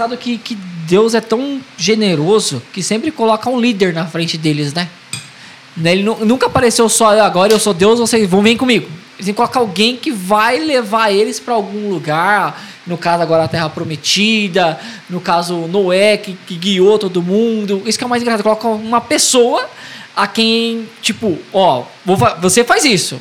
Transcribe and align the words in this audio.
engraçado 0.00 0.16
que, 0.16 0.38
que 0.38 0.54
Deus 0.88 1.14
é 1.14 1.20
tão 1.20 1.60
generoso 1.76 2.62
que 2.72 2.82
sempre 2.82 3.10
coloca 3.10 3.48
um 3.50 3.60
líder 3.60 3.92
na 3.92 4.06
frente 4.06 4.38
deles, 4.38 4.72
né? 4.72 4.88
Né, 5.76 5.92
Ele 5.92 6.02
nu- 6.02 6.24
nunca 6.24 6.46
apareceu 6.46 6.88
só 6.88 7.10
"Ah, 7.18 7.24
agora 7.26 7.52
eu 7.52 7.58
sou 7.58 7.72
Deus, 7.74 7.98
vocês 8.00 8.28
vão 8.28 8.42
vir 8.42 8.56
comigo. 8.56 8.86
Ele 9.18 9.26
tem 9.26 9.34
que 9.34 9.36
colocar 9.36 9.60
alguém 9.60 9.96
que 9.96 10.10
vai 10.10 10.58
levar 10.58 11.10
eles 11.12 11.38
para 11.38 11.52
algum 11.54 11.90
lugar. 11.90 12.58
No 12.86 12.96
caso, 12.96 13.22
agora 13.22 13.44
a 13.44 13.48
Terra 13.48 13.68
Prometida. 13.68 14.80
No 15.10 15.20
caso, 15.20 15.54
Noé, 15.68 16.16
que, 16.16 16.32
que 16.46 16.54
guiou 16.56 16.98
todo 16.98 17.20
mundo. 17.22 17.82
Isso 17.84 17.98
que 17.98 18.04
é 18.04 18.06
o 18.06 18.10
mais 18.10 18.22
engraçado. 18.22 18.42
Coloca 18.42 18.66
uma 18.68 19.00
pessoa 19.00 19.68
a 20.16 20.26
quem, 20.26 20.88
tipo, 21.02 21.38
ó, 21.52 21.84
vou 22.04 22.16
você 22.40 22.64
faz 22.64 22.84
isso. 22.86 23.20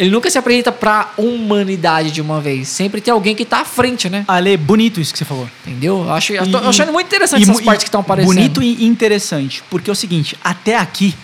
Ele 0.00 0.08
nunca 0.10 0.30
se 0.30 0.38
apresenta 0.38 0.72
pra 0.72 1.12
humanidade 1.18 2.10
de 2.10 2.22
uma 2.22 2.40
vez. 2.40 2.68
Sempre 2.68 3.02
tem 3.02 3.12
alguém 3.12 3.36
que 3.36 3.44
tá 3.44 3.58
à 3.60 3.64
frente, 3.66 4.08
né? 4.08 4.24
Ale, 4.26 4.56
bonito 4.56 4.98
isso 4.98 5.12
que 5.12 5.18
você 5.18 5.26
falou. 5.26 5.46
Entendeu? 5.66 6.04
Eu 6.04 6.12
acho, 6.12 6.32
eu 6.32 6.42
E- 6.44 6.50
tô 6.50 6.56
achando 6.56 6.90
muito 6.90 7.06
interessante 7.06 7.40
e 7.40 7.42
essas 7.42 7.58
mu- 7.58 7.64
partes 7.66 7.82
e 7.82 7.84
que 7.84 7.88
estão 7.88 8.00
aparecendo. 8.00 8.34
Bonito 8.34 8.62
e 8.62 8.86
interessante, 8.86 9.62
porque 9.68 9.90
é 9.90 9.92
o 9.92 9.96
seguinte, 9.96 10.36
até 10.42 10.76
aqui, 10.78 11.14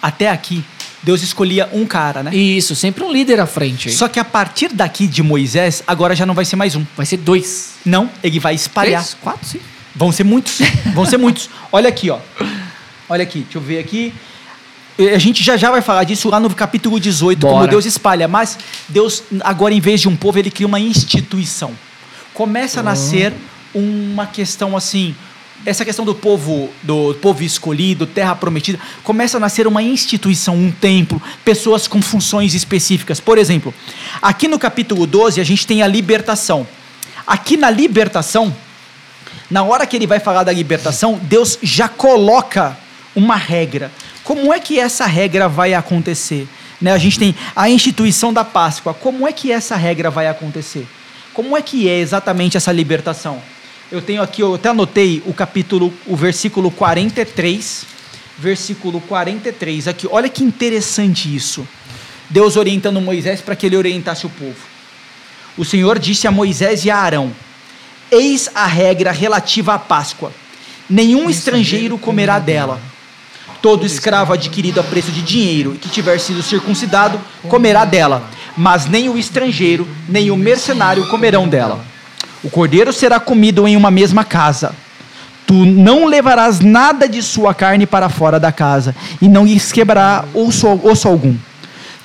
até 0.00 0.30
aqui, 0.30 0.64
Deus 1.02 1.22
escolhia 1.22 1.68
um 1.70 1.84
cara, 1.84 2.22
né? 2.22 2.34
Isso, 2.34 2.74
sempre 2.74 3.04
um 3.04 3.12
líder 3.12 3.40
à 3.40 3.46
frente. 3.46 3.88
aí. 3.90 3.94
Só 3.94 4.08
que 4.08 4.18
a 4.18 4.24
partir 4.24 4.68
daqui 4.72 5.06
de 5.06 5.22
Moisés, 5.22 5.82
agora 5.86 6.16
já 6.16 6.24
não 6.24 6.32
vai 6.34 6.46
ser 6.46 6.56
mais 6.56 6.74
um. 6.74 6.86
Vai 6.96 7.04
ser 7.04 7.18
dois. 7.18 7.74
Não, 7.84 8.08
ele 8.24 8.40
vai 8.40 8.54
espalhar. 8.54 9.02
Três, 9.02 9.16
quatro, 9.20 9.46
sim. 9.46 9.60
Vão 9.94 10.10
ser 10.12 10.24
muitos. 10.24 10.60
Vão 10.94 11.04
ser 11.04 11.18
muitos. 11.18 11.50
Olha 11.70 11.88
aqui, 11.90 12.08
ó. 12.08 12.18
Olha 13.08 13.22
aqui, 13.22 13.40
deixa 13.40 13.58
eu 13.58 13.62
ver 13.62 13.78
aqui. 13.78 14.14
A 14.98 15.18
gente 15.18 15.44
já 15.44 15.56
já 15.56 15.70
vai 15.70 15.80
falar 15.80 16.02
disso 16.02 16.28
lá 16.28 16.40
no 16.40 16.52
capítulo 16.52 16.98
18, 16.98 17.40
como 17.40 17.52
Bora. 17.52 17.70
Deus 17.70 17.86
espalha. 17.86 18.26
Mas 18.26 18.58
Deus, 18.88 19.22
agora, 19.40 19.72
em 19.72 19.80
vez 19.80 20.00
de 20.00 20.08
um 20.08 20.16
povo, 20.16 20.38
ele 20.40 20.50
cria 20.50 20.66
uma 20.66 20.80
instituição. 20.80 21.72
Começa 22.34 22.80
a 22.80 22.82
nascer 22.82 23.32
uma 23.72 24.26
questão 24.26 24.76
assim. 24.76 25.14
Essa 25.64 25.84
questão 25.84 26.04
do 26.04 26.14
povo, 26.14 26.70
do 26.82 27.14
povo 27.14 27.44
escolhido, 27.44 28.06
terra 28.06 28.34
prometida, 28.34 28.78
começa 29.04 29.36
a 29.36 29.40
nascer 29.40 29.66
uma 29.66 29.82
instituição, 29.82 30.56
um 30.56 30.70
templo, 30.70 31.20
pessoas 31.44 31.86
com 31.86 32.00
funções 32.02 32.54
específicas. 32.54 33.20
Por 33.20 33.38
exemplo, 33.38 33.74
aqui 34.22 34.48
no 34.48 34.58
capítulo 34.58 35.06
12 35.06 35.40
a 35.40 35.44
gente 35.44 35.66
tem 35.66 35.82
a 35.82 35.86
libertação. 35.86 36.66
Aqui 37.26 37.56
na 37.56 37.70
libertação, 37.70 38.54
na 39.50 39.62
hora 39.62 39.86
que 39.86 39.96
ele 39.96 40.06
vai 40.06 40.18
falar 40.18 40.44
da 40.44 40.52
libertação, 40.52 41.20
Deus 41.22 41.58
já 41.62 41.88
coloca 41.88 42.76
uma 43.14 43.36
regra. 43.36 43.90
Como 44.28 44.52
é 44.52 44.60
que 44.60 44.78
essa 44.78 45.06
regra 45.06 45.48
vai 45.48 45.72
acontecer? 45.72 46.46
Né, 46.82 46.92
a 46.92 46.98
gente 46.98 47.18
tem 47.18 47.34
a 47.56 47.70
instituição 47.70 48.30
da 48.30 48.44
Páscoa. 48.44 48.92
Como 48.92 49.26
é 49.26 49.32
que 49.32 49.50
essa 49.50 49.74
regra 49.74 50.10
vai 50.10 50.28
acontecer? 50.28 50.86
Como 51.32 51.56
é 51.56 51.62
que 51.62 51.88
é 51.88 51.98
exatamente 51.98 52.54
essa 52.54 52.70
libertação? 52.70 53.40
Eu 53.90 54.02
tenho 54.02 54.20
aqui, 54.20 54.42
eu 54.42 54.56
até 54.56 54.68
anotei 54.68 55.22
o 55.24 55.32
capítulo, 55.32 55.90
o 56.04 56.14
versículo 56.14 56.70
43, 56.70 57.86
versículo 58.38 59.00
43 59.00 59.88
aqui. 59.88 60.06
Olha 60.10 60.28
que 60.28 60.44
interessante 60.44 61.34
isso. 61.34 61.66
Deus 62.28 62.58
orientando 62.58 63.00
Moisés 63.00 63.40
para 63.40 63.56
que 63.56 63.64
ele 63.64 63.78
orientasse 63.78 64.26
o 64.26 64.30
povo. 64.30 64.60
O 65.56 65.64
Senhor 65.64 65.98
disse 65.98 66.28
a 66.28 66.30
Moisés 66.30 66.84
e 66.84 66.90
a 66.90 66.98
Arão: 66.98 67.32
Eis 68.12 68.50
a 68.54 68.66
regra 68.66 69.10
relativa 69.10 69.72
à 69.72 69.78
Páscoa. 69.78 70.30
Nenhum 70.86 71.30
estrangeiro 71.30 71.96
comerá 71.96 72.38
dela. 72.38 72.78
Todo 73.60 73.84
escravo 73.84 74.32
adquirido 74.32 74.80
a 74.80 74.84
preço 74.84 75.10
de 75.10 75.22
dinheiro 75.22 75.74
e 75.74 75.78
que 75.78 75.88
tiver 75.88 76.18
sido 76.18 76.42
circuncidado 76.42 77.20
comerá 77.48 77.84
dela. 77.84 78.22
Mas 78.56 78.86
nem 78.86 79.08
o 79.08 79.18
estrangeiro, 79.18 79.86
nem 80.08 80.30
o 80.30 80.36
mercenário 80.36 81.08
comerão 81.08 81.48
dela. 81.48 81.80
O 82.42 82.50
cordeiro 82.50 82.92
será 82.92 83.18
comido 83.18 83.66
em 83.66 83.76
uma 83.76 83.90
mesma 83.90 84.24
casa. 84.24 84.74
Tu 85.46 85.54
não 85.54 86.04
levarás 86.04 86.60
nada 86.60 87.08
de 87.08 87.22
sua 87.22 87.54
carne 87.54 87.86
para 87.86 88.08
fora 88.08 88.38
da 88.38 88.52
casa, 88.52 88.94
e 89.20 89.28
não 89.28 89.46
lhes 89.46 89.72
quebrará 89.72 90.24
osso, 90.34 90.68
osso 90.84 91.08
algum. 91.08 91.34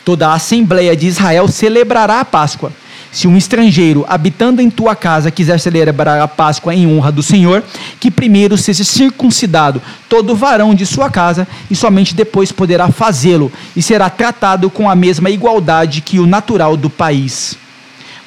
Toda 0.05 0.29
a 0.29 0.33
Assembleia 0.33 0.95
de 0.95 1.07
Israel 1.07 1.47
celebrará 1.47 2.21
a 2.21 2.25
Páscoa. 2.25 2.71
Se 3.13 3.27
um 3.27 3.37
estrangeiro 3.37 4.03
habitando 4.09 4.59
em 4.59 4.71
tua 4.71 4.95
casa 4.95 5.29
quiser 5.29 5.59
celebrar 5.59 6.19
a 6.19 6.27
Páscoa 6.27 6.73
em 6.73 6.87
honra 6.87 7.11
do 7.11 7.21
Senhor, 7.21 7.63
que 7.99 8.09
primeiro 8.09 8.57
seja 8.57 8.83
circuncidado 8.83 9.79
todo 10.09 10.35
varão 10.35 10.73
de 10.73 10.83
sua 10.83 11.11
casa, 11.11 11.47
e 11.69 11.75
somente 11.75 12.15
depois 12.15 12.51
poderá 12.51 12.91
fazê-lo, 12.91 13.51
e 13.75 13.83
será 13.83 14.09
tratado 14.09 14.67
com 14.67 14.89
a 14.89 14.95
mesma 14.95 15.29
igualdade 15.29 16.01
que 16.01 16.17
o 16.17 16.25
natural 16.25 16.75
do 16.75 16.89
país. 16.89 17.55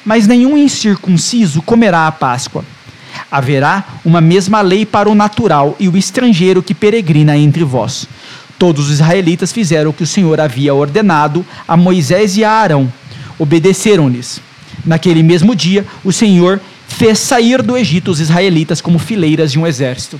Mas 0.05 0.25
nenhum 0.25 0.57
incircunciso 0.57 1.61
comerá 1.61 2.07
a 2.07 2.11
Páscoa. 2.13 2.63
Haverá 3.29 3.83
uma 4.05 4.21
mesma 4.21 4.61
lei 4.61 4.85
para 4.85 5.09
o 5.09 5.15
natural 5.15 5.75
e 5.81 5.89
o 5.89 5.97
estrangeiro 5.97 6.63
que 6.63 6.73
peregrina 6.73 7.37
entre 7.37 7.65
vós. 7.65 8.07
Todos 8.57 8.85
os 8.85 8.93
israelitas 8.93 9.51
fizeram 9.51 9.89
o 9.89 9.93
que 9.93 10.03
o 10.03 10.07
Senhor 10.07 10.39
havia 10.39 10.73
ordenado 10.73 11.45
a 11.67 11.75
Moisés 11.75 12.37
e 12.37 12.45
a 12.45 12.51
Arão. 12.51 12.91
Obedeceram-lhes. 13.37 14.46
Naquele 14.87 15.21
mesmo 15.21 15.53
dia, 15.53 15.85
o 16.03 16.11
Senhor 16.13 16.59
fez 16.87 17.19
sair 17.19 17.61
do 17.61 17.77
Egito 17.77 18.09
os 18.09 18.19
israelitas 18.21 18.79
como 18.79 18.97
fileiras 18.97 19.51
de 19.51 19.59
um 19.59 19.67
exército. 19.67 20.19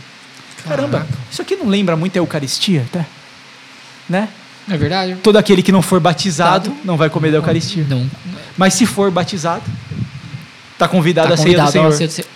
Caramba, 0.68 1.08
isso 1.32 1.42
aqui 1.42 1.56
não 1.56 1.68
lembra 1.68 1.96
muito 1.96 2.18
a 2.18 2.20
Eucaristia, 2.20 2.86
até? 2.90 3.06
Né? 4.10 4.28
É 4.70 4.76
verdade? 4.76 5.16
Todo 5.24 5.38
aquele 5.38 5.64
que 5.64 5.72
não 5.72 5.82
for 5.82 6.00
batizado 6.02 6.76
não 6.84 6.98
vai 6.98 7.10
comer 7.10 7.32
da 7.32 7.38
Eucaristia. 7.38 7.86
Não. 7.88 8.06
Mas 8.58 8.74
se 8.74 8.86
for 8.86 9.10
batizado, 9.10 9.64
está 10.74 10.88
convidado 10.90 11.30
Tá 11.30 11.34
a 11.36 11.38
ceia 11.38 11.56
do 11.58 11.64
convidado 11.64 11.72
Senhor. 11.72 11.88
a 11.88 11.92
ceia 11.92 12.08
do 12.08 12.12
Senhor. 12.12 12.28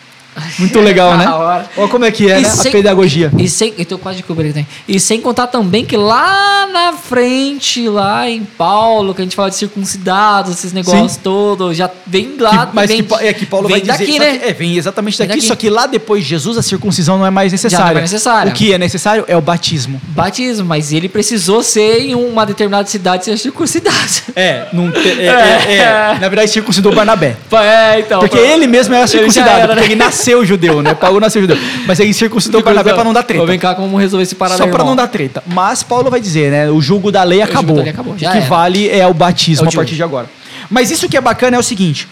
Muito 0.59 0.79
legal, 0.79 1.15
né? 1.17 1.27
Hora. 1.27 1.69
Olha 1.77 1.87
como 1.87 2.05
é 2.05 2.11
que 2.11 2.29
é, 2.31 2.39
E 2.39 2.43
né? 2.43 2.49
sem- 2.49 2.69
A 2.69 2.71
pedagogia. 2.71 3.31
E 3.37 3.47
sem, 3.49 3.73
eu 3.77 3.85
tô 3.85 3.97
quase 3.97 4.23
cobrir 4.23 4.53
tem. 4.53 4.65
E 4.87 4.99
sem 4.99 5.19
contar 5.19 5.47
também 5.47 5.83
que 5.85 5.97
lá 5.97 6.67
na 6.71 6.93
frente, 6.93 7.87
lá 7.89 8.29
em 8.29 8.43
Paulo, 8.43 9.13
que 9.13 9.21
a 9.21 9.23
gente 9.25 9.35
fala 9.35 9.49
de 9.49 9.55
circuncidados, 9.57 10.51
esses 10.53 10.71
negócios 10.73 11.17
todos, 11.17 11.75
já 11.77 11.89
vem 12.07 12.35
lá. 12.39 12.67
Que- 12.67 12.75
mas 12.75 12.87
vem, 12.89 13.03
que, 13.03 13.13
é 13.15 13.33
que 13.33 13.45
Paulo 13.45 13.67
vem 13.67 13.77
vai 13.77 13.97
dizer. 13.97 14.05
daqui, 14.05 14.19
né? 14.19 14.37
que- 14.37 14.45
é, 14.49 14.53
vem 14.53 14.77
exatamente 14.77 15.17
Vem 15.17 15.27
daqui, 15.27 15.39
daqui. 15.39 15.47
Só 15.47 15.55
que 15.55 15.69
lá 15.69 15.85
depois 15.87 16.23
de 16.23 16.29
Jesus 16.29 16.57
a 16.57 16.61
circuncisão 16.61 17.17
não 17.17 17.25
é 17.25 17.29
mais 17.29 17.51
necessária. 17.51 17.87
Já 17.87 17.91
não 17.93 17.99
é 17.99 18.01
necessária. 18.01 18.51
O 18.51 18.55
que 18.55 18.73
é 18.73 18.77
necessário 18.77 19.25
é 19.27 19.35
o 19.35 19.41
batismo. 19.41 20.01
Batismo, 20.09 20.65
mas 20.65 20.93
ele 20.93 21.09
precisou 21.09 21.61
ser 21.63 21.99
em 22.01 22.15
uma 22.15 22.45
determinada 22.45 22.87
cidade 22.87 23.25
ser 23.25 23.37
circuncidado. 23.37 23.97
É, 24.35 24.67
não 24.71 24.91
te- 24.91 24.99
é, 25.21 25.25
é, 25.25 25.73
é. 26.15 26.17
na 26.19 26.29
verdade 26.29 26.49
circuncidou 26.51 26.93
Barnabé. 26.93 27.35
É, 27.51 27.99
então. 27.99 28.19
Porque 28.19 28.37
ele 28.37 28.67
mesmo 28.67 28.93
era 28.95 29.07
circuncidado, 29.07 29.49
era, 29.59 29.67
porque 29.67 29.79
né? 29.81 29.85
ele 29.87 29.95
nasceu 29.95 30.20
judeu, 30.45 30.81
né? 30.81 30.93
Paulo 30.93 31.19
nasceu 31.19 31.41
judeu. 31.41 31.57
Mas 31.85 31.99
ele 31.99 32.13
circuncidou 32.13 32.61
Barnabé 32.61 32.93
para 32.93 33.03
não 33.03 33.13
dar 33.13 33.23
treta. 33.23 33.39
Vou 33.39 33.47
vem 33.47 33.59
cá 33.59 33.75
como 33.75 33.97
resolver 33.97 34.23
esse 34.23 34.35
paralelo. 34.35 34.69
Só 34.69 34.77
para 34.77 34.83
não 34.83 34.95
dar 34.95 35.07
treta. 35.07 35.43
Mas 35.47 35.83
Paulo 35.83 36.09
vai 36.09 36.21
dizer, 36.21 36.51
né? 36.51 36.69
O 36.69 36.81
jugo 36.81 37.11
da 37.11 37.23
lei 37.23 37.41
acabou. 37.41 37.77
da 37.77 37.83
lei 37.83 37.91
acabou, 37.91 38.17
já 38.17 38.29
o 38.29 38.31
que 38.31 38.37
era. 38.37 38.47
vale 38.47 38.89
é 38.89 39.05
o 39.07 39.13
batismo 39.13 39.65
É 39.65 39.67
o 39.67 39.69
a 39.69 39.75
partir 39.75 39.95
de 39.95 40.03
agora. 40.03 40.29
Mas 40.69 40.91
isso 40.91 41.09
que 41.09 41.17
é 41.17 41.21
bacana 41.21 41.57
é 41.57 41.59
o 41.59 41.63
seguinte: 41.63 42.07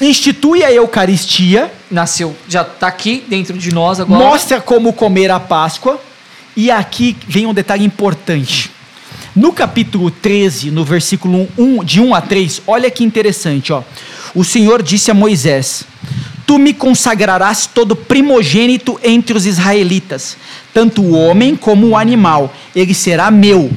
institui 0.00 0.62
a 0.64 0.72
Eucaristia, 0.72 1.72
Nasceu, 1.90 2.36
já 2.48 2.64
tá 2.64 2.86
aqui 2.86 3.24
dentro 3.28 3.56
de 3.56 3.72
nós 3.72 4.00
agora. 4.00 4.22
mostra 4.22 4.60
como 4.60 4.92
comer 4.92 5.30
a 5.30 5.40
Páscoa, 5.40 6.00
e 6.56 6.70
aqui 6.70 7.16
vem 7.26 7.46
um 7.46 7.54
detalhe 7.54 7.84
importante. 7.84 8.70
No 9.34 9.50
capítulo 9.52 10.10
13, 10.10 10.70
no 10.70 10.84
versículo 10.84 11.48
1, 11.56 11.84
de 11.84 12.00
1 12.00 12.14
a 12.14 12.20
3, 12.20 12.62
olha 12.66 12.90
que 12.90 13.02
interessante, 13.02 13.72
ó. 13.72 13.82
O 14.34 14.44
Senhor 14.44 14.82
disse 14.82 15.10
a 15.10 15.14
Moisés: 15.14 15.84
Tu 16.52 16.58
me 16.58 16.74
consagrarás 16.74 17.64
todo 17.66 17.96
primogênito 17.96 19.00
entre 19.02 19.34
os 19.34 19.46
israelitas, 19.46 20.36
tanto 20.74 21.00
o 21.00 21.12
homem 21.12 21.56
como 21.56 21.88
o 21.88 21.96
animal, 21.96 22.54
ele 22.76 22.92
será 22.92 23.30
meu. 23.30 23.72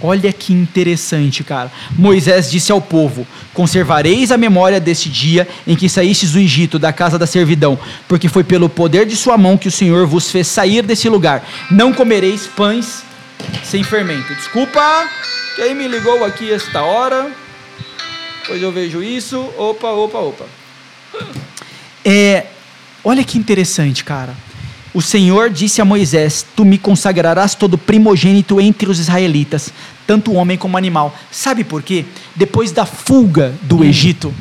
Olha 0.00 0.32
que 0.32 0.52
interessante, 0.52 1.42
cara. 1.42 1.72
Moisés 1.98 2.52
disse 2.52 2.70
ao 2.70 2.80
povo: 2.80 3.26
Conservareis 3.52 4.30
a 4.30 4.38
memória 4.38 4.78
deste 4.78 5.08
dia 5.08 5.48
em 5.66 5.74
que 5.74 5.88
saístes 5.88 6.30
do 6.30 6.38
Egito, 6.38 6.78
da 6.78 6.92
casa 6.92 7.18
da 7.18 7.26
servidão, 7.26 7.76
porque 8.06 8.28
foi 8.28 8.44
pelo 8.44 8.68
poder 8.68 9.04
de 9.04 9.16
sua 9.16 9.36
mão 9.36 9.58
que 9.58 9.66
o 9.66 9.72
Senhor 9.72 10.06
vos 10.06 10.30
fez 10.30 10.46
sair 10.46 10.82
desse 10.82 11.08
lugar. 11.08 11.44
Não 11.68 11.92
comereis 11.92 12.46
pães 12.46 13.02
sem 13.64 13.82
fermento. 13.82 14.32
Desculpa, 14.36 15.08
quem 15.56 15.74
me 15.74 15.88
ligou 15.88 16.24
aqui 16.24 16.52
esta 16.52 16.84
hora? 16.84 17.28
Pois 18.46 18.62
eu 18.62 18.70
vejo 18.70 19.02
isso. 19.02 19.36
Opa, 19.58 19.90
opa, 19.90 20.18
opa. 20.20 20.63
É, 22.04 22.46
olha 23.02 23.24
que 23.24 23.38
interessante, 23.38 24.04
cara. 24.04 24.34
O 24.92 25.02
Senhor 25.02 25.50
disse 25.50 25.80
a 25.80 25.84
Moisés: 25.84 26.46
Tu 26.54 26.64
me 26.64 26.78
consagrarás 26.78 27.54
todo 27.54 27.76
primogênito 27.76 28.60
entre 28.60 28.88
os 28.88 29.00
israelitas, 29.00 29.72
tanto 30.06 30.32
homem 30.32 30.56
como 30.56 30.76
animal. 30.76 31.16
Sabe 31.32 31.64
por 31.64 31.82
quê? 31.82 32.04
Depois 32.36 32.70
da 32.70 32.86
fuga 32.86 33.52
do 33.62 33.82
Egito, 33.82 34.32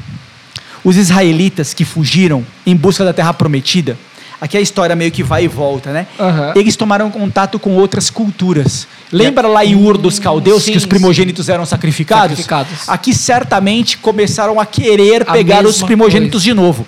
os 0.84 0.96
israelitas 0.96 1.74
que 1.74 1.84
fugiram 1.84 2.46
em 2.66 2.76
busca 2.76 3.04
da 3.04 3.14
terra 3.14 3.34
prometida, 3.34 3.98
aqui 4.44 4.58
a 4.58 4.62
história 4.62 4.94
meio 4.94 5.10
que 5.10 5.24
vai 5.24 5.46
e 5.46 5.48
volta, 5.48 5.94
né? 5.94 6.06
Aham. 6.20 6.52
Eles 6.54 6.76
tomaram 6.76 7.10
contato 7.10 7.58
com 7.58 7.78
outras 7.78 8.10
culturas. 8.10 8.86
Lembra 9.10 9.48
lá 9.48 9.64
em 9.64 9.74
Ur 9.74 9.98
dos 9.98 10.20
caldeus 10.20 10.64
Sim, 10.64 10.74
que 10.74 10.78
os 10.78 10.86
primogênitos 10.86 11.48
eram 11.48 11.66
sacrificados? 11.66 12.40
Sacrificados. 12.40 12.90
Aqui 12.90 13.14
certamente 13.14 13.98
começaram 13.98 14.60
a 14.60 14.66
querer 14.66 15.22
A 15.22 15.32
pegar 15.32 15.66
os 15.66 15.82
primogênitos 15.82 16.44
coisa. 16.44 16.44
de 16.44 16.54
novo. 16.54 16.86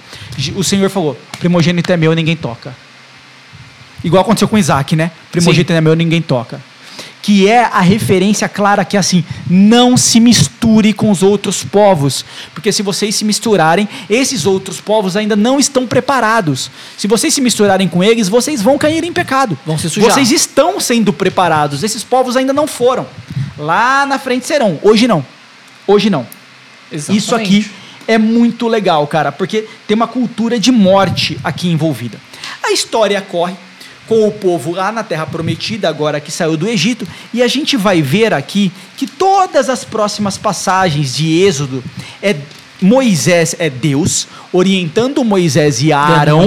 O 0.57 0.65
Senhor 0.65 0.89
falou: 0.89 1.17
primogênito 1.39 1.89
é 1.93 1.95
meu, 1.95 2.11
ninguém 2.13 2.35
toca. 2.35 2.75
Igual 4.03 4.21
aconteceu 4.21 4.49
com 4.49 4.57
Isaac, 4.57 4.93
né? 4.93 5.11
Primogênito 5.31 5.71
é 5.71 5.79
meu, 5.79 5.95
ninguém 5.95 6.21
toca. 6.21 6.59
Que 7.25 7.47
é 7.47 7.63
a 7.63 7.79
referência 7.79 8.47
clara 8.47 8.85
que 8.85 8.95
é 8.95 8.99
assim, 8.99 9.23
não 9.49 9.97
se 9.97 10.19
misture 10.19 10.93
com 10.93 11.09
os 11.09 11.23
outros 11.23 11.63
povos, 11.63 12.23
porque 12.53 12.71
se 12.71 12.83
vocês 12.83 13.15
se 13.15 13.25
misturarem, 13.25 13.89
esses 14.07 14.45
outros 14.45 14.79
povos 14.79 15.15
ainda 15.15 15.35
não 15.35 15.59
estão 15.59 15.87
preparados. 15.87 16.69
Se 16.95 17.07
vocês 17.07 17.33
se 17.33 17.41
misturarem 17.41 17.87
com 17.87 18.03
eles, 18.03 18.29
vocês 18.29 18.61
vão 18.61 18.77
cair 18.77 19.03
em 19.03 19.11
pecado. 19.11 19.57
Vão 19.65 19.75
se 19.75 19.89
sujar. 19.89 20.11
Vocês 20.11 20.29
estão 20.29 20.79
sendo 20.79 21.11
preparados. 21.11 21.81
Esses 21.81 22.03
povos 22.03 22.37
ainda 22.37 22.53
não 22.53 22.67
foram. 22.67 23.07
Lá 23.57 24.05
na 24.05 24.19
frente 24.19 24.45
serão. 24.45 24.79
Hoje 24.83 25.07
não. 25.07 25.25
Hoje 25.87 26.11
não. 26.11 26.27
Isso 26.91 27.33
aqui 27.33 27.71
é 28.07 28.19
muito 28.19 28.67
legal, 28.67 29.07
cara, 29.07 29.31
porque 29.31 29.67
tem 29.87 29.95
uma 29.95 30.07
cultura 30.07 30.59
de 30.59 30.71
morte 30.71 31.39
aqui 31.43 31.69
envolvida. 31.69 32.19
A 32.63 32.71
história 32.71 33.19
corre 33.19 33.55
com 34.07 34.27
o 34.27 34.31
povo 34.31 34.71
lá 34.71 34.91
na 34.91 35.03
Terra 35.03 35.25
Prometida, 35.25 35.89
agora 35.89 36.19
que 36.19 36.31
saiu 36.31 36.55
do 36.55 36.67
Egito, 36.67 37.07
e 37.33 37.41
a 37.41 37.47
gente 37.47 37.75
vai 37.75 38.01
ver 38.01 38.33
aqui 38.33 38.71
que 38.97 39.07
todas 39.07 39.69
as 39.69 39.83
próximas 39.83 40.37
passagens 40.37 41.15
de 41.15 41.41
Êxodo 41.41 41.83
é 42.21 42.35
Moisés 42.81 43.55
é 43.57 43.69
Deus 43.69 44.27
orientando 44.51 45.23
Moisés 45.23 45.81
e 45.81 45.91
Arão, 45.93 46.41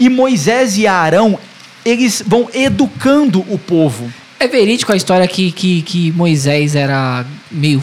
e 0.00 0.08
Moisés 0.08 0.78
e 0.78 0.86
Arão 0.86 1.38
eles 1.84 2.22
vão 2.26 2.48
educando 2.52 3.40
o 3.48 3.58
povo. 3.58 4.12
É 4.40 4.48
verídico 4.48 4.90
a 4.90 4.96
história 4.96 5.28
que, 5.28 5.52
que, 5.52 5.82
que 5.82 6.12
Moisés 6.12 6.74
era 6.74 7.26
meio. 7.50 7.82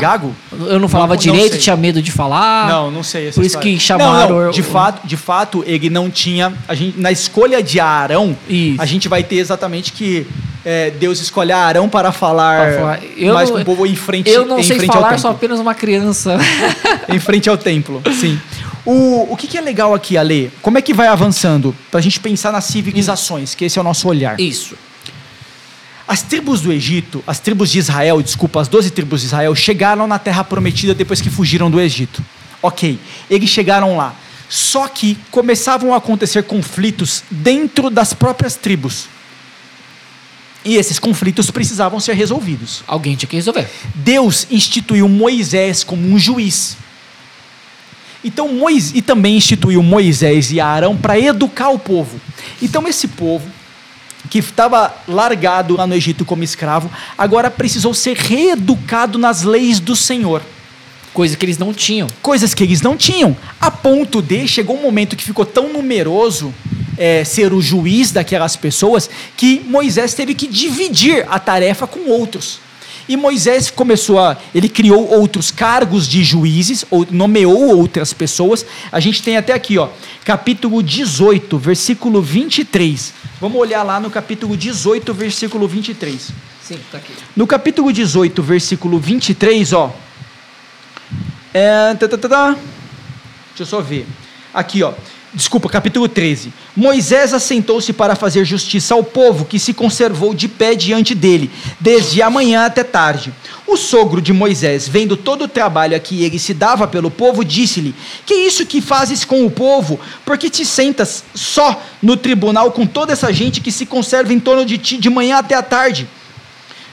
Gago? 0.00 0.34
Eu 0.50 0.78
não 0.78 0.88
falava 0.88 1.14
Não- 1.14 1.22
não 1.22 1.32
direito, 1.32 1.52
sei. 1.52 1.60
tinha 1.60 1.76
medo 1.76 2.00
de 2.00 2.10
falar. 2.10 2.66
Não, 2.66 2.90
não 2.90 3.02
sei 3.02 3.24
Por 3.24 3.28
isso 3.42 3.42
história. 3.42 3.70
que 3.74 3.78
chamaram 3.78 4.44
Não, 4.46 4.50
de 4.50 4.62
fato, 4.62 5.06
de 5.06 5.18
fato, 5.18 5.62
ele 5.66 5.90
não 5.90 6.10
tinha. 6.10 6.50
A 6.66 6.74
gente, 6.74 6.98
na 6.98 7.12
escolha 7.12 7.62
de 7.62 7.78
Arão, 7.78 8.34
Isso. 8.48 8.80
a 8.80 8.86
gente 8.86 9.06
vai 9.06 9.22
ter 9.22 9.36
exatamente 9.36 9.92
que 9.92 10.26
é, 10.64 10.90
Deus 10.92 11.20
escolhe 11.20 11.52
Arão 11.52 11.90
para 11.90 12.10
falar, 12.10 12.66
Pra 12.68 12.78
falar. 12.78 13.00
Eu 13.14 13.34
mais 13.34 13.50
com 13.50 13.58
o 13.58 13.64
povo 13.66 13.86
em 13.86 13.94
frente, 13.94 14.30
Eu 14.30 14.46
não 14.46 14.62
sei 14.62 14.80
falar, 14.80 15.18
sou 15.18 15.30
apenas 15.30 15.60
uma 15.60 15.74
criança. 15.74 16.38
em 17.06 17.18
frente 17.18 17.50
ao 17.50 17.58
templo. 17.58 18.00
Sim. 18.18 18.40
O, 18.86 19.30
o 19.30 19.36
que, 19.36 19.46
que 19.46 19.58
é 19.58 19.60
legal 19.60 19.92
aqui, 19.92 20.16
Ale? 20.16 20.50
Como 20.62 20.78
é 20.78 20.80
que 20.82 20.94
vai 20.94 21.08
avançando? 21.08 21.76
Para 21.90 22.00
a 22.00 22.02
gente 22.02 22.18
pensar 22.18 22.50
nas 22.50 22.64
civilizações, 22.64 23.54
que 23.54 23.66
esse 23.66 23.78
é 23.78 23.80
o 23.82 23.84
nosso 23.84 24.08
olhar. 24.08 24.40
Isso. 24.40 24.74
As 26.08 26.22
tribos 26.22 26.62
do 26.62 26.72
Egito, 26.72 27.22
as 27.26 27.38
tribos 27.38 27.70
de 27.70 27.78
Israel, 27.78 28.22
desculpa, 28.22 28.62
as 28.62 28.68
12 28.68 28.90
tribos 28.92 29.20
de 29.20 29.26
Israel, 29.26 29.54
chegaram 29.54 30.06
na 30.06 30.18
terra 30.18 30.42
prometida 30.42 30.94
depois 30.94 31.20
que 31.20 31.28
fugiram 31.28 31.70
do 31.70 31.78
Egito. 31.78 32.24
Ok, 32.62 32.98
eles 33.28 33.50
chegaram 33.50 33.94
lá. 33.94 34.14
Só 34.48 34.88
que 34.88 35.18
começavam 35.30 35.92
a 35.92 35.98
acontecer 35.98 36.44
conflitos 36.44 37.22
dentro 37.30 37.90
das 37.90 38.14
próprias 38.14 38.56
tribos. 38.56 39.06
E 40.64 40.76
esses 40.76 40.98
conflitos 40.98 41.50
precisavam 41.50 42.00
ser 42.00 42.14
resolvidos. 42.14 42.82
Alguém 42.86 43.14
tinha 43.14 43.28
que 43.28 43.36
resolver. 43.36 43.68
Deus 43.94 44.46
instituiu 44.50 45.06
Moisés 45.10 45.84
como 45.84 46.08
um 46.08 46.18
juiz. 46.18 46.78
Então 48.24 48.48
Moisés 48.48 48.92
e 48.94 49.02
também 49.02 49.36
instituiu 49.36 49.82
Moisés 49.82 50.50
e 50.50 50.58
Arão 50.58 50.96
para 50.96 51.20
educar 51.20 51.68
o 51.68 51.78
povo. 51.78 52.18
Então 52.62 52.88
esse 52.88 53.08
povo 53.08 53.57
que 54.30 54.38
estava 54.38 54.94
largado 55.06 55.76
lá 55.76 55.86
no 55.86 55.94
Egito 55.94 56.24
como 56.24 56.42
escravo, 56.42 56.90
agora 57.16 57.50
precisou 57.50 57.94
ser 57.94 58.16
reeducado 58.16 59.18
nas 59.18 59.42
leis 59.42 59.80
do 59.80 59.96
Senhor. 59.96 60.42
Coisa 61.12 61.36
que 61.36 61.44
eles 61.44 61.58
não 61.58 61.72
tinham. 61.72 62.06
Coisas 62.22 62.54
que 62.54 62.62
eles 62.62 62.82
não 62.82 62.96
tinham. 62.96 63.36
A 63.60 63.70
ponto 63.70 64.20
de, 64.20 64.46
chegou 64.46 64.76
um 64.76 64.82
momento 64.82 65.16
que 65.16 65.24
ficou 65.24 65.44
tão 65.44 65.72
numeroso 65.72 66.54
é, 66.96 67.24
ser 67.24 67.52
o 67.52 67.60
juiz 67.60 68.12
daquelas 68.12 68.56
pessoas, 68.56 69.08
que 69.36 69.60
Moisés 69.66 70.14
teve 70.14 70.34
que 70.34 70.46
dividir 70.46 71.24
a 71.28 71.38
tarefa 71.38 71.86
com 71.86 72.10
outros. 72.10 72.60
E 73.08 73.16
Moisés 73.16 73.70
começou 73.70 74.18
a. 74.18 74.36
Ele 74.54 74.68
criou 74.68 75.08
outros 75.08 75.50
cargos 75.50 76.06
de 76.06 76.22
juízes, 76.22 76.84
ou 76.90 77.06
nomeou 77.10 77.76
outras 77.76 78.12
pessoas. 78.12 78.66
A 78.92 79.00
gente 79.00 79.22
tem 79.22 79.36
até 79.36 79.52
aqui, 79.52 79.78
ó, 79.78 79.88
capítulo 80.24 80.82
18, 80.82 81.58
versículo 81.58 82.20
23. 82.20 83.14
Vamos 83.40 83.58
olhar 83.58 83.82
lá 83.82 83.98
no 83.98 84.10
capítulo 84.10 84.56
18, 84.56 85.14
versículo 85.14 85.66
23. 85.66 86.30
Sim, 86.62 86.78
tá 86.92 86.98
aqui. 86.98 87.12
No 87.34 87.46
capítulo 87.46 87.90
18, 87.90 88.42
versículo 88.42 88.98
23, 88.98 89.72
ó. 89.72 89.94
É, 91.54 91.94
tá, 91.94 92.06
tá, 92.06 92.18
tá, 92.18 92.28
tá. 92.28 92.50
Deixa 93.48 93.62
eu 93.62 93.66
só 93.66 93.80
ver. 93.80 94.06
Aqui, 94.52 94.82
ó. 94.82 94.92
Desculpa, 95.34 95.68
capítulo 95.68 96.08
13. 96.08 96.50
Moisés 96.74 97.34
assentou-se 97.34 97.92
para 97.92 98.16
fazer 98.16 98.46
justiça 98.46 98.94
ao 98.94 99.04
povo 99.04 99.44
que 99.44 99.58
se 99.58 99.74
conservou 99.74 100.32
de 100.32 100.48
pé 100.48 100.74
diante 100.74 101.14
dele, 101.14 101.50
desde 101.78 102.22
a 102.22 102.30
manhã 102.30 102.64
até 102.64 102.82
tarde. 102.82 103.30
O 103.66 103.76
sogro 103.76 104.22
de 104.22 104.32
Moisés, 104.32 104.88
vendo 104.88 105.18
todo 105.18 105.44
o 105.44 105.48
trabalho 105.48 105.94
a 105.94 106.00
que 106.00 106.24
ele 106.24 106.38
se 106.38 106.54
dava 106.54 106.88
pelo 106.88 107.10
povo, 107.10 107.44
disse-lhe: 107.44 107.94
Que 108.24 108.32
isso 108.32 108.64
que 108.64 108.80
fazes 108.80 109.22
com 109.22 109.44
o 109.44 109.50
povo? 109.50 110.00
Porque 110.24 110.48
te 110.48 110.64
sentas 110.64 111.22
só 111.34 111.82
no 112.00 112.16
tribunal 112.16 112.72
com 112.72 112.86
toda 112.86 113.12
essa 113.12 113.30
gente 113.30 113.60
que 113.60 113.70
se 113.70 113.84
conserva 113.84 114.32
em 114.32 114.40
torno 114.40 114.64
de 114.64 114.78
ti 114.78 114.96
de 114.96 115.10
manhã 115.10 115.36
até 115.38 115.54
a 115.54 115.62
tarde? 115.62 116.08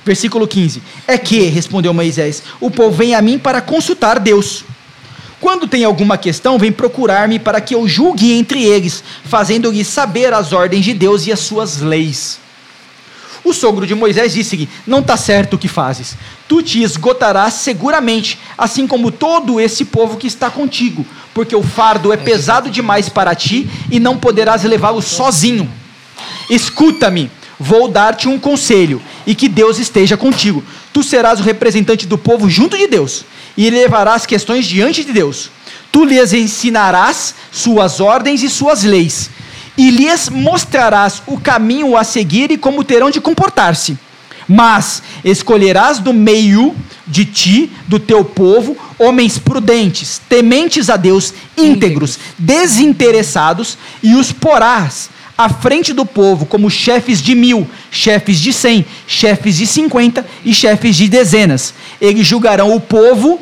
Versículo 0.03 0.45
15: 0.45 0.83
É 1.07 1.17
que, 1.17 1.39
respondeu 1.43 1.93
Moisés, 1.93 2.43
o 2.59 2.69
povo 2.69 2.91
vem 2.91 3.15
a 3.15 3.21
mim 3.21 3.39
para 3.39 3.61
consultar 3.61 4.19
Deus. 4.19 4.65
Quando 5.39 5.67
tem 5.67 5.83
alguma 5.83 6.17
questão, 6.17 6.57
vem 6.57 6.71
procurar-me 6.71 7.39
para 7.39 7.59
que 7.59 7.75
eu 7.75 7.87
julgue 7.87 8.33
entre 8.33 8.63
eles, 8.63 9.03
fazendo-lhes 9.25 9.87
saber 9.87 10.33
as 10.33 10.53
ordens 10.53 10.85
de 10.85 10.93
Deus 10.93 11.27
e 11.27 11.31
as 11.31 11.39
suas 11.39 11.81
leis. 11.81 12.39
O 13.45 13.53
sogro 13.53 13.85
de 13.85 13.93
Moisés 13.93 14.33
disse-lhe: 14.33 14.67
Não 14.87 14.99
está 14.99 15.15
certo 15.15 15.53
o 15.53 15.57
que 15.57 15.67
fazes. 15.67 16.17
Tu 16.47 16.63
te 16.63 16.81
esgotarás 16.81 17.53
seguramente, 17.53 18.39
assim 18.57 18.87
como 18.87 19.11
todo 19.11 19.59
esse 19.59 19.85
povo 19.85 20.17
que 20.17 20.25
está 20.25 20.49
contigo, 20.49 21.05
porque 21.31 21.55
o 21.55 21.61
fardo 21.61 22.11
é 22.11 22.17
pesado 22.17 22.71
demais 22.71 23.07
para 23.07 23.35
ti 23.35 23.69
e 23.91 23.99
não 23.99 24.17
poderás 24.17 24.63
levá-lo 24.63 25.01
sozinho. 25.01 25.71
Escuta-me, 26.49 27.29
vou 27.59 27.87
dar-te 27.87 28.27
um 28.27 28.39
conselho, 28.39 28.99
e 29.27 29.35
que 29.35 29.47
Deus 29.47 29.77
esteja 29.77 30.17
contigo. 30.17 30.63
Tu 30.91 31.03
serás 31.03 31.39
o 31.39 31.43
representante 31.43 32.07
do 32.07 32.17
povo 32.17 32.49
junto 32.49 32.75
de 32.75 32.87
Deus, 32.87 33.25
e 33.57 33.69
levarás 33.69 34.25
questões 34.25 34.65
diante 34.65 35.03
de 35.03 35.13
Deus. 35.13 35.49
Tu 35.91 36.05
lhes 36.05 36.33
ensinarás 36.33 37.35
suas 37.51 37.99
ordens 37.99 38.43
e 38.43 38.49
suas 38.49 38.83
leis, 38.83 39.29
e 39.77 39.89
lhes 39.89 40.29
mostrarás 40.29 41.21
o 41.25 41.39
caminho 41.39 41.95
a 41.95 42.03
seguir 42.03 42.51
e 42.51 42.57
como 42.57 42.83
terão 42.83 43.09
de 43.09 43.21
comportar-se. 43.21 43.97
Mas 44.47 45.01
escolherás 45.23 45.99
do 45.99 46.13
meio 46.13 46.75
de 47.07 47.25
ti, 47.25 47.71
do 47.87 47.99
teu 47.99 48.23
povo, 48.23 48.77
homens 48.99 49.37
prudentes, 49.37 50.21
tementes 50.29 50.89
a 50.89 50.97
Deus, 50.97 51.33
íntegros, 51.57 52.19
desinteressados, 52.37 53.77
e 54.03 54.15
os 54.15 54.31
porás 54.31 55.09
à 55.37 55.49
frente 55.49 55.93
do 55.93 56.05
povo 56.05 56.45
como 56.45 56.69
chefes 56.69 57.21
de 57.21 57.35
mil, 57.35 57.67
chefes 57.91 58.39
de 58.39 58.53
cem, 58.53 58.85
chefes 59.07 59.57
de 59.57 59.67
cinquenta 59.67 60.25
e 60.43 60.53
chefes 60.53 60.95
de 60.95 61.07
dezenas. 61.07 61.73
Eles 61.99 62.25
julgarão 62.25 62.75
o 62.75 62.79
povo 62.79 63.39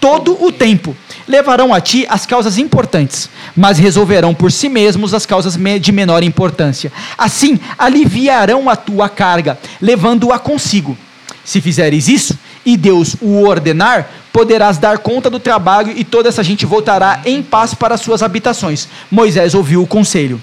todo 0.00 0.42
o 0.44 0.52
tempo. 0.52 0.96
Levarão 1.26 1.74
a 1.74 1.80
ti 1.80 2.06
as 2.08 2.24
causas 2.24 2.58
importantes, 2.58 3.28
mas 3.56 3.78
resolverão 3.78 4.32
por 4.32 4.52
si 4.52 4.68
mesmos 4.68 5.12
as 5.12 5.26
causas 5.26 5.58
de 5.80 5.92
menor 5.92 6.22
importância. 6.22 6.92
Assim, 7.18 7.58
aliviarão 7.76 8.68
a 8.70 8.76
tua 8.76 9.08
carga, 9.08 9.58
levando-a 9.82 10.38
consigo. 10.38 10.96
Se 11.44 11.60
fizeres 11.60 12.08
isso, 12.08 12.38
e 12.64 12.76
Deus 12.76 13.16
o 13.20 13.42
ordenar, 13.42 14.08
poderás 14.32 14.78
dar 14.78 14.98
conta 14.98 15.30
do 15.30 15.38
trabalho 15.38 15.92
e 15.96 16.04
toda 16.04 16.28
essa 16.28 16.42
gente 16.42 16.66
voltará 16.66 17.22
em 17.24 17.42
paz 17.42 17.72
para 17.72 17.96
suas 17.96 18.22
habitações. 18.22 18.88
Moisés 19.10 19.54
ouviu 19.54 19.82
o 19.82 19.86
conselho. 19.86 20.40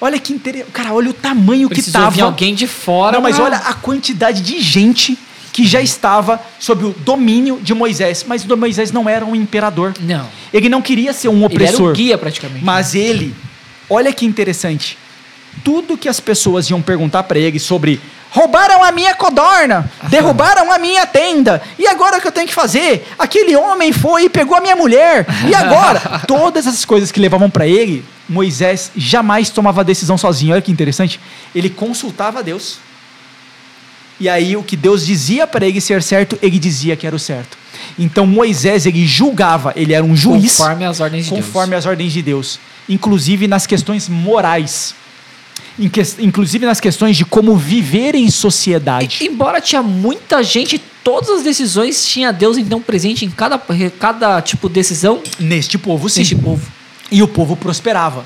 Olha 0.00 0.18
que 0.18 0.32
interessante. 0.32 0.70
Cara, 0.72 0.92
olha 0.94 1.10
o 1.10 1.12
tamanho 1.12 1.68
Precisou 1.68 2.00
que 2.02 2.06
vir 2.08 2.12
estava. 2.14 2.30
alguém 2.30 2.54
de 2.54 2.66
fora. 2.66 3.12
Não, 3.16 3.20
mas 3.22 3.36
pra- 3.36 3.44
olha 3.44 3.56
a 3.58 3.74
quantidade 3.74 4.40
de 4.42 4.60
gente 4.60 5.18
que 5.52 5.66
já 5.66 5.80
estava 5.82 6.40
sob 6.58 6.84
o 6.86 6.94
domínio 7.00 7.58
de 7.60 7.74
Moisés. 7.74 8.24
Mas 8.26 8.44
o 8.44 8.56
Moisés 8.56 8.92
não 8.92 9.08
era 9.08 9.24
um 9.24 9.34
imperador. 9.34 9.92
Não. 10.00 10.26
Ele 10.52 10.68
não 10.68 10.80
queria 10.80 11.12
ser 11.12 11.28
um 11.28 11.32
Ele 11.34 11.44
era 11.44 11.54
opressor. 11.54 11.90
um 11.90 11.92
guia 11.92 12.16
praticamente. 12.16 12.64
Mas 12.64 12.94
ele, 12.94 13.34
olha 13.88 14.12
que 14.12 14.24
interessante. 14.24 14.96
Tudo 15.64 15.98
que 15.98 16.08
as 16.08 16.20
pessoas 16.20 16.70
iam 16.70 16.80
perguntar 16.80 17.24
para 17.24 17.38
ele 17.38 17.58
sobre 17.58 18.00
roubaram 18.30 18.84
a 18.84 18.92
minha 18.92 19.12
codorna, 19.16 19.90
derrubaram 20.08 20.70
a 20.70 20.78
minha 20.78 21.04
tenda, 21.04 21.60
e 21.76 21.84
agora 21.88 22.18
o 22.18 22.20
que 22.20 22.28
eu 22.28 22.32
tenho 22.32 22.46
que 22.46 22.54
fazer? 22.54 23.04
Aquele 23.18 23.56
homem 23.56 23.92
foi 23.92 24.26
e 24.26 24.28
pegou 24.30 24.56
a 24.56 24.60
minha 24.60 24.76
mulher, 24.76 25.26
e 25.48 25.52
agora? 25.52 26.00
Todas 26.28 26.64
essas 26.64 26.84
coisas 26.84 27.10
que 27.10 27.18
levavam 27.18 27.50
para 27.50 27.66
ele, 27.66 28.04
Moisés 28.30 28.90
jamais 28.96 29.50
tomava 29.50 29.82
decisão 29.84 30.16
sozinho. 30.16 30.52
Olha 30.52 30.62
que 30.62 30.70
interessante. 30.72 31.18
Ele 31.54 31.68
consultava 31.68 32.38
a 32.38 32.42
Deus. 32.42 32.78
E 34.20 34.28
aí 34.28 34.56
o 34.56 34.62
que 34.62 34.76
Deus 34.76 35.04
dizia 35.04 35.46
para 35.46 35.66
ele 35.66 35.80
ser 35.80 36.02
certo, 36.02 36.38
ele 36.40 36.58
dizia 36.58 36.94
que 36.94 37.06
era 37.06 37.16
o 37.16 37.18
certo. 37.18 37.58
Então 37.98 38.26
Moisés 38.26 38.86
ele 38.86 39.06
julgava, 39.06 39.72
ele 39.74 39.92
era 39.94 40.04
um 40.04 40.14
juiz 40.14 40.56
Conforme 40.56 40.84
as 40.84 41.00
ordens 41.00 41.24
de 41.24 41.30
conforme 41.30 41.70
Deus. 41.70 41.78
as 41.84 41.86
ordens 41.90 42.12
de 42.12 42.22
Deus, 42.22 42.60
inclusive 42.88 43.48
nas 43.48 43.66
questões 43.66 44.08
morais, 44.08 44.94
inclusive 46.18 46.66
nas 46.66 46.80
questões 46.80 47.16
de 47.16 47.24
como 47.24 47.56
viver 47.56 48.14
em 48.14 48.30
sociedade. 48.30 49.18
E- 49.22 49.26
embora 49.26 49.60
tinha 49.60 49.82
muita 49.82 50.42
gente, 50.42 50.78
todas 51.02 51.30
as 51.30 51.42
decisões 51.42 52.06
tinha 52.06 52.30
Deus 52.32 52.58
então 52.58 52.80
presente 52.80 53.24
em 53.24 53.30
cada, 53.30 53.58
cada 53.98 54.40
tipo 54.42 54.68
de 54.68 54.74
decisão 54.74 55.22
Neste 55.38 55.78
povo, 55.78 56.08
sim. 56.10 56.20
neste 56.20 56.36
povo. 56.36 56.70
E 57.10 57.22
o 57.22 57.28
povo 57.28 57.56
prosperava. 57.56 58.24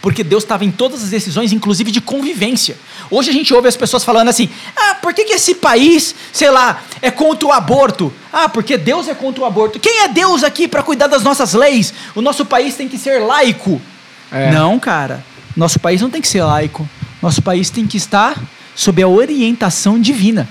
Porque 0.00 0.22
Deus 0.22 0.44
estava 0.44 0.64
em 0.64 0.70
todas 0.70 1.02
as 1.02 1.10
decisões, 1.10 1.52
inclusive 1.52 1.90
de 1.90 2.00
convivência. 2.00 2.76
Hoje 3.10 3.30
a 3.30 3.32
gente 3.32 3.52
ouve 3.52 3.66
as 3.66 3.76
pessoas 3.76 4.04
falando 4.04 4.28
assim: 4.28 4.48
ah, 4.76 4.96
por 5.02 5.12
que, 5.12 5.24
que 5.24 5.32
esse 5.32 5.54
país, 5.54 6.14
sei 6.32 6.50
lá, 6.50 6.82
é 7.02 7.10
contra 7.10 7.48
o 7.48 7.52
aborto? 7.52 8.12
Ah, 8.32 8.48
porque 8.48 8.76
Deus 8.76 9.08
é 9.08 9.14
contra 9.14 9.42
o 9.42 9.46
aborto. 9.46 9.80
Quem 9.80 10.02
é 10.02 10.08
Deus 10.08 10.44
aqui 10.44 10.68
para 10.68 10.82
cuidar 10.82 11.06
das 11.06 11.22
nossas 11.22 11.54
leis? 11.54 11.92
O 12.14 12.20
nosso 12.20 12.44
país 12.44 12.76
tem 12.76 12.88
que 12.88 12.98
ser 12.98 13.20
laico. 13.20 13.80
É. 14.30 14.52
Não, 14.52 14.78
cara. 14.78 15.24
Nosso 15.56 15.80
país 15.80 16.00
não 16.02 16.10
tem 16.10 16.20
que 16.20 16.28
ser 16.28 16.42
laico. 16.42 16.88
Nosso 17.22 17.40
país 17.40 17.70
tem 17.70 17.86
que 17.86 17.96
estar 17.96 18.40
sob 18.74 19.02
a 19.02 19.08
orientação 19.08 19.98
divina. 19.98 20.48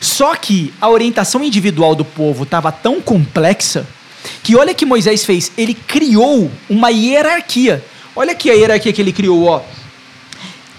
Só 0.00 0.34
que 0.34 0.74
a 0.80 0.90
orientação 0.90 1.42
individual 1.42 1.94
do 1.94 2.04
povo 2.04 2.42
estava 2.42 2.70
tão 2.70 3.00
complexa 3.00 3.86
que 4.42 4.56
olha 4.56 4.74
que 4.74 4.86
Moisés 4.86 5.24
fez, 5.24 5.50
ele 5.56 5.74
criou 5.74 6.50
uma 6.68 6.90
hierarquia. 6.90 7.84
Olha 8.16 8.32
aqui 8.32 8.50
a 8.50 8.54
hierarquia 8.54 8.92
que 8.92 9.02
ele 9.02 9.12
criou, 9.12 9.44
ó. 9.44 9.62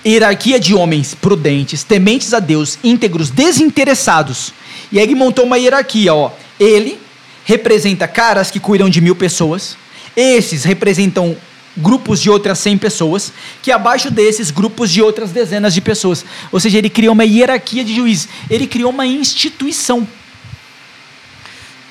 Hierarquia 0.06 0.60
de 0.60 0.74
homens 0.76 1.16
prudentes, 1.16 1.84
tementes 1.84 2.34
a 2.34 2.40
Deus, 2.40 2.78
íntegros, 2.84 3.30
desinteressados. 3.30 4.54
E 4.92 5.00
aí 5.00 5.06
ele 5.06 5.16
montou 5.16 5.46
uma 5.46 5.58
hierarquia, 5.58 6.14
ó. 6.14 6.32
Ele 6.60 7.00
representa 7.44 8.08
caras 8.08 8.52
que 8.52 8.60
cuidam 8.60 8.90
de 8.90 9.02
mil 9.02 9.16
pessoas. 9.16 9.78
Esses 10.16 10.64
representam 10.64 11.36
grupos 11.78 12.22
de 12.22 12.30
outras 12.30 12.60
100 12.60 12.78
pessoas, 12.78 13.34
que 13.62 13.72
abaixo 13.72 14.10
desses 14.10 14.50
grupos 14.50 14.90
de 14.90 15.02
outras 15.02 15.32
dezenas 15.32 15.74
de 15.74 15.82
pessoas. 15.82 16.24
Ou 16.52 16.60
seja, 16.60 16.78
ele 16.78 16.90
criou 16.90 17.14
uma 17.14 17.26
hierarquia 17.26 17.84
de 17.84 17.94
juízes. 17.94 18.30
Ele 18.50 18.66
criou 18.66 18.92
uma 18.92 19.06
instituição. 19.06 20.08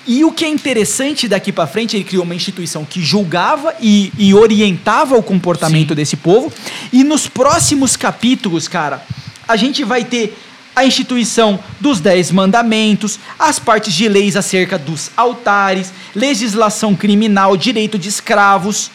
E 0.07 0.25
o 0.25 0.31
que 0.31 0.45
é 0.45 0.49
interessante 0.49 1.27
daqui 1.27 1.51
para 1.51 1.67
frente, 1.67 1.97
ele 1.97 2.05
criou 2.05 2.25
uma 2.25 2.35
instituição 2.35 2.85
que 2.85 3.01
julgava 3.01 3.75
e, 3.81 4.13
e 4.19 4.35
orientava 4.35 5.17
o 5.17 5.23
comportamento 5.23 5.91
Sim. 5.91 5.95
desse 5.95 6.17
povo. 6.17 6.53
E 6.93 7.03
nos 7.03 7.27
próximos 7.27 7.97
capítulos, 7.97 8.69
cara, 8.69 9.03
a 9.49 9.57
gente 9.57 9.83
vai 9.83 10.05
ter 10.05 10.37
a 10.77 10.85
instituição 10.85 11.59
dos 11.81 12.01
dez 12.01 12.31
mandamentos, 12.31 13.19
as 13.39 13.59
partes 13.59 13.95
de 13.95 14.09
leis 14.09 14.37
acerca 14.37 14.77
dos 14.77 15.11
altares, 15.17 15.93
legislação 16.15 16.95
criminal, 16.95 17.57
direito 17.57 17.99
de 17.99 18.09
escravos, 18.09 18.91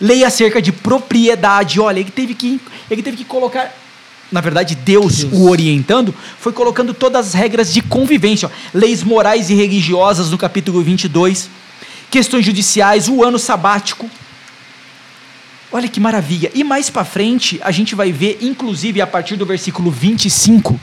lei 0.00 0.24
acerca 0.24 0.60
de 0.62 0.72
propriedade. 0.72 1.78
Olha, 1.78 2.00
ele 2.00 2.10
teve 2.10 2.34
que, 2.34 2.60
ele 2.90 3.02
teve 3.02 3.18
que 3.18 3.24
colocar 3.24 3.72
na 4.30 4.40
verdade, 4.40 4.74
Deus, 4.74 5.24
Deus. 5.24 5.32
o 5.32 5.48
orientando, 5.48 6.14
foi 6.38 6.52
colocando 6.52 6.94
todas 6.94 7.28
as 7.28 7.34
regras 7.34 7.72
de 7.72 7.82
convivência, 7.82 8.48
ó, 8.48 8.50
leis 8.72 9.02
morais 9.02 9.50
e 9.50 9.54
religiosas 9.54 10.30
no 10.30 10.38
capítulo 10.38 10.82
22, 10.82 11.50
questões 12.10 12.44
judiciais, 12.44 13.08
o 13.08 13.24
ano 13.24 13.38
sabático. 13.38 14.08
Olha 15.72 15.88
que 15.88 16.00
maravilha. 16.00 16.50
E 16.54 16.64
mais 16.64 16.90
para 16.90 17.04
frente, 17.04 17.60
a 17.62 17.70
gente 17.70 17.94
vai 17.94 18.10
ver, 18.12 18.38
inclusive 18.40 19.00
a 19.00 19.06
partir 19.06 19.36
do 19.36 19.46
versículo 19.46 19.90
25, 19.90 20.78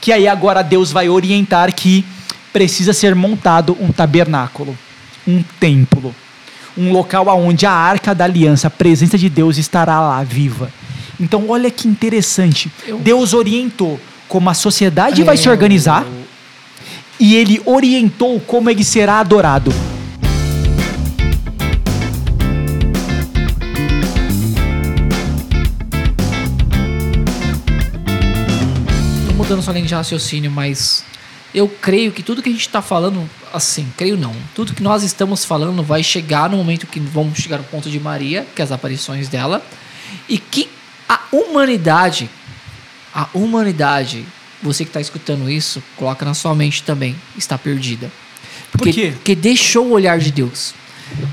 que 0.00 0.12
aí 0.12 0.28
agora 0.28 0.62
Deus 0.62 0.92
vai 0.92 1.08
orientar 1.08 1.74
que 1.74 2.04
precisa 2.52 2.92
ser 2.92 3.14
montado 3.14 3.76
um 3.80 3.90
tabernáculo, 3.90 4.76
um 5.26 5.42
templo, 5.58 6.14
um 6.76 6.92
local 6.92 7.30
aonde 7.30 7.64
a 7.64 7.72
arca 7.72 8.14
da 8.14 8.24
aliança, 8.24 8.66
a 8.66 8.70
presença 8.70 9.16
de 9.16 9.28
Deus 9.28 9.56
estará 9.56 10.00
lá 10.00 10.22
viva. 10.22 10.70
Então, 11.20 11.48
olha 11.48 11.70
que 11.70 11.86
interessante. 11.88 12.70
Eu- 12.86 12.98
Deus 12.98 13.34
orientou 13.34 13.98
como 14.28 14.48
a 14.50 14.54
sociedade 14.54 15.22
vai 15.22 15.36
se 15.36 15.48
É, 15.48 15.50
organizar 15.50 16.06
e 17.20 17.34
ele 17.36 17.60
orientou 17.64 18.40
como 18.40 18.70
ele 18.70 18.82
será 18.82 19.18
adorado. 19.20 19.72
Tô 29.26 29.34
mudando 29.34 29.62
sua 29.62 29.72
linha 29.74 29.86
de 29.86 29.94
raciocínio, 29.94 30.50
mas 30.50 31.04
eu 31.54 31.68
creio 31.68 32.12
que 32.12 32.22
tudo 32.22 32.42
que 32.42 32.48
a 32.48 32.52
gente 32.52 32.68
tá 32.68 32.82
falando, 32.82 33.28
assim, 33.52 33.86
creio 33.96 34.16
não, 34.16 34.34
tudo 34.54 34.74
que 34.74 34.82
nós 34.82 35.02
estamos 35.02 35.44
falando 35.44 35.82
vai 35.82 36.02
chegar 36.02 36.48
no 36.50 36.56
momento 36.56 36.86
que 36.86 37.00
vamos 37.00 37.38
chegar 37.38 37.58
no 37.58 37.64
ponto 37.64 37.90
de 37.90 37.98
Maria, 38.00 38.46
que 38.54 38.62
é 38.62 38.64
as 38.64 38.72
aparições 38.72 39.28
dela, 39.28 39.64
e 40.28 40.38
que 40.38 40.68
a 41.12 41.20
humanidade, 41.30 42.30
a 43.14 43.28
humanidade, 43.34 44.24
você 44.62 44.82
que 44.82 44.88
está 44.88 45.00
escutando 45.00 45.50
isso, 45.50 45.82
coloca 45.94 46.24
na 46.24 46.32
sua 46.32 46.54
mente 46.54 46.82
também, 46.82 47.14
está 47.36 47.58
perdida. 47.58 48.10
Porque, 48.70 48.92
quê? 48.92 49.12
Porque 49.12 49.34
deixou 49.34 49.88
o 49.88 49.90
olhar 49.90 50.18
de 50.18 50.30
Deus. 50.30 50.72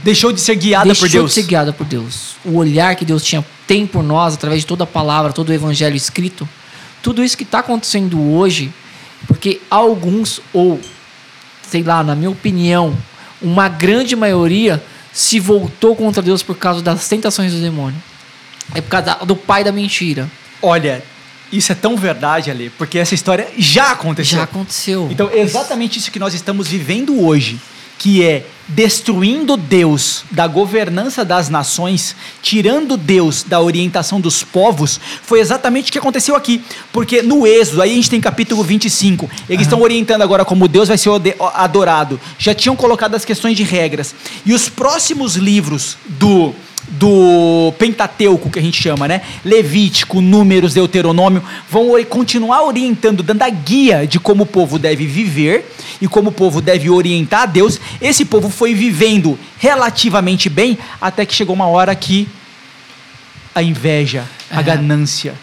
Deixou 0.03 0.33
de 0.33 0.41
ser 0.41 0.55
guiada 0.55 0.88
deixou 0.88 1.07
por 1.07 1.13
Deus. 1.13 1.29
de 1.29 1.33
ser 1.36 1.48
guiada 1.48 1.71
por 1.71 1.86
Deus. 1.86 2.36
O 2.43 2.57
olhar 2.57 2.93
que 2.98 3.05
Deus 3.05 3.24
tinha 3.24 3.45
tem 3.65 3.88
por 3.88 4.03
nós 4.03 4.33
através 4.33 4.62
de 4.62 4.67
toda 4.67 4.83
a 4.83 4.88
palavra, 4.88 5.31
todo 5.31 5.48
o 5.48 5.53
evangelho 5.53 5.95
escrito, 5.95 6.48
tudo 7.01 7.24
isso 7.24 7.38
que 7.38 7.43
está 7.43 7.59
acontecendo 7.59 8.19
hoje, 8.19 8.74
porque 9.27 9.62
alguns 9.69 10.41
ou 10.51 10.81
sei 11.62 11.83
lá, 11.83 12.03
na 12.03 12.15
minha 12.15 12.31
opinião, 12.31 12.98
uma 13.41 13.69
grande 13.69 14.13
maioria 14.15 14.83
se 15.13 15.39
voltou 15.39 15.95
contra 15.95 16.21
Deus 16.21 16.43
por 16.43 16.57
causa 16.57 16.81
das 16.81 17.07
tentações 17.07 17.53
do 17.53 17.62
demônio. 17.62 18.08
É 18.73 18.81
por 18.81 18.89
causa 18.89 19.25
do 19.25 19.35
pai 19.35 19.63
da 19.63 19.71
mentira. 19.71 20.29
Olha, 20.61 21.03
isso 21.51 21.71
é 21.71 21.75
tão 21.75 21.97
verdade, 21.97 22.51
Ale, 22.51 22.69
porque 22.77 22.99
essa 22.99 23.15
história 23.15 23.47
já 23.57 23.91
aconteceu. 23.91 24.38
Já 24.38 24.43
aconteceu. 24.43 25.07
Então, 25.11 25.29
exatamente 25.33 25.97
isso 25.97 26.11
que 26.11 26.19
nós 26.19 26.33
estamos 26.33 26.67
vivendo 26.67 27.19
hoje, 27.23 27.59
que 27.97 28.23
é 28.23 28.45
destruindo 28.67 29.57
Deus 29.57 30.23
da 30.29 30.45
governança 30.45 31.25
das 31.25 31.49
nações, 31.49 32.15
tirando 32.41 32.95
Deus 32.95 33.43
da 33.43 33.59
orientação 33.59 34.21
dos 34.21 34.43
povos, 34.43 34.99
foi 35.23 35.39
exatamente 35.39 35.89
o 35.89 35.91
que 35.91 35.97
aconteceu 35.97 36.35
aqui. 36.35 36.63
Porque 36.93 37.21
no 37.23 37.47
Êxodo, 37.47 37.81
aí 37.81 37.91
a 37.91 37.95
gente 37.95 38.09
tem 38.09 38.21
capítulo 38.21 38.63
25, 38.63 39.29
eles 39.49 39.63
estão 39.63 39.81
orientando 39.81 40.21
agora 40.21 40.45
como 40.45 40.67
Deus 40.67 40.88
vai 40.88 40.97
ser 40.97 41.09
adorado. 41.55 42.21
Já 42.38 42.53
tinham 42.53 42.75
colocado 42.75 43.15
as 43.15 43.25
questões 43.25 43.57
de 43.57 43.63
regras. 43.63 44.13
E 44.45 44.53
os 44.53 44.69
próximos 44.69 45.35
livros 45.35 45.97
do 46.07 46.53
do 46.88 47.74
Pentateuco, 47.77 48.50
que 48.50 48.59
a 48.59 48.62
gente 48.62 48.81
chama, 48.81 49.07
né? 49.07 49.21
Levítico, 49.43 50.21
Números, 50.21 50.74
Deuteronômio, 50.74 51.43
vão 51.69 51.89
continuar 52.05 52.63
orientando, 52.63 53.21
dando 53.21 53.41
a 53.43 53.50
guia 53.50 54.07
de 54.07 54.19
como 54.19 54.43
o 54.43 54.45
povo 54.45 54.79
deve 54.79 55.05
viver 55.05 55.71
e 56.01 56.07
como 56.07 56.29
o 56.29 56.31
povo 56.31 56.62
deve 56.62 56.89
orientar 56.89 57.43
a 57.43 57.45
Deus. 57.45 57.79
Esse 58.01 58.25
povo 58.25 58.50
foi 58.50 58.74
vivendo 58.74 59.38
relativamente 59.57 60.50
bem 60.50 60.77
até 61.01 61.25
que 61.25 61.33
chegou 61.33 61.55
uma 61.55 61.67
hora 61.67 61.93
que 61.95 62.27
a 63.53 63.62
inveja, 63.62 64.24
a 64.50 64.59
É. 64.59 64.63
ganância 64.63 65.33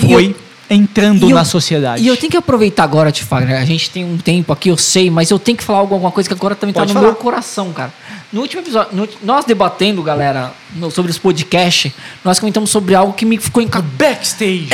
foi 0.00 0.34
entrando 0.68 1.28
eu- 1.30 1.34
na 1.34 1.44
sociedade. 1.44 2.02
E 2.02 2.06
eu 2.06 2.16
tenho 2.16 2.30
que 2.30 2.36
aproveitar 2.36 2.84
agora, 2.84 3.12
Tifagner. 3.12 3.60
A 3.60 3.64
gente 3.64 3.88
tem 3.90 4.04
um 4.04 4.16
tempo 4.18 4.52
aqui, 4.52 4.68
eu 4.68 4.76
sei, 4.76 5.10
mas 5.10 5.30
eu 5.30 5.38
tenho 5.38 5.56
que 5.56 5.64
falar 5.64 5.78
alguma 5.78 6.10
coisa 6.10 6.28
que 6.28 6.34
agora 6.34 6.54
também 6.54 6.72
Pode 6.72 6.88
tá 6.88 6.94
no 6.94 7.00
falar. 7.00 7.12
meu 7.12 7.16
coração, 7.16 7.72
cara. 7.72 7.92
No 8.32 8.40
último 8.40 8.60
episódio, 8.62 8.96
no 8.96 9.08
nós 9.22 9.44
debatendo, 9.44 10.02
galera, 10.02 10.52
no- 10.74 10.90
sobre 10.90 11.10
os 11.10 11.18
podcasts, 11.18 11.92
nós 12.24 12.38
comentamos 12.40 12.70
sobre 12.70 12.94
algo 12.94 13.12
que 13.12 13.24
me 13.24 13.38
ficou 13.38 13.62
encaixado. 13.62 13.90
backstage. 13.96 14.68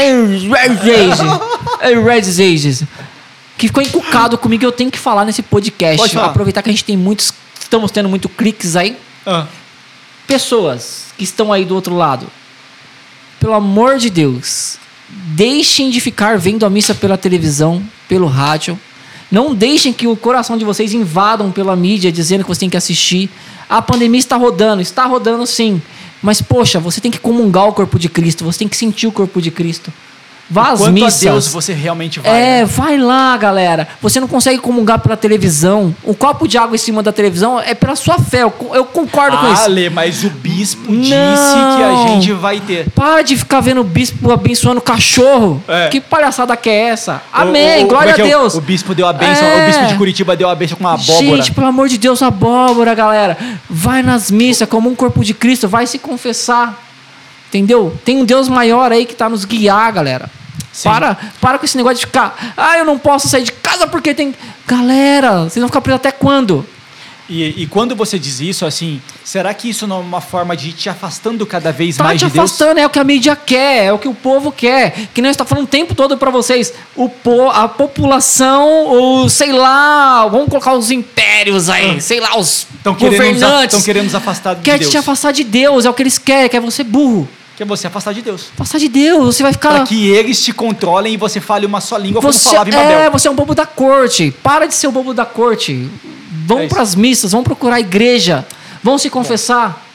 Red 2.05 2.29
Ages. 2.55 2.85
Que 3.59 3.69
ficou 3.69 3.83
encucado 3.83 4.37
comigo 4.39 4.65
e 4.65 4.67
eu 4.67 4.73
tenho 4.73 4.91
que 4.91 4.99
falar 4.99 5.25
nesse 5.25 5.43
podcast. 5.43 5.99
Pode 5.99 6.15
falar. 6.15 6.29
Aproveitar 6.29 6.63
que 6.63 6.71
a 6.71 6.73
gente 6.73 6.85
tem 6.85 6.97
muitos. 6.97 7.33
Estamos 7.61 7.91
tendo 7.91 8.09
muito 8.09 8.29
cliques 8.29 8.75
aí. 8.77 8.97
Ah, 9.27 9.47
Pessoas 10.27 11.07
que 11.19 11.25
estão 11.25 11.53
aí 11.53 11.65
do 11.65 11.75
outro 11.75 11.95
lado. 11.95 12.27
Pelo 13.39 13.53
amor 13.55 13.99
de 13.99 14.09
Deus. 14.09 14.79
Deixem 15.13 15.91
de 15.91 16.01
ficar 16.01 16.39
vendo 16.39 16.65
a 16.65 16.71
missa 16.71 16.95
pela 16.95 17.19
televisão, 17.19 17.83
pelo 18.09 18.27
rádio. 18.27 18.79
Não 19.31 19.55
deixem 19.55 19.93
que 19.93 20.07
o 20.07 20.17
coração 20.17 20.57
de 20.57 20.65
vocês 20.65 20.93
invadam 20.93 21.51
pela 21.51 21.77
mídia 21.77 22.11
dizendo 22.11 22.43
que 22.43 22.49
você 22.49 22.61
tem 22.61 22.71
que 22.71 22.77
assistir. 22.77 23.31
A 23.69 23.81
pandemia 23.83 24.19
está 24.19 24.37
rodando, 24.37 24.81
está 24.81 25.05
rodando 25.07 25.47
sim. 25.47 25.81
Mas, 26.23 26.41
poxa, 26.41 26.79
você 26.79 27.01
tem 27.01 27.11
que 27.11 27.19
comungar 27.19 27.67
o 27.67 27.73
corpo 27.73 27.99
de 27.99 28.09
Cristo, 28.09 28.45
você 28.45 28.61
tem 28.61 28.69
que 28.69 28.77
sentir 28.77 29.07
o 29.07 29.13
corpo 29.13 29.41
de 29.43 29.51
Cristo. 29.51 29.93
Vá 30.51 30.73
às 30.73 30.81
Quanto 30.81 30.93
missas. 30.93 31.27
a 31.27 31.31
Deus 31.31 31.49
você 31.49 31.73
realmente 31.73 32.21
vai. 32.21 32.31
É, 32.31 32.59
né? 32.61 32.65
vai 32.67 32.99
lá, 32.99 33.35
galera. 33.39 33.89
Você 34.03 34.21
não 34.21 34.29
consegue 34.29 34.59
comungar 34.59 34.99
pela 34.99 35.17
televisão. 35.17 35.95
Um 36.05 36.13
copo 36.13 36.47
de 36.47 36.59
água 36.59 36.75
em 36.75 36.79
cima 36.79 37.03
da 37.03 37.11
televisão 37.11 37.59
é 37.59 37.75
pela 37.75 37.97
sua 37.97 38.19
fé. 38.19 38.43
Eu, 38.43 38.51
co- 38.51 38.75
eu 38.77 38.85
concordo 38.85 39.39
com 39.39 39.53
isso. 39.53 39.69
Lê, 39.71 39.89
mas 39.89 40.23
o 40.25 40.29
bispo 40.31 40.93
Não. 40.93 41.01
disse 41.01 41.15
que 41.15 41.83
a 41.83 42.07
gente 42.09 42.33
vai 42.35 42.61
ter. 42.61 42.91
Para 42.91 43.23
de 43.23 43.37
ficar 43.37 43.61
vendo 43.61 43.81
o 43.81 43.85
bispo 43.85 44.31
abençoando 44.31 44.81
cachorro. 44.81 45.63
É. 45.67 45.89
Que 45.89 46.01
palhaçada 46.01 46.55
que 46.57 46.69
é 46.69 46.89
essa? 46.89 47.23
O- 47.33 47.41
Amém, 47.41 47.85
o- 47.85 47.89
glória 47.89 48.13
a 48.13 48.15
como 48.15 48.27
é 48.27 48.29
que 48.29 48.33
é? 48.35 48.37
O- 48.37 48.41
Deus. 48.43 48.55
O, 48.55 48.61
bispo 48.61 48.95
deu 48.95 49.07
a 49.07 49.13
bênção, 49.13 49.47
É. 49.47 49.63
o 49.63 49.67
bispo 49.69 49.87
de 49.87 49.95
Curitiba 49.95 50.37
deu 50.37 50.51
a 50.51 50.55
bênção 50.55 50.77
com 50.77 50.85
uma 50.85 50.95
abóbora. 50.95 51.37
Gente, 51.37 51.53
pelo 51.53 51.67
amor 51.69 51.89
de 51.89 51.97
Deus, 51.97 52.21
abóbora, 52.23 52.95
galera. 52.95 53.39
Vai 53.71 54.03
nas 54.03 54.31
missas 54.31 54.69
como 54.69 54.91
um 54.91 54.95
corpo 54.95 55.25
de 55.25 55.33
Cristo, 55.33 55.67
vai 55.67 55.87
se 55.87 55.99
confessar. 55.99 56.79
Entendeu? 57.53 57.95
Tem 58.03 58.17
um 58.17 58.25
Deus 58.25 58.49
maior 58.49 58.91
aí 58.91 59.05
que 59.05 59.15
tá 59.15 59.29
nos 59.29 59.45
guiar, 59.45 59.93
galera. 59.93 60.31
Sim. 60.73 60.89
Para, 60.89 61.19
para 61.39 61.59
com 61.59 61.67
esse 61.67 61.77
negócio 61.77 61.99
de 61.99 62.07
ficar, 62.07 62.55
ah, 62.57 62.79
eu 62.79 62.85
não 62.87 62.99
posso 62.99 63.29
sair 63.29 63.43
de 63.43 63.53
casa 63.53 63.87
porque 63.87 64.15
tem. 64.15 64.35
Galera, 64.67 65.41
vocês 65.45 65.57
vão 65.61 65.69
ficar 65.69 65.83
presos 65.83 65.97
até 66.01 66.11
quando? 66.11 66.67
E, 67.29 67.63
e 67.63 67.67
quando 67.67 67.95
você 67.95 68.19
diz 68.19 68.41
isso, 68.41 68.65
assim, 68.67 69.01
será 69.25 69.53
que 69.55 69.69
isso 69.69 69.87
não 69.87 69.99
é 69.99 70.01
uma 70.01 70.21
forma 70.21 70.57
de 70.57 70.71
ir 70.71 70.73
te 70.73 70.89
afastando 70.89 71.47
cada 71.47 71.71
vez 71.73 71.97
Tá 71.97 72.05
mais 72.05 72.19
te 72.19 72.27
de 72.27 72.33
Deus? 72.33 72.51
afastando, 72.51 72.81
é 72.81 72.87
o 72.87 72.91
que 72.91 72.99
a 72.99 73.05
mídia 73.05 73.37
quer, 73.37 73.85
é 73.85 73.93
o 73.93 73.99
que 73.99 74.09
o 74.09 74.15
povo 74.15 74.51
quer. 74.51 75.09
Que 75.15 75.21
nem 75.23 75.31
está 75.31 75.45
falando 75.45 75.65
o 75.65 75.69
tempo 75.69 75.95
todo 75.95 76.17
para 76.17 76.31
vocês. 76.31 76.73
O 76.97 77.09
po, 77.09 77.49
a 77.51 77.69
população, 77.69 78.87
o, 79.23 79.29
sei 79.29 79.53
lá, 79.53 80.27
vamos 80.27 80.49
colocar 80.49 80.73
os 80.75 80.91
impérios 80.91 81.69
aí, 81.69 82.01
sei 82.01 82.19
lá, 82.21 82.39
os 82.39 82.67
Estão 82.77 82.95
nos, 82.95 83.03
governantes. 83.03 83.71
tão 83.77 83.83
querendo 83.83 84.05
nos 84.05 84.15
afastar 84.15 84.55
de 84.57 84.63
quer 84.63 84.79
Deus. 84.79 84.91
te 84.91 84.97
afastar 84.99 85.33
de 85.33 85.45
Deus, 85.45 85.85
é 85.87 85.91
o 85.91 85.95
que 85.95 86.03
eles 86.03 86.19
querem, 86.19 86.49
quer 86.49 86.61
você 86.61 86.83
burro. 86.83 87.29
Quer 87.63 87.69
você 87.69 87.87
afastar 87.87 88.13
de 88.13 88.23
Deus. 88.23 88.47
Afastar 88.55 88.79
de 88.79 88.89
Deus, 88.89 89.37
você 89.37 89.43
vai 89.45 89.53
ficar. 89.53 89.71
Para 89.71 89.85
que 89.85 90.09
eles 90.09 90.43
te 90.43 90.53
controlem 90.53 91.15
e 91.15 91.17
você 91.17 91.41
fale 91.41 91.65
uma 91.65 91.81
só 91.81 91.97
língua 91.97 92.21
você, 92.21 92.41
como 92.41 92.51
falava 92.51 92.71
em 92.71 92.73
é, 92.75 92.77
Babel. 92.77 93.13
você 93.13 93.29
é 93.29 93.31
um 93.31 93.37
bobo 93.37 93.55
da 93.55 93.65
corte. 93.65 94.35
Para 94.43 94.67
de 94.67 94.75
ser 94.75 94.89
o 94.89 94.91
bobo 94.93 95.15
da 95.15 95.25
corte. 95.25 95.73
É 95.73 96.45
Vão 96.45 96.59
isso. 96.65 96.69
para 96.71 96.83
as 96.83 96.97
missas, 96.97 97.31
vão 97.31 97.45
procurar 97.45 97.77
a 97.77 97.81
igreja, 97.81 98.45
vão 98.83 98.99
se 98.99 99.09
confessar. 99.09 99.87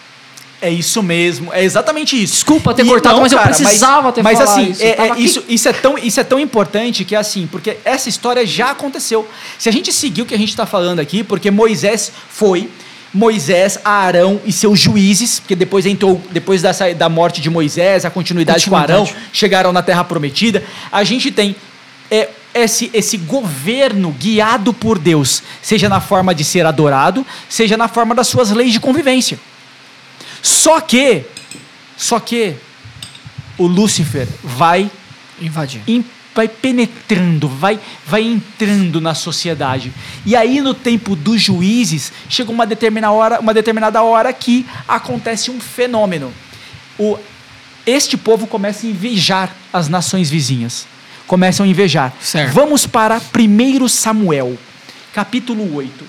É 0.61 0.69
isso 0.69 1.03
mesmo, 1.03 1.53
é 1.53 1.61
exatamente 1.61 2.15
isso. 2.15 2.35
Desculpa 2.35 2.73
ter 2.73 2.85
cortado, 2.85 3.19
mas 3.19 3.33
eu 3.33 3.39
precisava 3.39 4.13
ter 4.13 4.23
mas, 4.23 4.39
falado 4.39 4.59
assim, 4.59 4.71
isso. 4.71 4.83
é- 4.83 5.09
é 5.09 5.19
isso, 5.19 5.43
isso, 5.49 5.67
é 5.67 5.73
tão, 5.73 5.97
isso 5.97 6.19
é 6.21 6.23
tão 6.23 6.39
importante 6.39 7.03
que 7.03 7.15
é 7.15 7.17
assim, 7.17 7.47
porque 7.51 7.77
essa 7.83 8.07
história 8.07 8.45
já 8.47 8.71
aconteceu. 8.71 9.27
Se 9.59 9.67
a 9.67 9.73
gente 9.73 9.91
seguir 9.91 10.21
o 10.21 10.25
que 10.25 10.33
a 10.33 10.37
gente 10.37 10.49
está 10.49 10.65
falando 10.65 10.99
aqui, 11.01 11.21
porque 11.21 11.51
Moisés 11.51 12.13
foi, 12.29 12.69
Moisés, 13.13 13.79
Arão 13.83 14.39
e 14.45 14.51
seus 14.51 14.79
juízes, 14.79 15.39
porque 15.39 15.55
depois 15.55 15.85
entrou, 15.85 16.21
depois 16.31 16.61
da, 16.61 16.71
da 16.97 17.09
morte 17.09 17.41
de 17.41 17.49
Moisés, 17.49 18.05
a 18.05 18.09
continuidade, 18.09 18.69
com. 18.69 18.75
Arão, 18.75 19.07
chegaram 19.31 19.71
na 19.71 19.81
Terra 19.81 20.03
Prometida. 20.03 20.63
A 20.91 21.03
gente 21.03 21.31
tem 21.31 21.55
é, 22.11 22.29
esse, 22.53 22.89
esse 22.93 23.17
governo 23.17 24.11
guiado 24.11 24.73
por 24.73 24.99
Deus, 24.99 25.43
seja 25.61 25.87
na 25.87 25.99
forma 25.99 26.33
de 26.33 26.43
ser 26.43 26.65
adorado, 26.65 27.25
seja 27.49 27.77
na 27.77 27.87
forma 27.87 28.13
das 28.13 28.27
suas 28.27 28.51
leis 28.51 28.73
de 28.73 28.79
convivência. 28.79 29.39
Só 30.41 30.79
que, 30.79 31.23
só 31.95 32.19
que 32.19 32.55
o 33.57 33.67
Lúcifer 33.67 34.27
vai, 34.43 34.89
Invadir. 35.39 35.81
Vai 36.37 36.47
penetrando, 36.47 37.47
vai, 37.47 37.79
vai 38.05 38.21
entrando 38.21 39.01
na 39.01 39.15
sociedade. 39.15 39.91
E 40.23 40.35
aí 40.35 40.61
no 40.61 40.75
tempo 40.75 41.15
dos 41.15 41.41
juízes 41.41 42.13
chega 42.29 42.51
uma 42.51 42.63
determinada 42.63 43.11
hora, 43.11 43.39
uma 43.39 43.55
determinada 43.55 44.03
hora 44.03 44.31
que 44.31 44.63
acontece 44.87 45.49
um 45.49 45.59
fenômeno. 45.59 46.31
O, 46.99 47.17
este 47.87 48.15
povo 48.15 48.45
começa 48.45 48.85
a 48.85 48.89
invejar 48.91 49.51
as 49.73 49.89
nações 49.89 50.29
vizinhas. 50.29 50.85
Começam 51.25 51.65
a 51.65 51.69
invejar. 51.69 52.13
Certo. 52.21 52.53
Vamos 52.53 52.85
para 52.85 53.19
1 53.19 53.87
Samuel, 53.87 54.55
capítulo 55.11 55.73
8. 55.73 56.05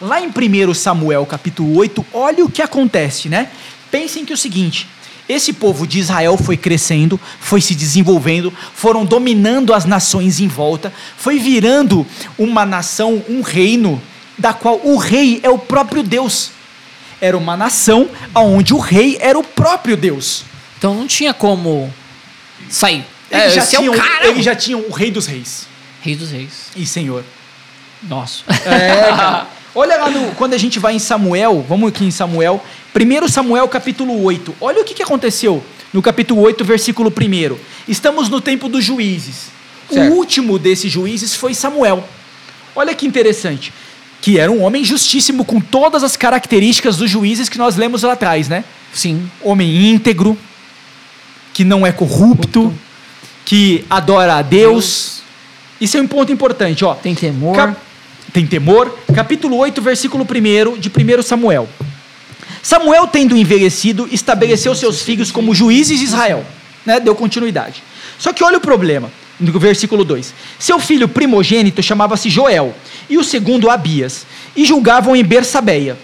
Lá 0.00 0.20
em 0.20 0.28
1 0.28 0.74
Samuel, 0.74 1.26
capítulo 1.26 1.76
8, 1.76 2.06
olha 2.12 2.44
o 2.44 2.48
que 2.50 2.62
acontece, 2.62 3.28
né? 3.28 3.50
Pensem 3.90 4.24
que 4.24 4.32
é 4.32 4.34
o 4.34 4.38
seguinte: 4.38 4.86
esse 5.28 5.52
povo 5.52 5.86
de 5.86 5.98
Israel 5.98 6.36
foi 6.38 6.56
crescendo, 6.56 7.20
foi 7.40 7.60
se 7.60 7.74
desenvolvendo, 7.74 8.52
foram 8.74 9.04
dominando 9.04 9.74
as 9.74 9.84
nações 9.84 10.40
em 10.40 10.48
volta, 10.48 10.92
foi 11.16 11.38
virando 11.38 12.06
uma 12.38 12.64
nação, 12.64 13.22
um 13.28 13.42
reino, 13.42 14.00
da 14.38 14.52
qual 14.52 14.80
o 14.84 14.96
rei 14.96 15.40
é 15.42 15.50
o 15.50 15.58
próprio 15.58 16.02
Deus. 16.02 16.52
Era 17.20 17.36
uma 17.36 17.56
nação 17.56 18.08
onde 18.34 18.72
o 18.72 18.78
rei 18.78 19.18
era 19.20 19.38
o 19.38 19.42
próprio 19.42 19.96
Deus. 19.96 20.44
Então 20.78 20.94
não 20.94 21.06
tinha 21.06 21.34
como 21.34 21.92
sair. 22.70 23.04
Eles, 23.30 23.44
É, 23.44 23.50
já, 23.50 23.62
esse 23.62 23.76
é 23.76 24.28
eles 24.28 24.44
já 24.44 24.54
tinham 24.54 24.80
o 24.80 24.92
rei 24.92 25.10
dos 25.10 25.26
reis 25.26 25.66
Rei 26.00 26.14
dos 26.16 26.30
reis. 26.30 26.70
e 26.76 26.86
senhor. 26.86 27.24
Nossa. 28.02 28.44
É, 28.64 29.10
cara. 29.16 29.46
Olha 29.78 29.96
lá 29.96 30.10
no, 30.10 30.34
quando 30.34 30.54
a 30.54 30.58
gente 30.58 30.80
vai 30.80 30.96
em 30.96 30.98
Samuel, 30.98 31.64
vamos 31.68 31.90
aqui 31.90 32.04
em 32.04 32.10
Samuel, 32.10 32.60
1 32.92 33.28
Samuel 33.28 33.68
capítulo 33.68 34.24
8. 34.24 34.56
Olha 34.60 34.80
o 34.82 34.84
que, 34.84 34.92
que 34.92 35.04
aconteceu 35.04 35.62
no 35.92 36.02
capítulo 36.02 36.40
8, 36.40 36.64
versículo 36.64 37.10
1. 37.16 37.56
Estamos 37.86 38.28
no 38.28 38.40
tempo 38.40 38.68
dos 38.68 38.84
juízes. 38.84 39.52
Certo. 39.88 40.12
O 40.12 40.16
último 40.16 40.58
desses 40.58 40.90
juízes 40.90 41.32
foi 41.36 41.54
Samuel. 41.54 42.02
Olha 42.74 42.92
que 42.92 43.06
interessante. 43.06 43.72
Que 44.20 44.36
era 44.36 44.50
um 44.50 44.64
homem 44.64 44.84
justíssimo 44.84 45.44
com 45.44 45.60
todas 45.60 46.02
as 46.02 46.16
características 46.16 46.96
dos 46.96 47.08
juízes 47.08 47.48
que 47.48 47.56
nós 47.56 47.76
lemos 47.76 48.02
lá 48.02 48.14
atrás, 48.14 48.48
né? 48.48 48.64
Sim. 48.92 49.30
Homem 49.40 49.90
íntegro, 49.92 50.36
que 51.54 51.62
não 51.62 51.86
é 51.86 51.92
corrupto, 51.92 52.74
que 53.44 53.84
adora 53.88 54.38
a 54.38 54.42
Deus. 54.42 55.22
Isso 55.80 55.96
é 55.96 56.02
um 56.02 56.06
ponto 56.08 56.32
importante, 56.32 56.84
ó. 56.84 56.96
Tem 56.96 57.14
temor. 57.14 57.54
Cap- 57.54 57.87
Tem 58.32 58.46
temor. 58.46 58.96
Capítulo 59.14 59.56
8, 59.56 59.80
versículo 59.80 60.24
1 60.24 60.78
de 60.78 60.88
1 60.88 61.22
Samuel. 61.22 61.68
Samuel, 62.62 63.06
tendo 63.06 63.36
envelhecido, 63.36 64.08
estabeleceu 64.10 64.74
seus 64.74 65.02
filhos 65.02 65.30
como 65.30 65.54
juízes 65.54 65.98
de 65.98 66.04
Israel. 66.04 66.44
Né? 66.84 67.00
Deu 67.00 67.14
continuidade. 67.14 67.82
Só 68.18 68.32
que 68.32 68.44
olha 68.44 68.58
o 68.58 68.60
problema, 68.60 69.10
no 69.40 69.58
versículo 69.58 70.04
2. 70.04 70.34
Seu 70.58 70.78
filho 70.78 71.08
primogênito 71.08 71.82
chamava-se 71.82 72.28
Joel, 72.28 72.74
e 73.08 73.16
o 73.16 73.24
segundo 73.24 73.70
Abias, 73.70 74.26
e 74.54 74.64
julgavam 74.64 75.16
em 75.16 75.24
Bersabeia. 75.24 75.96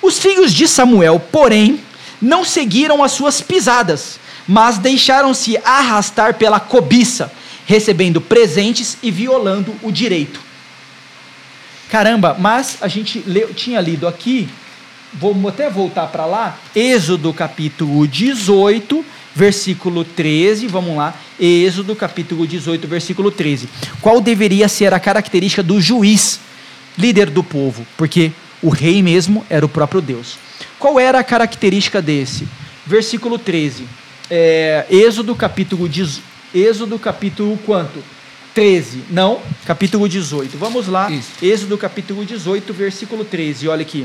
Os 0.00 0.18
filhos 0.18 0.54
de 0.54 0.66
Samuel, 0.66 1.20
porém, 1.20 1.80
não 2.22 2.44
seguiram 2.44 3.02
as 3.02 3.12
suas 3.12 3.40
pisadas, 3.40 4.18
mas 4.46 4.78
deixaram-se 4.78 5.58
arrastar 5.64 6.34
pela 6.34 6.58
cobiça, 6.58 7.30
recebendo 7.66 8.20
presentes 8.20 8.96
e 9.02 9.10
violando 9.10 9.74
o 9.82 9.92
direito. 9.92 10.47
Caramba, 11.90 12.36
mas 12.38 12.78
a 12.80 12.88
gente 12.88 13.22
leu- 13.26 13.52
tinha 13.54 13.80
lido 13.80 14.06
aqui, 14.06 14.48
vou 15.14 15.34
até 15.48 15.70
voltar 15.70 16.06
para 16.08 16.26
lá, 16.26 16.58
Êxodo 16.76 17.32
capítulo 17.32 18.06
18, 18.06 19.04
versículo 19.34 20.04
13, 20.04 20.66
vamos 20.66 20.96
lá, 20.96 21.14
Êxodo 21.40 21.94
capítulo 21.96 22.46
18, 22.46 22.86
versículo 22.86 23.30
13. 23.30 23.68
Qual 24.02 24.20
deveria 24.20 24.68
ser 24.68 24.92
a 24.92 25.00
característica 25.00 25.62
do 25.62 25.80
juiz, 25.80 26.40
líder 26.98 27.30
do 27.30 27.42
povo? 27.42 27.86
Porque 27.96 28.32
o 28.62 28.68
rei 28.68 29.02
mesmo 29.02 29.44
era 29.48 29.64
o 29.64 29.68
próprio 29.68 30.00
Deus. 30.02 30.36
Qual 30.78 30.98
era 31.00 31.18
a 31.20 31.24
característica 31.24 32.02
desse? 32.02 32.46
Versículo 32.86 33.38
13. 33.38 33.84
É, 34.30 34.84
Êxodo 34.90 35.34
capítulo 35.34 35.88
18. 35.88 36.22
Êxodo 36.54 36.98
capítulo 36.98 37.58
quanto? 37.64 38.02
13. 38.58 39.04
Não, 39.08 39.38
capítulo 39.64 40.08
18. 40.08 40.58
Vamos 40.58 40.88
lá. 40.88 41.08
Isso. 41.12 41.28
Êxodo 41.40 41.78
capítulo 41.78 42.24
18, 42.24 42.72
versículo 42.72 43.24
13. 43.24 43.68
Olha 43.68 43.82
aqui. 43.82 44.04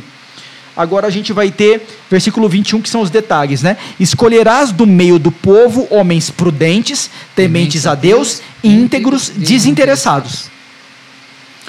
Agora 0.78 1.08
a 1.08 1.10
gente 1.10 1.34
vai 1.34 1.50
ter 1.50 1.82
versículo 2.08 2.48
21, 2.48 2.80
que 2.80 2.88
são 2.88 3.02
os 3.02 3.10
detalhes, 3.10 3.64
né? 3.64 3.78
Escolherás 4.00 4.72
do 4.72 4.86
meio 4.86 5.18
do 5.18 5.32
povo 5.32 5.88
homens 5.90 6.30
prudentes, 6.30 7.10
tementes 7.36 7.88
a 7.88 7.96
Deus, 7.96 8.44
íntegros, 8.64 9.30
desinteressados. 9.36 10.52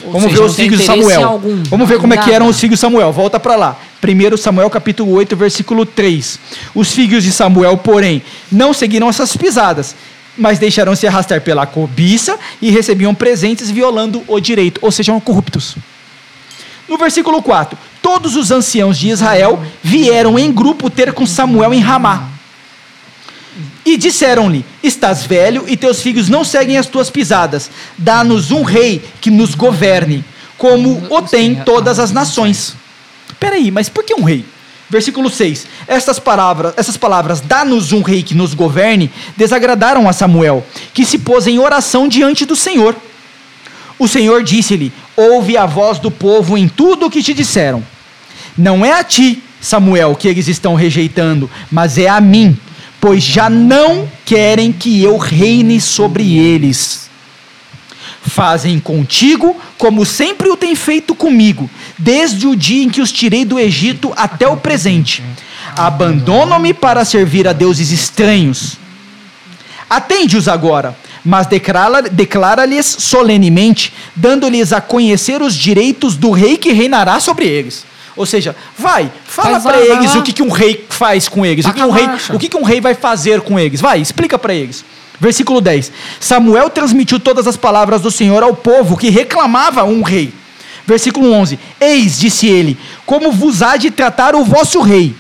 Ou 0.03 0.13
Vamos 0.13 0.25
seja, 0.25 0.43
ver 0.43 0.49
os 0.51 0.57
filhos 0.57 0.81
de 0.81 0.85
Samuel. 0.85 1.25
algum. 1.25 1.63
Vamos 1.63 1.89
ver 1.89 1.99
como 1.99 2.13
é 2.13 2.19
que 2.19 2.31
eram 2.31 2.49
os 2.49 2.61
filhos 2.61 2.75
de 2.79 2.81
Samuel. 2.81 3.11
Volta 3.13 3.41
para 3.41 3.57
lá. 3.57 3.81
1 4.03 4.37
Samuel 4.37 4.69
capítulo 4.69 5.11
8, 5.13 5.35
versículo 5.35 5.87
3. 5.87 6.39
Os 6.75 6.93
filhos 6.93 7.25
de 7.25 7.33
Samuel, 7.33 7.79
porém, 7.79 8.23
não 8.53 8.75
seguiram 8.75 9.09
essas 9.09 9.35
pisadas, 9.35 9.97
mas 10.37 10.59
deixaram-se 10.59 11.07
arrastar 11.07 11.41
pela 11.41 11.67
cobiça 11.67 12.39
e 12.61 12.71
recebiam 12.71 13.15
presentes 13.15 13.71
violando 13.71 14.23
o 14.27 14.41
direito, 14.41 14.79
ou 14.83 14.91
seja, 14.91 15.13
eram 15.13 15.21
corruptos. 15.21 15.77
No 16.89 16.99
versículo 16.99 17.43
4, 17.43 17.79
todos 18.03 18.37
os 18.37 18.51
anciãos 18.51 18.99
de 18.99 19.09
Israel 19.09 19.63
vieram 19.83 20.39
em 20.39 20.53
grupo 20.53 20.91
ter 20.91 21.13
com 21.13 21.27
Samuel 21.27 21.73
em 21.73 21.81
Ramá. 21.81 22.29
E 23.87 23.97
disseram-lhe: 23.97 24.65
Estás 24.83 25.25
velho 25.25 25.65
e 25.67 25.77
teus 25.77 26.03
filhos 26.03 26.29
não 26.29 26.45
seguem 26.45 26.77
as 26.77 26.87
tuas 26.87 27.11
pisadas. 27.11 27.71
Dá-nos 27.97 28.51
um 28.51 28.63
rei 28.63 29.03
que 29.21 29.31
nos 29.31 29.55
governe, 29.55 30.25
como 30.59 31.07
o 31.11 31.23
tem 31.23 31.55
todas 31.55 31.99
as 31.99 32.11
nações. 32.11 32.75
Peraí, 33.39 33.71
mas 33.71 33.89
por 33.89 34.05
que 34.05 34.15
um 34.15 34.25
rei? 34.25 34.45
Versículo 34.95 35.29
6: 35.29 35.67
Estas 35.89 36.21
palavras, 36.21 36.73
essas 36.77 36.97
palavras, 36.97 37.41
dá-nos 37.41 37.91
um 37.91 38.01
rei 38.01 38.23
que 38.23 38.33
nos 38.33 38.55
governe, 38.55 39.11
desagradaram 39.37 40.09
a 40.09 40.13
Samuel, 40.13 40.65
que 40.93 41.05
se 41.05 41.19
pôs 41.19 41.49
em 41.49 41.59
oração 41.59 42.07
diante 42.07 42.45
do 42.45 42.55
Senhor. 42.55 42.95
O 43.99 44.07
Senhor 44.07 44.45
disse-lhe: 44.45 44.93
Ouve 45.17 45.57
a 45.57 45.67
voz 45.67 45.99
do 45.99 46.13
povo 46.13 46.57
em 46.57 46.69
tudo 46.69 47.07
o 47.07 47.11
que 47.11 47.25
te 47.25 47.35
disseram. 47.35 47.83
Não 48.57 48.87
é 48.87 48.93
a 48.93 49.03
ti, 49.03 49.43
Samuel, 49.61 50.15
que 50.15 50.29
eles 50.29 50.47
estão 50.47 50.77
rejeitando, 50.77 51.51
mas 51.73 51.99
é 51.99 52.09
a 52.09 52.21
mim, 52.21 52.57
pois 53.01 53.21
já 53.21 53.51
não 53.51 54.09
querem 54.25 54.71
que 54.71 55.03
eu 55.03 55.17
reine 55.17 55.81
sobre 55.81 56.39
eles. 56.39 57.04
Fazem 58.27 58.81
contigo 58.81 59.55
como 59.77 60.05
sempre 60.07 60.49
o 60.49 60.57
têm 60.57 60.75
feito 60.75 61.15
comigo, 61.15 61.69
desde 61.99 62.47
o 62.47 62.57
dia 62.57 62.83
em 62.83 62.89
que 62.89 63.03
os 63.03 63.13
tirei 63.13 63.45
do 63.45 63.59
Egito 63.59 64.13
até 64.17 64.49
o 64.49 64.57
presente. 64.57 65.23
Abandonam-me 65.77 66.73
para 66.73 67.05
servir 67.05 67.47
a 67.47 67.53
deuses 67.53 67.91
estranhos. 67.91 68.79
Atende-os 69.91 70.49
agora, 70.49 70.97
mas 71.25 71.47
declara- 71.47 72.03
declara-lhes 72.03 72.87
solenemente, 72.87 73.93
dando-lhes 74.17 74.73
a 74.73 74.81
conhecer 74.81 75.43
os 75.43 75.55
direitos 75.55 76.17
do 76.17 76.31
rei 76.31 76.57
que 76.57 76.73
reinará 76.73 77.21
sobre 77.21 77.47
eles. 77.47 77.85
Ou 78.17 78.25
seja, 78.25 78.55
vai, 78.79 79.11
fala 79.27 79.61
para 79.61 79.81
eles 79.81 80.15
lá. 80.15 80.21
o 80.21 80.23
que, 80.23 80.33
que 80.33 80.43
um 80.43 80.49
rei 80.51 80.87
faz 80.89 81.29
com 81.29 81.45
eles, 81.45 81.67
o 81.67 81.73
que, 81.73 81.83
um 81.83 81.91
rei, 81.91 82.07
o 82.33 82.39
que, 82.39 82.49
que 82.49 82.57
um 82.57 82.63
rei 82.63 82.81
vai 82.81 82.95
fazer 82.95 83.41
com 83.43 83.59
eles. 83.59 83.81
Vai, 83.81 84.01
explica 84.01 84.39
para 84.39 84.55
eles. 84.55 84.85
Versículo 85.21 85.61
10. 85.61 85.93
Samuel 86.21 86.71
transmitiu 86.71 87.21
todas 87.21 87.47
as 87.47 87.57
palavras 87.57 88.03
do 88.03 88.11
Senhor 88.11 88.43
ao 88.43 88.55
povo 88.55 88.97
que 88.97 89.11
reclamava 89.11 89.85
um 89.85 90.03
rei. 90.03 90.33
Versículo 90.87 91.33
11. 91.33 91.59
Eis, 91.81 92.19
disse 92.19 92.47
ele, 92.47 92.77
como 93.07 93.33
vos 93.33 93.63
há 93.63 93.77
de 93.77 93.91
tratar 93.91 94.35
o 94.35 94.45
vosso 94.45 94.81
rei. 94.81 95.15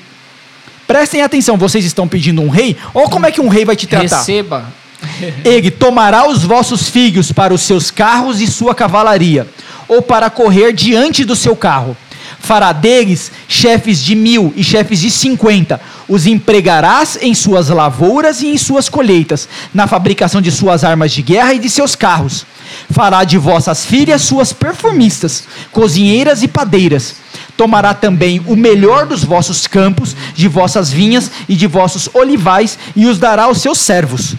Prestem 0.86 1.22
atenção, 1.22 1.56
vocês 1.56 1.84
estão 1.84 2.06
pedindo 2.06 2.42
um 2.42 2.48
rei? 2.48 2.76
Ou 2.92 3.08
como 3.08 3.24
é 3.26 3.30
que 3.30 3.40
um 3.40 3.48
rei 3.48 3.64
vai 3.64 3.74
te 3.74 3.86
tratar? 3.86 4.18
Receba. 4.18 4.66
Ele 5.44 5.70
tomará 5.70 6.28
os 6.28 6.44
vossos 6.44 6.88
filhos 6.88 7.32
para 7.32 7.54
os 7.54 7.62
seus 7.62 7.90
carros 7.90 8.40
e 8.40 8.46
sua 8.46 8.74
cavalaria, 8.74 9.46
ou 9.88 10.02
para 10.02 10.28
correr 10.28 10.72
diante 10.72 11.24
do 11.24 11.36
seu 11.36 11.56
carro. 11.56 11.96
Fará 12.44 12.72
deles 12.72 13.32
chefes 13.48 14.02
de 14.02 14.14
mil 14.14 14.52
e 14.54 14.62
chefes 14.62 15.00
de 15.00 15.10
cinquenta. 15.10 15.80
Os 16.06 16.26
empregarás 16.26 17.18
em 17.22 17.34
suas 17.34 17.70
lavouras 17.70 18.42
e 18.42 18.48
em 18.48 18.58
suas 18.58 18.86
colheitas, 18.86 19.48
na 19.72 19.86
fabricação 19.86 20.42
de 20.42 20.52
suas 20.52 20.84
armas 20.84 21.10
de 21.10 21.22
guerra 21.22 21.54
e 21.54 21.58
de 21.58 21.70
seus 21.70 21.96
carros. 21.96 22.44
Fará 22.90 23.24
de 23.24 23.38
vossas 23.38 23.86
filhas 23.86 24.20
suas 24.20 24.52
perfumistas, 24.52 25.44
cozinheiras 25.72 26.42
e 26.42 26.48
padeiras. 26.48 27.14
Tomará 27.56 27.94
também 27.94 28.42
o 28.46 28.54
melhor 28.54 29.06
dos 29.06 29.24
vossos 29.24 29.66
campos, 29.66 30.14
de 30.34 30.46
vossas 30.46 30.90
vinhas 30.90 31.30
e 31.48 31.56
de 31.56 31.66
vossos 31.66 32.10
olivais, 32.12 32.78
e 32.94 33.06
os 33.06 33.18
dará 33.18 33.44
aos 33.44 33.62
seus 33.62 33.78
servos. 33.78 34.34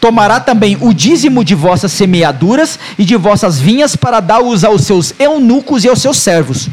Tomará 0.00 0.38
também 0.38 0.76
o 0.80 0.92
dízimo 0.94 1.44
de 1.44 1.56
vossas 1.56 1.90
semeaduras 1.90 2.78
e 2.96 3.04
de 3.04 3.16
vossas 3.16 3.58
vinhas 3.58 3.96
para 3.96 4.20
dar-os 4.20 4.62
aos 4.62 4.82
seus 4.82 5.12
eunucos 5.18 5.84
e 5.84 5.88
aos 5.88 6.00
seus 6.00 6.18
servos. 6.18 6.68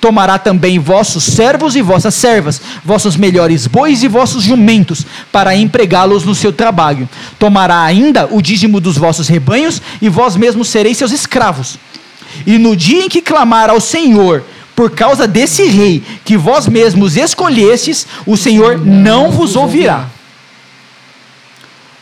Tomará 0.00 0.38
também 0.38 0.78
vossos 0.78 1.24
servos 1.24 1.76
e 1.76 1.82
vossas 1.82 2.14
servas, 2.14 2.60
vossos 2.82 3.16
melhores 3.16 3.66
bois 3.66 4.02
e 4.02 4.08
vossos 4.08 4.42
jumentos, 4.42 5.04
para 5.30 5.54
empregá-los 5.54 6.24
no 6.24 6.34
seu 6.34 6.52
trabalho. 6.52 7.06
Tomará 7.38 7.82
ainda 7.82 8.26
o 8.30 8.40
dízimo 8.40 8.80
dos 8.80 8.96
vossos 8.96 9.28
rebanhos 9.28 9.82
e 10.00 10.08
vós 10.08 10.34
mesmos 10.34 10.68
sereis 10.68 10.96
seus 10.96 11.12
escravos. 11.12 11.78
E 12.46 12.56
no 12.56 12.74
dia 12.74 13.04
em 13.04 13.08
que 13.10 13.20
clamar 13.20 13.68
ao 13.68 13.80
Senhor 13.80 14.42
por 14.74 14.90
causa 14.92 15.26
desse 15.26 15.64
rei 15.64 16.02
que 16.24 16.38
vós 16.38 16.66
mesmos 16.66 17.14
escolhestes, 17.14 18.06
o 18.24 18.38
Senhor 18.38 18.78
não 18.78 19.30
vos 19.30 19.54
ouvirá. 19.54 20.08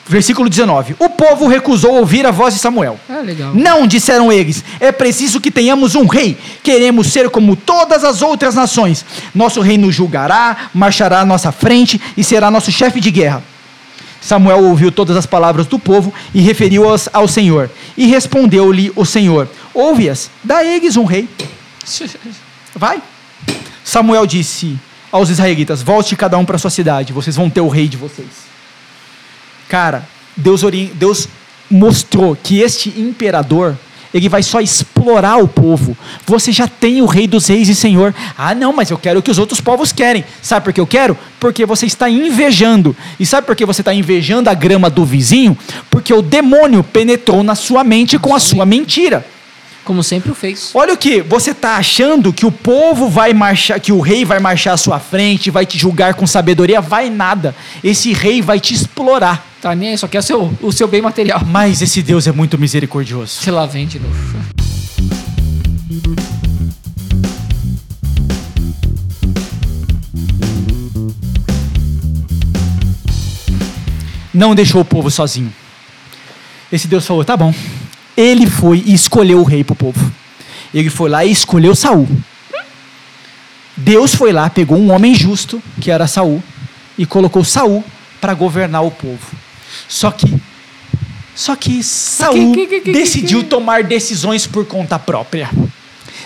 Versículo 0.09 0.49
19: 0.49 0.97
O 0.99 1.11
povo 1.11 1.47
recusou 1.47 1.97
ouvir 1.97 2.25
a 2.25 2.31
voz 2.31 2.55
de 2.55 2.61
Samuel. 2.61 2.99
Legal. 3.23 3.55
Não, 3.55 3.87
disseram 3.87 4.33
eles, 4.33 4.65
é 4.81 4.91
preciso 4.91 5.39
que 5.39 5.51
tenhamos 5.51 5.95
um 5.95 6.07
rei. 6.07 6.39
Queremos 6.63 7.09
ser 7.09 7.29
como 7.29 7.55
todas 7.55 8.03
as 8.03 8.23
outras 8.23 8.55
nações. 8.55 9.05
Nosso 9.35 9.61
rei 9.61 9.77
nos 9.77 9.95
julgará, 9.95 10.71
marchará 10.73 11.21
à 11.21 11.27
nossa 11.27 11.53
frente 11.53 12.01
e 12.17 12.25
será 12.25 12.51
nosso 12.51 12.73
chefe 12.73 13.01
de 13.01 13.11
guerra. 13.11 13.43
Samuel 14.19 14.65
ouviu 14.65 14.91
todas 14.91 15.17
as 15.17 15.27
palavras 15.27 15.67
do 15.67 15.79
povo 15.79 16.13
e 16.35 16.41
referiu-as 16.41 17.09
ao 17.13 17.29
Senhor. 17.29 17.71
E 17.95 18.07
respondeu-lhe 18.07 18.91
o 18.97 19.05
Senhor: 19.05 19.47
Ouve-as, 19.75 20.31
dá 20.43 20.65
eles 20.65 20.97
um 20.97 21.05
rei. 21.05 21.29
Vai. 22.75 23.03
Samuel 23.85 24.25
disse 24.25 24.79
aos 25.13 25.29
israelitas: 25.29 25.83
Volte 25.83 26.17
cada 26.17 26.39
um 26.39 26.47
para 26.47 26.57
sua 26.57 26.71
cidade, 26.71 27.13
vocês 27.13 27.37
vão 27.37 27.51
ter 27.51 27.61
o 27.61 27.69
rei 27.69 27.89
de 27.89 27.99
vocês. 27.99 28.49
Cara, 29.69 30.09
Deus, 30.37 30.63
ori- 30.63 30.93
Deus 30.95 31.29
mostrou 31.71 32.37
que 32.43 32.61
este 32.61 32.89
imperador, 32.97 33.77
ele 34.15 34.29
vai 34.29 34.43
só 34.43 34.61
explorar 34.61 35.37
o 35.37 35.47
povo. 35.47 35.97
Você 36.27 36.51
já 36.51 36.67
tem 36.67 37.03
o 37.03 37.07
rei 37.07 37.27
dos 37.27 37.47
reis 37.47 37.69
e 37.69 37.75
senhor. 37.75 38.15
Ah, 38.37 38.55
não, 38.55 38.73
mas 38.73 38.91
eu 38.91 38.97
quero 38.97 39.21
o 39.21 39.23
que 39.23 39.31
os 39.31 39.39
outros 39.39 39.61
povos 39.61 39.93
querem. 39.93 40.25
Sabe 40.41 40.65
por 40.65 40.73
que 40.73 40.81
eu 40.81 40.87
quero? 40.87 41.17
Porque 41.39 41.67
você 41.67 41.85
está 41.85 42.09
invejando. 42.09 42.97
E 43.21 43.27
sabe 43.27 43.47
por 43.47 43.55
que 43.55 43.67
você 43.67 43.83
está 43.83 43.93
invejando 43.93 44.49
a 44.49 44.55
grama 44.55 44.89
do 44.89 45.05
vizinho? 45.05 45.57
Porque 45.91 46.15
o 46.15 46.23
demônio 46.23 46.83
penetrou 46.83 47.43
na 47.43 47.55
sua 47.55 47.85
mente 47.85 48.19
com 48.19 48.35
a 48.35 48.41
sua 48.41 48.65
mentira. 48.65 49.27
Como 49.89 50.03
sempre 50.03 50.31
o 50.31 50.35
fez. 50.35 50.73
Olha 50.75 50.93
o 50.93 50.99
que, 50.99 51.23
você 51.23 51.53
está 51.53 51.77
achando 51.77 52.31
que 52.31 52.45
o 52.45 52.53
povo 52.53 53.09
vai 53.09 53.33
marchar, 53.33 53.81
que 53.81 53.91
o 53.91 54.01
rei 54.01 54.23
vai 54.23 54.39
marchar 54.39 54.75
à 54.75 54.77
sua 54.77 55.01
frente, 55.01 55.51
vai 55.51 55.65
te 55.65 55.79
julgar 55.79 56.13
com 56.13 56.27
sabedoria? 56.27 56.79
Vai 56.79 57.09
nada. 57.09 57.57
Esse 57.83 58.13
rei 58.13 58.43
vai 58.43 58.61
te 58.61 58.75
explorar. 58.75 59.47
Tá 59.63 59.75
nem 59.75 59.89
aí, 59.89 59.97
só 59.97 60.07
quer 60.07 60.19
o 60.19 60.23
seu, 60.23 60.55
o 60.61 60.71
seu 60.73 60.87
bem 60.87 61.01
material. 61.01 61.41
Mas 61.43 61.81
esse 61.81 62.03
Deus 62.03 62.27
é 62.27 62.33
muito 62.33 62.59
misericordioso. 62.59 63.41
Se 63.41 63.51
lá 63.51 63.65
vem 63.65 63.87
de 63.87 63.99
novo. 63.99 64.15
Não 74.35 74.55
deixou 74.55 74.83
o 74.83 74.85
povo 74.85 75.11
sozinho. 75.11 75.51
Esse 76.71 76.87
Deus 76.87 77.07
falou: 77.07 77.25
tá 77.25 77.35
bom. 77.35 77.55
Ele 78.21 78.47
foi 78.47 78.83
e 78.85 78.93
escolheu 78.95 79.39
o 79.39 79.45
rei 79.45 79.63
para 79.63 79.75
o 79.75 79.77
povo. 79.77 80.11
Ele 80.75 80.91
foi 80.91 81.09
lá 81.09 81.25
e 81.25 81.31
escolheu 81.31 81.75
Saul. 81.75 82.09
Deus 83.77 84.15
foi 84.15 84.33
lá, 84.33 84.51
pegou 84.51 84.77
um 84.77 84.91
homem 84.93 85.15
justo, 85.15 85.63
que 85.81 85.89
era 85.91 86.07
Saul, 86.09 86.43
e 86.99 87.07
colocou 87.07 87.45
Saul 87.45 87.85
para 88.21 88.35
governar 88.35 88.85
o 88.85 88.91
povo. 88.91 89.19
Só 89.89 90.11
que 90.11 90.35
só 91.35 91.55
que 91.55 91.85
Saul 91.85 92.53
que- 92.53 92.67
que- 92.67 92.81
que- 92.81 92.93
decidiu 92.93 93.45
tomar 93.45 93.85
decisões 93.85 94.45
por 94.49 94.67
conta 94.67 94.99
própria. 94.99 95.49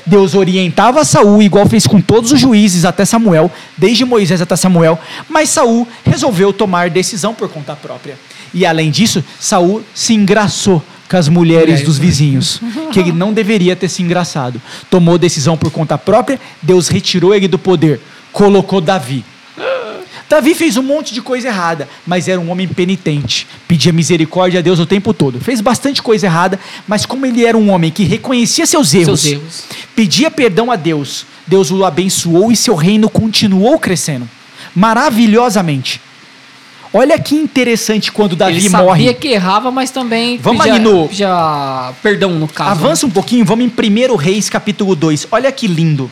Deus 0.06 0.34
orientava 0.34 1.04
Saul, 1.04 1.42
igual 1.42 1.68
fez 1.68 1.86
com 1.86 2.00
todos 2.00 2.32
os 2.32 2.40
juízes 2.40 2.86
até 2.86 3.04
Samuel, 3.04 3.52
desde 3.76 4.06
Moisés 4.06 4.40
até 4.40 4.56
Samuel, 4.56 4.98
mas 5.28 5.50
Saul 5.50 5.86
resolveu 6.04 6.50
tomar 6.54 6.88
decisão 6.88 7.34
por 7.34 7.50
conta 7.50 7.76
própria. 7.76 8.18
E 8.54 8.64
além 8.64 8.90
disso, 8.90 9.22
Saul 9.38 9.84
se 9.94 10.14
engraçou 10.14 10.82
com 11.12 11.18
as 11.18 11.28
mulheres 11.28 11.82
dos 11.82 11.98
vizinhos, 11.98 12.58
que 12.90 12.98
ele 12.98 13.12
não 13.12 13.34
deveria 13.34 13.76
ter 13.76 13.86
se 13.86 14.02
engraçado. 14.02 14.58
Tomou 14.88 15.18
decisão 15.18 15.58
por 15.58 15.70
conta 15.70 15.98
própria, 15.98 16.40
Deus 16.62 16.88
retirou 16.88 17.34
ele 17.34 17.46
do 17.46 17.58
poder, 17.58 18.00
colocou 18.32 18.80
Davi. 18.80 19.22
Davi 20.26 20.54
fez 20.54 20.78
um 20.78 20.82
monte 20.82 21.12
de 21.12 21.20
coisa 21.20 21.48
errada, 21.48 21.86
mas 22.06 22.28
era 22.28 22.40
um 22.40 22.50
homem 22.50 22.66
penitente, 22.66 23.46
pedia 23.68 23.92
misericórdia 23.92 24.60
a 24.60 24.62
Deus 24.62 24.78
o 24.78 24.86
tempo 24.86 25.12
todo. 25.12 25.38
Fez 25.38 25.60
bastante 25.60 26.00
coisa 26.02 26.24
errada, 26.24 26.58
mas 26.88 27.04
como 27.04 27.26
ele 27.26 27.44
era 27.44 27.58
um 27.58 27.70
homem 27.70 27.90
que 27.90 28.04
reconhecia 28.04 28.64
seus 28.64 28.94
erros, 28.94 29.20
Seus 29.20 29.32
erros. 29.32 29.64
pedia 29.94 30.30
perdão 30.30 30.70
a 30.72 30.76
Deus, 30.76 31.26
Deus 31.46 31.70
o 31.70 31.84
abençoou 31.84 32.50
e 32.50 32.56
seu 32.56 32.74
reino 32.74 33.10
continuou 33.10 33.78
crescendo 33.78 34.26
maravilhosamente. 34.74 36.00
Olha 36.94 37.18
que 37.18 37.34
interessante 37.34 38.12
quando 38.12 38.36
Davi 38.36 38.52
Ele 38.58 38.68
sabia 38.68 38.84
morre. 38.86 39.14
que 39.14 39.28
errava, 39.28 39.70
mas 39.70 39.90
também 39.90 40.36
Vamos 40.38 40.62
pedia, 40.62 40.74
aí 40.74 40.78
no- 40.80 41.08
pedia 41.08 41.92
perdão 42.02 42.30
no 42.32 42.46
caso. 42.46 42.70
Avança 42.70 43.06
um 43.06 43.10
pouquinho, 43.10 43.44
vamos 43.46 43.64
em 43.64 43.68
1 43.70 44.14
Reis 44.16 44.50
capítulo 44.50 44.94
2. 44.94 45.26
Olha 45.30 45.50
que 45.50 45.66
lindo. 45.66 46.10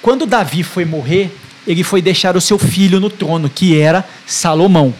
Quando 0.00 0.24
Davi 0.24 0.62
foi 0.62 0.84
morrer, 0.86 1.30
ele 1.66 1.84
foi 1.84 2.00
deixar 2.00 2.34
o 2.36 2.40
seu 2.40 2.58
filho 2.58 2.98
no 2.98 3.10
trono, 3.10 3.48
que 3.48 3.78
era 3.78 4.04
Salomão. 4.26 4.92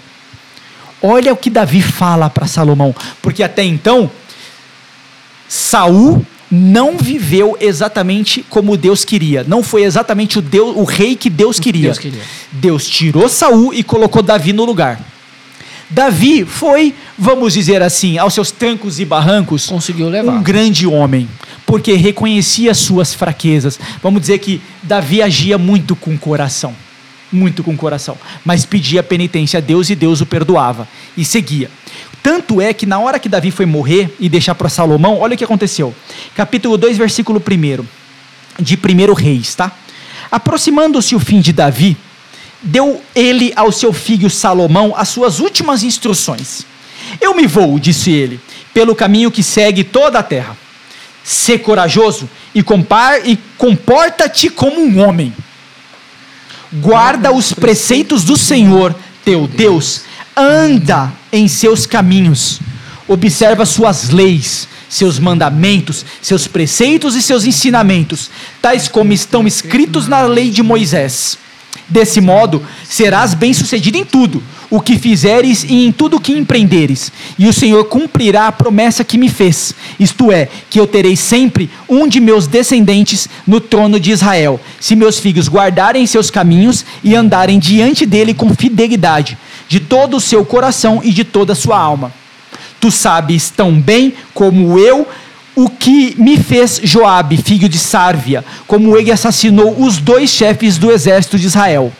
Olha 1.02 1.32
o 1.32 1.36
que 1.36 1.48
Davi 1.50 1.80
fala 1.82 2.28
para 2.30 2.46
Salomão, 2.46 2.94
porque 3.22 3.42
até 3.42 3.64
então 3.64 4.10
Saul 5.48 6.24
não 6.54 6.98
viveu 6.98 7.56
exatamente 7.58 8.44
como 8.50 8.76
Deus 8.76 9.06
queria. 9.06 9.42
Não 9.42 9.62
foi 9.62 9.84
exatamente 9.84 10.38
o 10.38 10.42
Deus, 10.42 10.76
o 10.76 10.84
rei 10.84 11.16
que 11.16 11.30
Deus 11.30 11.58
queria. 11.58 11.84
Deus 11.84 11.98
queria. 11.98 12.22
Deus 12.52 12.86
tirou 12.86 13.26
Saul 13.26 13.72
e 13.72 13.82
colocou 13.82 14.22
Davi 14.22 14.52
no 14.52 14.66
lugar. 14.66 15.00
Davi 15.88 16.44
foi, 16.44 16.94
vamos 17.18 17.54
dizer 17.54 17.80
assim, 17.82 18.18
aos 18.18 18.34
seus 18.34 18.50
trancos 18.50 19.00
e 19.00 19.04
barrancos, 19.06 19.66
Conseguiu 19.66 20.08
levar. 20.10 20.32
um 20.32 20.42
grande 20.42 20.86
homem, 20.86 21.26
porque 21.66 21.94
reconhecia 21.94 22.74
suas 22.74 23.14
fraquezas. 23.14 23.80
Vamos 24.02 24.20
dizer 24.20 24.38
que 24.38 24.60
Davi 24.82 25.22
agia 25.22 25.56
muito 25.56 25.96
com 25.96 26.14
o 26.14 26.18
coração. 26.18 26.74
muito 27.30 27.64
com 27.64 27.72
o 27.72 27.76
coração, 27.78 28.18
mas 28.44 28.66
pedia 28.66 29.02
penitência 29.02 29.56
a 29.56 29.60
Deus 29.60 29.88
e 29.88 29.94
Deus 29.94 30.20
o 30.20 30.26
perdoava 30.26 30.86
e 31.16 31.24
seguia. 31.24 31.70
Tanto 32.22 32.60
é 32.60 32.72
que 32.72 32.86
na 32.86 33.00
hora 33.00 33.18
que 33.18 33.28
Davi 33.28 33.50
foi 33.50 33.66
morrer 33.66 34.14
e 34.20 34.28
deixar 34.28 34.54
para 34.54 34.68
Salomão, 34.68 35.18
olha 35.18 35.34
o 35.34 35.38
que 35.38 35.44
aconteceu. 35.44 35.92
Capítulo 36.36 36.78
2, 36.78 36.96
versículo 36.96 37.40
1 37.40 37.84
de 38.62 38.76
1 38.76 39.12
Reis, 39.12 39.54
tá? 39.54 39.72
Aproximando-se 40.30 41.16
o 41.16 41.20
fim 41.20 41.40
de 41.40 41.52
Davi, 41.52 41.96
deu 42.62 43.02
ele 43.14 43.52
ao 43.56 43.72
seu 43.72 43.92
filho 43.92 44.30
Salomão 44.30 44.94
as 44.96 45.08
suas 45.08 45.40
últimas 45.40 45.82
instruções. 45.82 46.64
Eu 47.20 47.34
me 47.34 47.46
vou, 47.46 47.78
disse 47.78 48.12
ele, 48.12 48.40
pelo 48.72 48.94
caminho 48.94 49.30
que 49.30 49.42
segue 49.42 49.82
toda 49.82 50.20
a 50.20 50.22
terra. 50.22 50.56
Sê 51.24 51.58
corajoso 51.58 52.30
e, 52.54 52.60
e 53.24 53.38
comporta-te 53.58 54.48
como 54.48 54.80
um 54.80 55.00
homem. 55.00 55.34
Guarda 56.72 57.32
os 57.32 57.52
preceitos 57.52 58.24
do 58.24 58.36
Senhor, 58.36 58.94
teu 59.24 59.46
Deus. 59.46 60.02
Anda 60.36 61.12
em 61.32 61.48
seus 61.48 61.86
caminhos. 61.86 62.60
Observa 63.08 63.64
suas 63.64 64.10
leis, 64.10 64.68
seus 64.88 65.18
mandamentos, 65.18 66.04
seus 66.20 66.46
preceitos 66.46 67.16
e 67.16 67.22
seus 67.22 67.44
ensinamentos, 67.44 68.30
tais 68.60 68.86
como 68.86 69.12
estão 69.12 69.46
escritos 69.46 70.06
na 70.06 70.22
lei 70.22 70.50
de 70.50 70.62
Moisés. 70.62 71.38
Desse 71.88 72.20
modo, 72.20 72.62
serás 72.84 73.34
bem-sucedido 73.34 73.96
em 73.98 74.04
tudo 74.04 74.42
o 74.70 74.80
que 74.80 74.98
fizeres 74.98 75.64
e 75.64 75.86
em 75.86 75.92
tudo 75.92 76.16
o 76.16 76.20
que 76.20 76.32
empreenderes, 76.32 77.12
e 77.38 77.46
o 77.46 77.52
Senhor 77.52 77.84
cumprirá 77.84 78.46
a 78.46 78.52
promessa 78.52 79.04
que 79.04 79.18
me 79.18 79.28
fez, 79.28 79.74
isto 80.00 80.32
é, 80.32 80.48
que 80.70 80.80
eu 80.80 80.86
terei 80.86 81.14
sempre 81.14 81.68
um 81.86 82.08
de 82.08 82.18
meus 82.18 82.46
descendentes 82.46 83.28
no 83.46 83.60
trono 83.60 84.00
de 84.00 84.12
Israel, 84.12 84.58
se 84.80 84.96
meus 84.96 85.18
filhos 85.18 85.46
guardarem 85.46 86.06
seus 86.06 86.30
caminhos 86.30 86.86
e 87.04 87.14
andarem 87.14 87.58
diante 87.58 88.06
dele 88.06 88.32
com 88.32 88.54
fidelidade, 88.54 89.36
de 89.68 89.80
todo 89.80 90.16
o 90.16 90.20
seu 90.20 90.44
coração 90.44 91.00
e 91.02 91.12
de 91.12 91.24
toda 91.24 91.52
a 91.52 91.56
sua 91.56 91.78
alma. 91.78 92.12
Tu 92.80 92.90
sabes 92.90 93.50
tão 93.50 93.80
bem 93.80 94.14
como 94.34 94.78
eu 94.78 95.06
o 95.54 95.68
que 95.68 96.14
me 96.18 96.38
fez 96.38 96.80
Joabe, 96.82 97.36
filho 97.36 97.68
de 97.68 97.78
Sárvia, 97.78 98.44
como 98.66 98.96
ele 98.96 99.12
assassinou 99.12 99.82
os 99.82 99.98
dois 99.98 100.30
chefes 100.30 100.78
do 100.78 100.90
exército 100.90 101.38
de 101.38 101.46
Israel. 101.46 101.92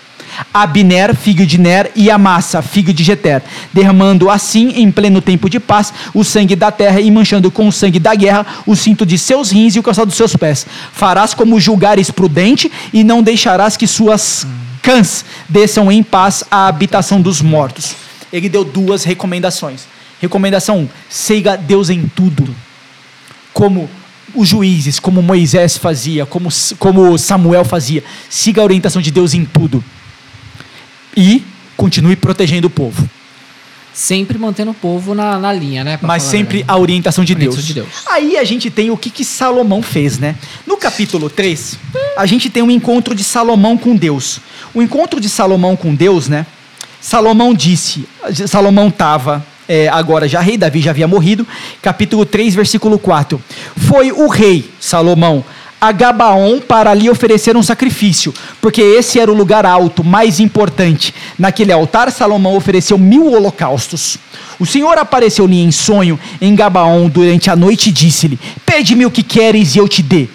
Abner, 0.53 1.15
filho 1.15 1.47
de 1.47 1.59
Ner, 1.59 1.91
e 1.95 2.11
Amassa, 2.11 2.63
filho 2.63 2.93
de 2.93 3.05
Jeter, 3.05 3.43
derramando 3.73 4.31
assim, 4.31 4.73
em 4.77 4.91
pleno 4.91 5.21
tempo 5.21 5.49
de 5.49 5.61
paz, 5.61 5.93
o 6.15 6.25
sangue 6.25 6.57
da 6.57 6.71
terra 6.71 7.01
e 7.01 7.11
manchando 7.11 7.51
com 7.51 7.69
o 7.69 7.73
sangue 7.73 7.99
da 7.99 8.15
guerra 8.15 8.47
o 8.67 8.75
cinto 8.75 9.05
de 9.05 9.19
seus 9.19 9.51
rins 9.51 9.77
e 9.77 9.79
o 9.79 9.83
calçado 9.83 10.07
dos 10.07 10.17
seus 10.17 10.35
pés. 10.35 10.67
Farás 10.93 11.35
como 11.35 11.61
julgares 11.61 12.11
prudente 12.11 12.73
e 12.93 13.05
não 13.05 13.23
deixarás 13.23 13.77
que 13.77 13.87
suas 13.87 14.47
cãs 14.83 15.25
desçam 15.49 15.91
em 15.91 16.03
paz 16.03 16.45
à 16.51 16.67
habitação 16.67 17.23
dos 17.23 17.41
mortos. 17.41 17.95
Ele 18.33 18.49
deu 18.49 18.65
duas 18.65 19.05
recomendações. 19.05 19.87
Recomendação 20.21 20.79
1: 20.79 20.81
um, 20.81 20.89
siga 21.09 21.57
Deus 21.57 21.89
em 21.89 22.07
tudo. 22.15 22.55
Como 23.55 23.89
os 24.35 24.49
juízes, 24.49 24.99
como 24.99 25.23
Moisés 25.23 25.77
fazia, 25.77 26.27
como, 26.27 26.49
como 26.79 27.19
Samuel 27.19 27.65
fazia. 27.65 28.03
Siga 28.29 28.61
a 28.61 28.65
orientação 28.65 29.01
de 29.01 29.11
Deus 29.11 29.35
em 29.35 29.45
tudo 29.45 29.83
e 31.17 31.45
continue 31.77 32.17
protegendo 32.17 32.67
o 32.67 32.71
povo. 32.71 33.09
Sempre 33.93 34.39
mantendo 34.39 34.71
o 34.71 34.75
povo 34.75 35.15
na, 35.15 35.39
na 35.39 35.53
linha, 35.53 35.85
né? 35.85 35.99
Mas 36.01 36.23
sempre 36.23 36.65
a, 36.67 36.73
a 36.73 36.79
orientação, 36.79 37.23
de, 37.23 37.35
Deus. 37.35 37.63
de 37.63 37.75
Deus. 37.75 37.89
Aí 38.07 38.39
a 38.39 38.45
gente 38.45 38.71
tem 38.71 38.91
o 38.91 38.97
que, 38.97 39.11
que 39.11 39.23
Salomão 39.23 39.83
fez, 39.83 40.19
né? 40.19 40.35
No 40.67 40.79
capítulo 40.79 41.29
3, 41.29 41.79
a 42.17 42.25
gente 42.25 42.49
tem 42.49 42.63
um 42.63 42.71
encontro 42.71 43.15
de 43.15 43.23
Salomão 43.23 43.77
com 43.77 43.95
Deus. 43.95 44.41
O 44.75 44.83
encontro 44.83 45.21
de 45.21 45.29
Salomão 45.29 45.77
com 45.77 45.95
Deus, 45.95 46.29
né? 46.29 46.47
Salomão 47.01 47.53
disse, 47.53 48.09
Salomão 48.47 48.89
estava 48.89 49.45
é, 49.69 49.89
agora 49.89 50.29
já 50.29 50.41
rei, 50.41 50.57
Davi 50.57 50.81
já 50.81 50.91
havia 50.91 51.09
morrido, 51.09 51.47
capítulo 51.81 52.25
3, 52.25 52.55
versículo 52.55 52.99
4. 52.99 53.43
Foi 53.77 54.13
o 54.13 54.29
rei, 54.29 54.71
Salomão, 54.81 55.45
a 55.81 55.91
Gabaon 55.91 56.61
para 56.61 56.95
lhe 56.95 57.11
oferecer 57.11 57.57
um 57.57 57.63
sacrifício, 57.63 58.33
porque 58.61 58.81
esse 58.81 59.19
era 59.19 59.33
o 59.33 59.35
lugar 59.35 59.67
alto, 59.67 60.05
mais 60.05 60.39
importante. 60.39 61.13
Naquele 61.37 61.73
altar, 61.73 62.13
Salomão 62.13 62.55
ofereceu 62.57 62.97
mil 62.97 63.33
holocaustos. 63.33 64.17
O 64.61 64.65
Senhor 64.65 64.97
apareceu-lhe 64.97 65.61
em 65.61 65.73
sonho 65.73 66.21
em 66.41 66.55
Gabaon 66.55 67.09
durante 67.09 67.51
a 67.51 67.57
noite 67.57 67.89
e 67.89 67.93
disse-lhe: 67.93 68.39
Pede-me 68.65 69.05
o 69.05 69.11
que 69.11 69.25
queres 69.25 69.75
e 69.75 69.79
eu 69.79 69.89
te 69.89 70.03
dê. 70.03 70.29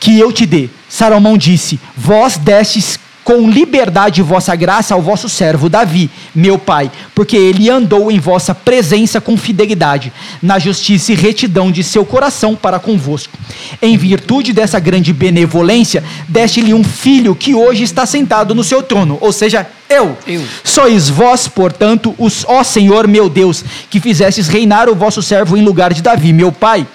Que 0.00 0.18
eu 0.18 0.32
te 0.32 0.46
dê. 0.46 0.70
Salomão 0.88 1.36
disse: 1.36 1.78
Vós 1.94 2.38
destes 2.38 2.98
com 3.24 3.50
liberdade 3.50 4.20
vossa 4.20 4.54
graça 4.54 4.94
ao 4.94 5.00
vosso 5.00 5.28
servo 5.28 5.70
Davi, 5.70 6.10
meu 6.34 6.58
pai, 6.58 6.92
porque 7.14 7.36
ele 7.36 7.70
andou 7.70 8.12
em 8.12 8.20
vossa 8.20 8.54
presença 8.54 9.20
com 9.20 9.36
fidelidade, 9.36 10.12
na 10.42 10.58
justiça 10.58 11.12
e 11.12 11.16
retidão 11.16 11.72
de 11.72 11.82
seu 11.82 12.04
coração 12.04 12.54
para 12.54 12.78
convosco. 12.78 13.36
Em 13.80 13.96
virtude 13.96 14.52
dessa 14.52 14.78
grande 14.78 15.12
benevolência, 15.12 16.04
deste-lhe 16.28 16.74
um 16.74 16.84
filho 16.84 17.34
que 17.34 17.54
hoje 17.54 17.82
está 17.82 18.04
sentado 18.04 18.54
no 18.54 18.62
seu 18.62 18.82
trono, 18.82 19.16
ou 19.20 19.32
seja, 19.32 19.66
eu. 19.88 20.16
eu. 20.26 20.42
Sois 20.62 21.08
vós, 21.08 21.48
portanto, 21.48 22.14
os, 22.18 22.44
ó 22.46 22.62
Senhor 22.62 23.08
meu 23.08 23.30
Deus, 23.30 23.64
que 23.88 24.00
fizestes 24.00 24.48
reinar 24.48 24.88
o 24.88 24.94
vosso 24.94 25.22
servo 25.22 25.56
em 25.56 25.64
lugar 25.64 25.94
de 25.94 26.02
Davi, 26.02 26.32
meu 26.32 26.52
pai. 26.52 26.86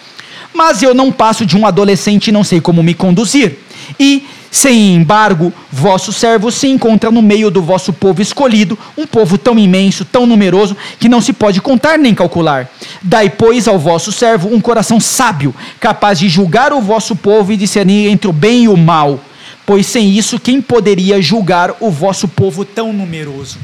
Mas 0.53 0.83
eu 0.83 0.93
não 0.93 1.11
passo 1.11 1.45
de 1.45 1.57
um 1.57 1.65
adolescente 1.65 2.27
e 2.27 2.31
não 2.31 2.43
sei 2.43 2.59
como 2.59 2.83
me 2.83 2.93
conduzir. 2.93 3.57
E 3.99 4.27
sem 4.51 4.95
embargo, 4.95 5.53
vosso 5.71 6.11
servo 6.11 6.51
se 6.51 6.67
encontra 6.67 7.11
no 7.11 7.21
meio 7.21 7.51
do 7.51 7.61
vosso 7.61 7.93
povo 7.93 8.21
escolhido, 8.21 8.77
um 8.97 9.05
povo 9.05 9.37
tão 9.37 9.59
imenso, 9.59 10.03
tão 10.03 10.25
numeroso, 10.25 10.75
que 10.99 11.07
não 11.07 11.21
se 11.21 11.33
pode 11.33 11.61
contar 11.61 11.99
nem 11.99 12.15
calcular. 12.15 12.67
Dai, 13.01 13.29
pois, 13.29 13.67
ao 13.67 13.77
vosso 13.77 14.11
servo 14.11 14.53
um 14.53 14.59
coração 14.59 14.99
sábio, 14.99 15.53
capaz 15.79 16.17
de 16.17 16.27
julgar 16.27 16.73
o 16.73 16.81
vosso 16.81 17.15
povo 17.15 17.51
e 17.53 17.57
discernir 17.57 18.09
entre 18.09 18.27
o 18.27 18.33
bem 18.33 18.63
e 18.63 18.67
o 18.67 18.77
mal. 18.77 19.19
Pois 19.65 19.85
sem 19.85 20.09
isso, 20.09 20.39
quem 20.39 20.61
poderia 20.61 21.21
julgar 21.21 21.75
o 21.79 21.91
vosso 21.91 22.27
povo 22.27 22.65
tão 22.65 22.91
numeroso? 22.91 23.59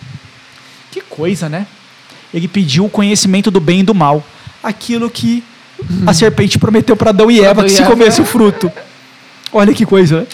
Que 0.92 1.02
coisa, 1.02 1.50
né? 1.50 1.66
Ele 2.32 2.48
pediu 2.48 2.86
o 2.86 2.90
conhecimento 2.90 3.50
do 3.50 3.60
bem 3.60 3.80
e 3.80 3.84
do 3.84 3.96
mal. 3.96 4.24
Aquilo 4.62 5.10
que 5.10 5.44
a 6.06 6.14
serpente 6.14 6.60
prometeu 6.60 6.96
para 6.96 7.10
Adão 7.10 7.32
e 7.32 7.42
Eva, 7.42 7.64
que 7.64 7.70
se 7.70 7.84
comesse 7.84 8.22
o 8.22 8.26
fruto. 8.26 8.72
Olha 9.52 9.74
que 9.74 9.86
coisa, 9.86 10.22
né? 10.22 10.28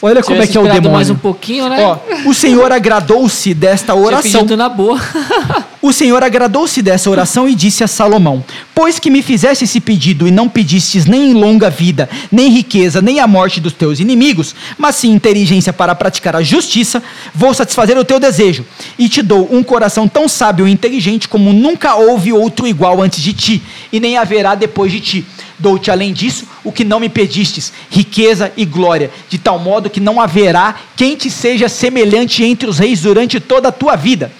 Olha 0.00 0.22
como 0.22 0.40
é 0.40 0.46
que 0.46 0.56
é 0.56 0.60
o 0.60 0.64
demônio. 0.64 0.92
mais 0.92 1.10
um 1.10 1.16
pouquinho, 1.16 1.68
né? 1.68 1.82
Ó, 1.82 1.98
o 2.24 2.32
Senhor 2.32 2.70
agradou-se 2.70 3.52
desta 3.52 3.96
oração. 3.96 4.44
na 4.56 4.68
boa. 4.68 5.00
o 5.82 5.92
Senhor 5.92 6.22
agradou-se 6.22 6.80
dessa 6.80 7.10
oração 7.10 7.48
e 7.48 7.54
disse 7.54 7.82
a 7.82 7.88
Salomão: 7.88 8.44
Pois 8.72 9.00
que 9.00 9.10
me 9.10 9.22
fizeste 9.22 9.64
esse 9.64 9.80
pedido 9.80 10.28
e 10.28 10.30
não 10.30 10.48
pedistes 10.48 11.04
nem 11.04 11.34
longa 11.34 11.68
vida, 11.68 12.08
nem 12.30 12.48
riqueza, 12.48 13.02
nem 13.02 13.18
a 13.18 13.26
morte 13.26 13.60
dos 13.60 13.72
teus 13.72 13.98
inimigos, 13.98 14.54
mas 14.76 14.94
sim 14.94 15.10
inteligência 15.10 15.72
para 15.72 15.96
praticar 15.96 16.36
a 16.36 16.42
justiça, 16.42 17.02
vou 17.34 17.52
satisfazer 17.52 17.98
o 17.98 18.04
teu 18.04 18.20
desejo 18.20 18.64
e 18.96 19.08
te 19.08 19.20
dou 19.20 19.48
um 19.50 19.64
coração 19.64 20.06
tão 20.06 20.28
sábio 20.28 20.68
e 20.68 20.70
inteligente 20.70 21.28
como 21.28 21.52
nunca 21.52 21.96
houve 21.96 22.32
outro 22.32 22.68
igual 22.68 23.02
antes 23.02 23.20
de 23.20 23.32
ti, 23.32 23.62
e 23.92 23.98
nem 23.98 24.16
haverá 24.16 24.54
depois 24.54 24.92
de 24.92 25.00
ti 25.00 25.26
Dou-te 25.58 25.90
além 25.90 26.12
disso 26.12 26.46
o 26.62 26.70
que 26.70 26.84
não 26.84 27.00
me 27.00 27.08
pedistes, 27.08 27.72
riqueza 27.90 28.52
e 28.56 28.64
glória, 28.64 29.10
de 29.28 29.38
tal 29.38 29.58
modo 29.58 29.90
que 29.90 29.98
não 30.00 30.20
haverá 30.20 30.76
quem 30.96 31.16
te 31.16 31.30
seja 31.30 31.68
semelhante 31.68 32.44
entre 32.44 32.68
os 32.68 32.78
reis 32.78 33.00
durante 33.02 33.40
toda 33.40 33.68
a 33.68 33.72
tua 33.72 33.96
vida. 33.96 34.30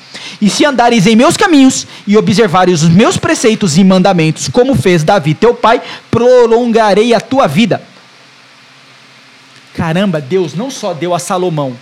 E 0.40 0.48
se 0.48 0.64
andares 0.64 1.06
em 1.06 1.16
meus 1.16 1.36
caminhos 1.36 1.86
e 2.06 2.16
observares 2.16 2.82
os 2.82 2.88
meus 2.88 3.16
preceitos 3.16 3.76
e 3.76 3.82
mandamentos, 3.82 4.48
como 4.48 4.76
fez 4.76 5.02
Davi 5.02 5.34
teu 5.34 5.54
pai, 5.54 5.82
prolongarei 6.10 7.12
a 7.12 7.20
tua 7.20 7.48
vida. 7.48 7.82
Caramba, 9.74 10.20
Deus 10.20 10.54
não 10.54 10.70
só 10.70 10.94
deu 10.94 11.14
a 11.14 11.18
Salomão 11.18 11.76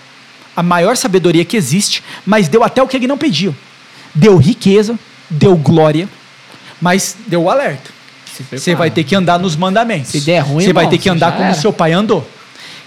a 0.57 0.63
maior 0.63 0.97
sabedoria 0.97 1.45
que 1.45 1.57
existe, 1.57 2.03
mas 2.25 2.49
deu 2.49 2.65
até 2.65 2.83
o 2.83 2.89
que 2.89 2.97
ele 2.97 3.07
não 3.07 3.19
pediu. 3.19 3.55
Deu 4.15 4.39
riqueza, 4.39 4.99
deu 5.29 5.55
glória, 5.55 6.09
mas 6.81 7.15
deu 7.27 7.43
o 7.43 7.51
alerta. 7.51 7.91
Você 8.51 8.75
vai 8.75 8.91
ter 8.91 9.05
que 9.05 9.15
andar 9.15 9.39
nos 9.39 9.57
mandamentos. 9.57 10.11
Se 10.11 10.21
der 10.21 10.41
ruim, 10.41 10.65
Você 10.65 10.73
vai 10.73 10.89
ter 10.89 10.99
que 10.99 11.09
andar 11.09 11.37
como 11.37 11.55
seu 11.55 11.73
pai 11.73 11.93
andou. 11.93 12.29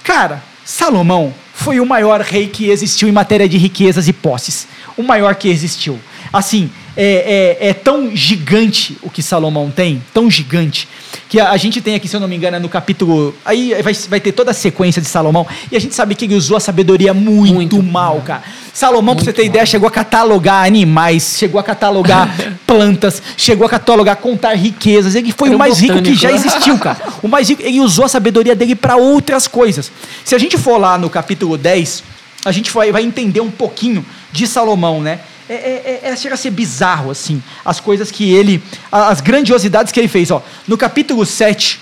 Cara, 0.04 0.44
Salomão 0.66 1.34
foi 1.54 1.80
o 1.80 1.86
maior 1.86 2.22
rei 2.22 2.48
que 2.48 2.70
existiu 2.70 3.10
em 3.10 3.12
matéria 3.12 3.48
de 3.48 3.58
riquezas 3.58 4.08
e 4.08 4.14
posses. 4.14 4.68
O 4.96 5.04
maior 5.04 5.36
que 5.36 5.50
existiu. 5.50 6.00
Assim, 6.32 6.70
é, 7.02 7.58
é, 7.62 7.70
é, 7.70 7.74
tão 7.74 8.14
gigante 8.14 8.98
o 9.02 9.10
que 9.10 9.24
Salomão 9.24 9.72
tem, 9.72 10.04
tão 10.14 10.30
gigante, 10.30 10.86
que 11.30 11.40
a, 11.40 11.52
a, 11.52 11.56
gente 11.56 11.80
tem 11.80 11.96
aqui, 11.96 12.10
se 12.10 12.16
eu 12.18 12.20
não 12.20 12.28
me 12.28 12.36
engano, 12.36 12.58
é 12.58 12.60
no 12.60 12.68
capítulo. 12.68 13.34
Aí 13.46 13.74
vai, 13.82 13.94
vai 13.94 14.20
ter 14.20 14.34
toda 14.34 14.52
a 14.52 14.54
sequência 14.54 15.02
de 15.02 15.08
Salomão, 15.08 15.48
e 15.72 15.78
a 15.78 15.80
gente 15.80 15.96
sabe 15.96 16.14
que 16.14 16.26
ele 16.26 16.36
usou 16.36 16.58
a 16.58 16.60
sabedoria 16.60 17.14
muito, 17.14 17.54
muito 17.54 17.82
mal, 17.82 18.20
cara. 18.20 18.44
Salomão, 18.74 19.16
muito 19.16 19.24
pra 19.24 19.26
você 19.26 19.34
ter 19.34 19.44
mal. 19.44 19.50
ideia, 19.50 19.66
chegou 19.66 19.88
a 19.88 19.92
catalogar 19.92 20.66
animais, 20.66 21.38
chegou 21.38 21.58
a 21.58 21.64
catalogar 21.64 22.36
plantas, 22.68 23.24
chegou 23.38 23.66
a 23.66 23.70
catalogar, 23.70 24.18
contar 24.18 24.54
riquezas. 24.58 25.16
Ele 25.16 25.32
foi 25.32 25.48
Era 25.48 25.56
o 25.56 25.60
mais 25.60 25.80
rico 25.80 26.02
que 26.02 26.16
já 26.16 26.34
existiu, 26.34 26.78
cara. 26.78 27.00
O 27.24 27.30
mais 27.30 27.48
rico, 27.48 27.62
ele 27.64 27.80
usou 27.80 28.04
a 28.04 28.10
sabedoria 28.10 28.56
dele 28.56 28.76
para 28.76 28.98
outras 28.98 29.48
coisas. 29.48 29.90
Se 30.26 30.36
a 30.36 30.38
gente 30.38 30.58
for 30.58 30.78
lá 30.78 30.98
no 30.98 31.10
capítulo 31.10 31.58
10 31.58 32.04
a 32.46 32.52
gente 32.52 32.72
vai, 32.72 32.92
vai 32.92 33.04
entender 33.04 33.42
um 33.42 33.52
pouquinho 33.52 34.06
de 34.32 34.48
Salomão, 34.48 35.02
né? 35.02 35.20
É, 35.50 35.54
é, 35.54 36.00
é, 36.04 36.10
é, 36.12 36.16
chega 36.16 36.36
a 36.36 36.38
ser 36.38 36.52
bizarro, 36.52 37.10
assim, 37.10 37.42
as 37.66 37.80
coisas 37.80 38.12
que 38.12 38.32
ele, 38.32 38.62
as 38.92 39.20
grandiosidades 39.20 39.92
que 39.92 40.00
ele 40.00 40.08
fez. 40.08 40.30
Ó, 40.30 40.44
no 40.68 40.78
capítulo 40.78 41.26
7, 41.26 41.80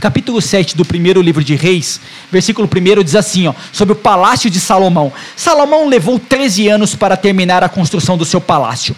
capítulo 0.00 0.40
7 0.42 0.76
do 0.76 0.84
primeiro 0.84 1.22
livro 1.22 1.44
de 1.44 1.54
Reis, 1.54 2.00
versículo 2.32 2.68
1 2.68 3.04
diz 3.04 3.14
assim, 3.14 3.46
ó, 3.46 3.54
sobre 3.70 3.92
o 3.92 3.96
palácio 3.96 4.50
de 4.50 4.58
Salomão. 4.58 5.12
Salomão 5.36 5.86
levou 5.86 6.18
13 6.18 6.66
anos 6.66 6.96
para 6.96 7.16
terminar 7.16 7.62
a 7.62 7.68
construção 7.68 8.18
do 8.18 8.24
seu 8.24 8.40
palácio. 8.40 8.96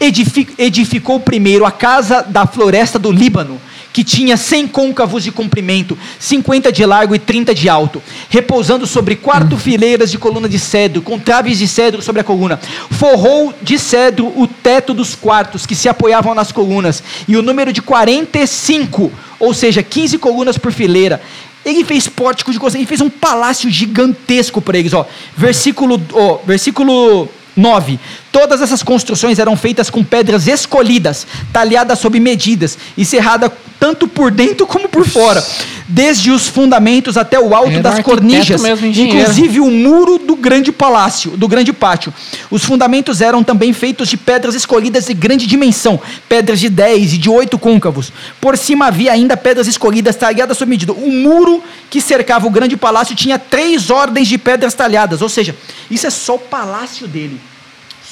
edificou 0.00 1.20
primeiro 1.20 1.66
a 1.66 1.70
casa 1.70 2.22
da 2.22 2.46
floresta 2.46 2.98
do 2.98 3.12
Líbano, 3.12 3.60
que 3.94 4.02
tinha 4.02 4.36
100 4.36 4.66
côncavos 4.66 5.22
de 5.22 5.30
comprimento, 5.30 5.96
50 6.18 6.72
de 6.72 6.84
largo 6.84 7.14
e 7.14 7.18
30 7.20 7.54
de 7.54 7.68
alto, 7.68 8.02
repousando 8.28 8.88
sobre 8.88 9.14
quatro 9.14 9.56
fileiras 9.56 10.10
de 10.10 10.18
coluna 10.18 10.48
de 10.48 10.58
cedro, 10.58 11.00
com 11.00 11.16
traves 11.16 11.58
de 11.58 11.68
cedro 11.68 12.02
sobre 12.02 12.20
a 12.20 12.24
coluna. 12.24 12.58
Forrou 12.90 13.54
de 13.62 13.78
cedro 13.78 14.32
o 14.36 14.48
teto 14.48 14.92
dos 14.92 15.14
quartos 15.14 15.64
que 15.64 15.76
se 15.76 15.88
apoiavam 15.88 16.34
nas 16.34 16.50
colunas, 16.50 17.04
e 17.28 17.36
o 17.36 17.42
número 17.42 17.72
de 17.72 17.80
45, 17.80 19.12
ou 19.38 19.54
seja, 19.54 19.80
15 19.80 20.18
colunas 20.18 20.58
por 20.58 20.72
fileira. 20.72 21.22
Ele 21.64 21.84
fez 21.84 22.08
pórtico 22.08 22.50
de 22.50 22.58
coisa, 22.58 22.76
ele 22.76 22.86
fez 22.86 23.00
um 23.00 23.08
palácio 23.08 23.70
gigantesco 23.70 24.60
para 24.60 24.76
eles, 24.76 24.92
ó. 24.92 25.06
Versículo, 25.36 26.02
ó, 26.12 26.38
versículo 26.44 27.28
9. 27.56 28.00
Todas 28.34 28.60
essas 28.60 28.82
construções 28.82 29.38
eram 29.38 29.56
feitas 29.56 29.88
com 29.88 30.02
pedras 30.02 30.48
escolhidas, 30.48 31.24
talhadas 31.52 32.00
sob 32.00 32.18
medidas 32.18 32.76
e 32.98 33.04
serrada 33.04 33.48
tanto 33.78 34.08
por 34.08 34.32
dentro 34.32 34.66
como 34.66 34.88
por 34.88 35.06
fora, 35.06 35.40
desde 35.86 36.32
os 36.32 36.48
fundamentos 36.48 37.16
até 37.16 37.38
o 37.38 37.54
alto 37.54 37.80
das 37.80 38.00
cornijas, 38.00 38.60
mesmo, 38.60 38.88
inclusive 38.88 39.60
o 39.60 39.70
muro 39.70 40.18
do 40.18 40.34
grande 40.34 40.72
palácio, 40.72 41.36
do 41.36 41.46
grande 41.46 41.72
pátio. 41.72 42.12
Os 42.50 42.64
fundamentos 42.64 43.20
eram 43.20 43.44
também 43.44 43.72
feitos 43.72 44.08
de 44.08 44.16
pedras 44.16 44.56
escolhidas 44.56 45.06
de 45.06 45.14
grande 45.14 45.46
dimensão, 45.46 46.00
pedras 46.28 46.58
de 46.58 46.68
10 46.68 47.12
e 47.12 47.18
de 47.18 47.30
8 47.30 47.56
côncavos. 47.56 48.12
Por 48.40 48.58
cima 48.58 48.86
havia 48.86 49.12
ainda 49.12 49.36
pedras 49.36 49.68
escolhidas 49.68 50.16
talhadas 50.16 50.58
sob 50.58 50.68
medida. 50.68 50.92
O 50.92 51.12
muro 51.12 51.62
que 51.88 52.00
cercava 52.00 52.48
o 52.48 52.50
grande 52.50 52.76
palácio 52.76 53.14
tinha 53.14 53.38
três 53.38 53.90
ordens 53.90 54.26
de 54.26 54.38
pedras 54.38 54.74
talhadas, 54.74 55.22
ou 55.22 55.28
seja, 55.28 55.54
isso 55.88 56.04
é 56.04 56.10
só 56.10 56.34
o 56.34 56.40
palácio 56.40 57.06
dele. 57.06 57.38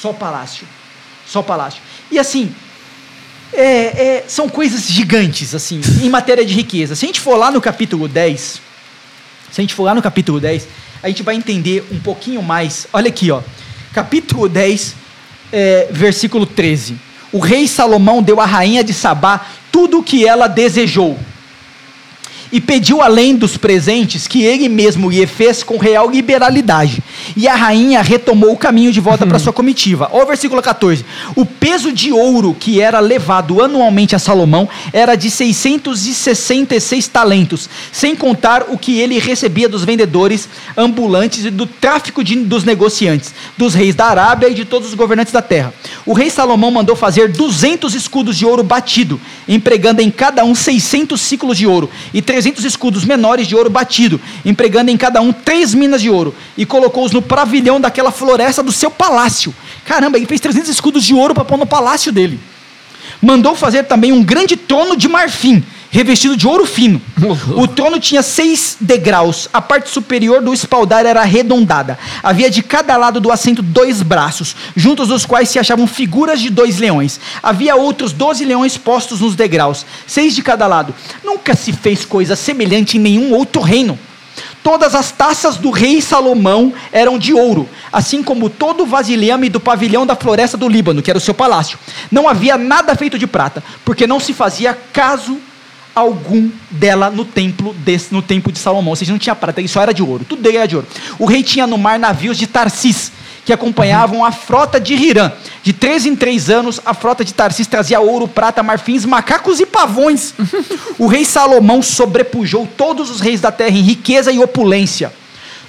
Só 0.03 0.11
palácio. 0.11 0.67
Só 1.25 1.41
palácio. 1.41 1.81
E 2.11 2.19
assim, 2.19 2.53
é, 3.53 3.63
é, 3.63 4.23
são 4.27 4.49
coisas 4.49 4.85
gigantes, 4.89 5.55
assim, 5.55 5.79
em 6.01 6.09
matéria 6.09 6.45
de 6.45 6.53
riqueza. 6.53 6.93
Se 6.93 7.05
a 7.05 7.07
gente 7.07 7.21
for 7.21 7.37
lá 7.37 7.49
no 7.49 7.61
capítulo 7.61 8.09
10, 8.09 8.41
se 8.41 8.61
a 9.49 9.61
gente 9.61 9.73
for 9.73 9.83
lá 9.83 9.95
no 9.95 10.01
capítulo 10.01 10.41
10, 10.41 10.67
a 11.01 11.07
gente 11.07 11.23
vai 11.23 11.35
entender 11.35 11.87
um 11.89 11.99
pouquinho 11.99 12.43
mais. 12.43 12.85
Olha 12.91 13.07
aqui, 13.07 13.31
ó. 13.31 13.41
Capítulo 13.93 14.49
10, 14.49 14.93
é, 15.53 15.87
versículo 15.89 16.45
13. 16.45 16.97
O 17.31 17.39
rei 17.39 17.65
Salomão 17.65 18.21
deu 18.21 18.41
à 18.41 18.45
rainha 18.45 18.83
de 18.83 18.93
Sabá 18.93 19.47
tudo 19.71 19.99
o 19.99 20.03
que 20.03 20.27
ela 20.27 20.47
desejou 20.47 21.17
e 22.53 22.61
pediu 22.61 23.01
além 23.01 23.35
dos 23.35 23.57
presentes 23.57 24.27
que 24.27 24.43
ele 24.43 24.69
mesmo 24.69 25.09
lhe 25.09 25.25
fez 25.25 25.63
com 25.63 25.77
real 25.77 26.11
liberalidade. 26.11 27.01
E 27.35 27.47
a 27.47 27.55
rainha 27.55 28.01
retomou 28.01 28.53
o 28.53 28.57
caminho 28.57 28.91
de 28.91 28.99
volta 28.99 29.25
para 29.25 29.39
sua 29.39 29.51
comitiva. 29.51 30.09
Olha 30.11 30.23
o 30.23 30.27
versículo 30.27 30.61
14. 30.61 31.05
O 31.35 31.45
peso 31.45 31.91
de 31.91 32.11
ouro 32.11 32.55
que 32.57 32.79
era 32.79 32.99
levado 32.99 33.61
anualmente 33.61 34.15
a 34.15 34.19
Salomão 34.19 34.69
era 34.91 35.15
de 35.15 35.29
666 35.29 37.07
talentos, 37.07 37.69
sem 37.91 38.15
contar 38.15 38.65
o 38.69 38.77
que 38.77 38.99
ele 38.99 39.19
recebia 39.19 39.67
dos 39.67 39.83
vendedores 39.83 40.47
ambulantes 40.77 41.45
e 41.45 41.49
do 41.49 41.65
tráfico 41.65 42.23
de, 42.23 42.35
dos 42.35 42.63
negociantes, 42.63 43.33
dos 43.57 43.73
reis 43.73 43.95
da 43.95 44.05
Arábia 44.05 44.49
e 44.49 44.53
de 44.53 44.65
todos 44.65 44.89
os 44.89 44.93
governantes 44.93 45.33
da 45.33 45.41
terra. 45.41 45.73
O 46.05 46.13
rei 46.13 46.29
Salomão 46.29 46.71
mandou 46.71 46.95
fazer 46.95 47.29
200 47.29 47.93
escudos 47.93 48.37
de 48.37 48.45
ouro 48.45 48.63
batido, 48.63 49.19
empregando 49.47 50.01
em 50.01 50.11
cada 50.11 50.43
um 50.45 50.55
600 50.55 51.19
ciclos 51.19 51.57
de 51.57 51.67
ouro 51.67 51.89
e 52.13 52.21
300 52.21 52.43
300 52.43 52.65
escudos 52.65 53.05
menores 53.05 53.47
de 53.47 53.55
ouro 53.55 53.69
batido, 53.69 54.19
empregando 54.45 54.91
em 54.91 54.97
cada 54.97 55.21
um 55.21 55.31
três 55.31 55.73
minas 55.73 56.01
de 56.01 56.09
ouro, 56.09 56.35
e 56.57 56.65
colocou-os 56.65 57.12
no 57.13 57.21
pavilhão 57.21 57.79
daquela 57.79 58.11
floresta 58.11 58.61
do 58.61 58.71
seu 58.71 58.91
palácio. 58.91 59.53
Caramba, 59.85 60.17
ele 60.17 60.25
fez 60.25 60.41
300 60.41 60.69
escudos 60.69 61.03
de 61.03 61.13
ouro 61.13 61.33
para 61.33 61.45
pôr 61.45 61.57
no 61.57 61.65
palácio 61.65 62.11
dele. 62.11 62.39
Mandou 63.21 63.55
fazer 63.55 63.83
também 63.83 64.11
um 64.11 64.23
grande 64.23 64.57
trono 64.57 64.97
de 64.97 65.07
marfim, 65.07 65.63
revestido 65.89 66.35
de 66.35 66.47
ouro 66.47 66.65
fino. 66.65 67.01
O 67.55 67.67
trono 67.67 67.99
tinha 67.99 68.21
seis 68.21 68.75
degraus. 68.79 69.47
A 69.53 69.61
parte 69.61 69.89
superior 69.89 70.41
do 70.41 70.53
espaldar 70.53 71.05
era 71.05 71.21
arredondada. 71.21 71.97
Havia 72.21 72.49
de 72.49 72.61
cada 72.61 72.97
lado 72.97 73.21
do 73.21 73.31
assento 73.31 73.61
dois 73.61 74.01
braços, 74.01 74.55
juntos 74.75 75.07
dos 75.07 75.25
quais 75.25 75.49
se 75.49 75.59
achavam 75.59 75.87
figuras 75.87 76.41
de 76.41 76.49
dois 76.49 76.79
leões. 76.79 77.19
Havia 77.41 77.75
outros 77.75 78.11
doze 78.11 78.43
leões 78.43 78.77
postos 78.77 79.21
nos 79.21 79.35
degraus, 79.35 79.85
seis 80.07 80.35
de 80.35 80.41
cada 80.41 80.67
lado. 80.67 80.93
Nunca 81.23 81.55
se 81.55 81.71
fez 81.71 82.03
coisa 82.03 82.35
semelhante 82.35 82.97
em 82.97 83.01
nenhum 83.01 83.33
outro 83.33 83.61
reino. 83.61 83.97
Todas 84.63 84.95
as 84.95 85.11
taças 85.11 85.57
do 85.57 85.69
rei 85.69 86.01
Salomão 86.01 86.73
eram 86.91 87.19
de 87.19 87.33
ouro, 87.33 87.67
assim 87.91 88.23
como 88.23 88.49
todo 88.49 88.83
o 88.83 88.85
vasilhame 88.85 89.49
do 89.49 89.59
pavilhão 89.59 90.05
da 90.05 90.15
floresta 90.15 90.55
do 90.55 90.69
Líbano, 90.69 91.01
que 91.01 91.11
era 91.11 91.17
o 91.17 91.21
seu 91.21 91.33
palácio. 91.33 91.77
Não 92.09 92.29
havia 92.29 92.57
nada 92.57 92.95
feito 92.95 93.19
de 93.19 93.27
prata, 93.27 93.61
porque 93.83 94.07
não 94.07 94.21
se 94.21 94.33
fazia 94.33 94.73
caso 94.93 95.37
algum 95.93 96.49
dela 96.71 97.09
no 97.09 97.25
templo 97.25 97.73
desse, 97.73 98.13
no 98.13 98.21
de 98.21 98.57
Salomão. 98.57 98.91
Ou 98.91 98.95
seja, 98.95 99.11
não 99.11 99.19
tinha 99.19 99.35
prata, 99.35 99.65
só 99.67 99.81
era 99.81 99.93
de 99.93 100.01
ouro. 100.01 100.25
Tudo 100.25 100.41
era 100.49 100.67
de 100.67 100.75
ouro. 100.75 100.87
O 101.19 101.25
rei 101.25 101.43
tinha 101.43 101.67
no 101.67 101.77
mar 101.77 101.99
navios 101.99 102.37
de 102.37 102.47
Tarsis, 102.47 103.11
que 103.45 103.53
acompanhavam 103.53 104.23
a 104.23 104.31
frota 104.31 104.79
de 104.79 104.93
Hirã. 104.93 105.31
De 105.61 105.73
três 105.73 106.05
em 106.05 106.15
três 106.15 106.49
anos, 106.49 106.79
a 106.85 106.93
frota 106.93 107.23
de 107.23 107.33
Tarsis 107.33 107.67
trazia 107.67 107.99
ouro, 107.99 108.27
prata, 108.27 108.63
marfins, 108.63 109.05
macacos 109.05 109.59
e 109.59 109.65
pavões. 109.65 110.33
o 110.97 111.07
rei 111.07 111.25
Salomão 111.25 111.81
sobrepujou 111.81 112.67
todos 112.77 113.09
os 113.09 113.19
reis 113.19 113.41
da 113.41 113.51
terra 113.51 113.77
em 113.77 113.81
riqueza 113.81 114.31
e 114.31 114.39
opulência. 114.39 115.11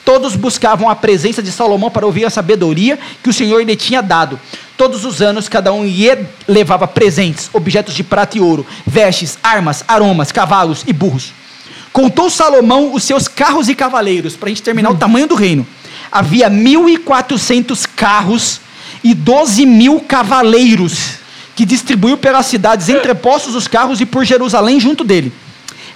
Todos 0.05 0.37
buscavam 0.37 0.89
a 0.91 0.95
presença 0.95 1.43
de 1.43 1.51
Salomão 1.51 1.91
para 1.91 2.05
ouvir 2.05 2.27
a 2.27 2.31
sabedoria 2.31 2.99
que 3.23 3.31
o 3.31 3.33
Senhor 3.33 3.63
lhe 3.65 3.75
tinha 3.75 4.03
dado. 4.03 4.39
Todos 4.77 5.05
os 5.05 5.23
anos, 5.23 5.49
cada 5.49 5.73
um 5.73 5.85
levava 6.47 6.87
presentes, 6.87 7.49
objetos 7.53 7.95
de 7.95 8.05
prata 8.05 8.37
e 8.37 8.41
ouro, 8.41 8.67
vestes, 8.87 9.39
armas, 9.43 9.83
aromas, 9.89 10.31
cavalos 10.31 10.85
e 10.87 10.93
burros. 10.93 11.33
Contou 11.93 12.29
Salomão 12.29 12.93
os 12.93 13.05
seus 13.05 13.29
carros 13.29 13.69
e 13.69 13.75
cavaleiros, 13.75 14.37
para 14.37 14.49
a 14.49 14.51
gente 14.51 14.63
terminar 14.63 14.91
hum. 14.91 14.95
o 14.95 14.99
tamanho 14.99 15.29
do 15.29 15.35
reino. 15.35 15.67
Havia 16.14 16.48
1.400 16.48 17.88
carros 17.96 18.61
e 19.03 19.12
12 19.12 19.66
mil 19.66 19.98
cavaleiros, 19.98 21.16
que 21.57 21.66
distribuiu 21.66 22.16
pelas 22.16 22.46
cidades 22.46 22.88
entrepostos 22.88 23.57
os 23.57 23.66
carros 23.66 24.00
e 24.00 24.07
por 24.07 24.24
Jerusalém 24.24 24.79
junto 24.79 25.03
dele. 25.03 25.33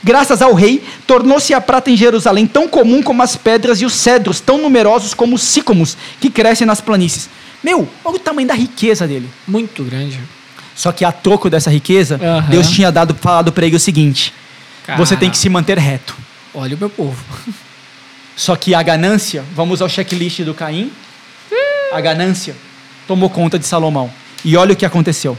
Graças 0.03 0.43
ao 0.43 0.55
rei, 0.55 0.83
tornou-se 1.07 1.55
a 1.55 1.61
prata 1.61 1.89
em 1.89 1.97
Jerusalém 1.97 2.49
tão 2.49 2.67
comum 2.67 3.01
como 3.01 3.23
as 3.23 3.37
pedras 3.37 3.81
e 3.81 3.85
os 3.85 3.93
cedros, 3.93 4.41
tão 4.41 4.59
numerosos 4.59 5.15
como 5.15 5.37
os 5.37 5.43
sícomos 5.43 5.97
que 6.21 6.29
crescem 6.29 6.67
nas 6.67 6.81
planícies. 6.81 7.31
Meu, 7.63 7.89
olha 8.05 8.17
o 8.17 8.19
tamanho 8.19 8.49
da 8.49 8.55
riqueza 8.55 9.07
dele. 9.07 9.29
Muito 9.47 9.85
grande. 9.85 10.19
Só 10.75 10.91
que 10.91 11.05
a 11.05 11.13
troco 11.13 11.49
dessa 11.49 11.71
riqueza, 11.71 12.21
uhum. 12.21 12.51
Deus 12.51 12.69
tinha 12.71 12.91
dado 12.91 13.15
falado 13.15 13.53
para 13.53 13.67
ele 13.67 13.77
o 13.77 13.81
seguinte: 13.81 14.35
Cara. 14.85 14.99
você 14.99 15.17
tem 15.17 15.31
que 15.31 15.39
se 15.39 15.49
manter 15.49 15.79
reto. 15.79 16.17
Olha 16.53 16.75
o 16.75 16.79
meu 16.79 16.91
povo. 16.91 17.17
Só 18.39 18.57
que 18.57 18.75
a 18.75 18.83
ganância, 18.83 19.45
vamos 19.55 19.83
ao 19.83 19.89
checklist 19.89 20.41
do 20.41 20.55
Caim. 20.55 20.91
A 21.93 22.01
ganância 22.01 22.57
tomou 23.07 23.29
conta 23.29 23.59
de 23.59 23.67
Salomão. 23.67 24.11
E 24.43 24.57
olha 24.57 24.73
o 24.73 24.77
que 24.77 24.87
aconteceu. 24.87 25.37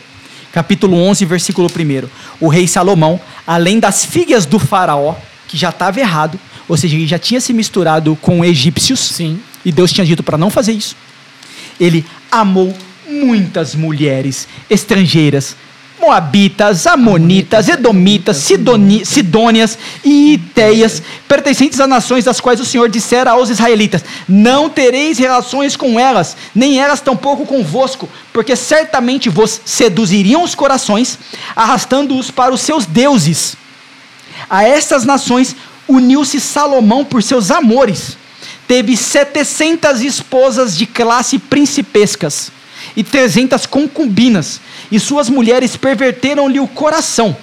Capítulo 0.52 0.98
11, 0.98 1.26
versículo 1.26 1.68
1. 1.68 2.10
O 2.40 2.48
rei 2.48 2.68
Salomão, 2.68 3.20
além 3.48 3.80
das 3.80 4.06
filhas 4.06 4.46
do 4.46 4.60
faraó, 4.60 5.16
que 5.48 5.58
já 5.58 5.70
estava 5.70 6.00
errado, 6.00 6.40
ou 6.68 6.76
seja, 6.76 6.96
ele 6.96 7.08
já 7.08 7.18
tinha 7.18 7.42
se 7.42 7.54
misturado 7.54 8.16
com 8.22 8.44
egípcios. 8.44 9.00
Sim. 9.00 9.40
E 9.64 9.72
Deus 9.72 9.92
tinha 9.92 10.06
dito 10.06 10.22
para 10.22 10.38
não 10.38 10.50
fazer 10.50 10.74
isso 10.74 10.96
ele 11.80 12.06
amou 12.30 12.76
muitas 13.08 13.74
mulheres 13.74 14.48
estrangeiras, 14.70 15.56
Moabitas, 16.00 16.88
Amonitas, 16.88 17.68
Edomitas, 17.68 18.38
Sidoni, 18.38 19.06
Sidônias 19.06 19.78
e 20.04 20.34
Iteias, 20.34 21.02
pertencentes 21.28 21.80
a 21.80 21.88
nações 21.88 22.26
das 22.26 22.40
quais 22.40 22.60
o 22.60 22.66
Senhor 22.66 22.90
dissera 22.90 23.32
aos 23.32 23.50
israelitas: 23.50 24.04
Não 24.28 24.70
tereis 24.70 25.18
relações 25.18 25.76
com 25.76 26.00
elas, 26.00 26.38
nem 26.56 26.80
elas 26.80 27.02
tampouco 27.02 27.46
convosco, 27.46 28.10
porque 28.32 28.56
certamente 28.56 29.30
vos 29.30 29.62
seduziriam 29.66 30.44
os 30.44 30.56
corações, 30.56 31.20
arrastando-os 31.56 32.32
para 32.32 32.54
os 32.54 32.62
seus 32.62 32.86
deuses. 32.86 33.56
A 34.50 34.64
estas 34.64 35.06
nações 35.06 35.56
uniu-se 35.88 36.40
Salomão 36.40 37.04
por 37.04 37.22
seus 37.22 37.52
amores 37.52 38.18
teve 38.70 38.96
700 38.96 40.02
esposas 40.02 40.78
de 40.78 40.86
classe 40.86 41.40
principescas 41.40 42.52
e 42.96 43.04
300 43.04 43.66
concubinas, 43.66 44.62
e 44.92 45.00
suas 45.00 45.30
mulheres 45.30 45.76
perverteram-lhe 45.76 46.60
o 46.60 46.68
coração. 46.68 47.36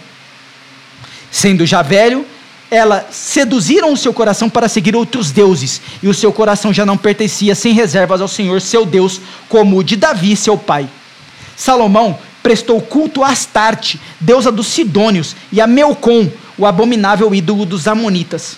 Sendo 1.30 1.66
já 1.66 1.82
velho, 1.82 2.26
ela 2.70 3.07
seduziram 3.11 3.92
o 3.92 3.97
seu 3.97 4.12
coração 4.12 4.51
para 4.51 4.68
seguir 4.68 4.97
outros 4.97 5.30
deuses, 5.30 5.80
e 6.03 6.09
o 6.09 6.14
seu 6.14 6.32
coração 6.32 6.72
já 6.72 6.84
não 6.84 6.97
pertencia 6.97 7.55
sem 7.55 7.72
reservas 7.72 8.20
ao 8.20 8.28
Senhor, 8.28 8.61
seu 8.61 8.84
Deus, 8.84 9.20
como 9.49 9.78
o 9.78 9.84
de 9.84 9.97
Davi, 9.97 10.36
seu 10.36 10.59
pai. 10.59 10.88
Salomão 11.57 12.18
prestou 12.42 12.80
culto 12.80 13.22
a 13.22 13.28
Astarte, 13.28 14.01
deusa 14.20 14.51
dos 14.51 14.66
Sidônios, 14.66 15.36
e 15.53 15.61
a 15.61 15.66
Melcom, 15.66 16.28
o 16.59 16.66
abominável 16.66 17.34
ídolo 17.34 17.64
dos 17.64 17.86
Amonitas. 17.86 18.57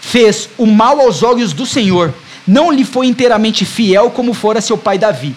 Fez 0.00 0.48
o 0.58 0.66
mal 0.66 1.00
aos 1.00 1.22
olhos 1.22 1.52
do 1.52 1.66
Senhor, 1.66 2.14
não 2.46 2.70
lhe 2.70 2.84
foi 2.84 3.06
inteiramente 3.06 3.64
fiel 3.64 4.10
como 4.10 4.32
fora 4.32 4.60
seu 4.60 4.78
pai 4.78 4.98
Davi. 4.98 5.34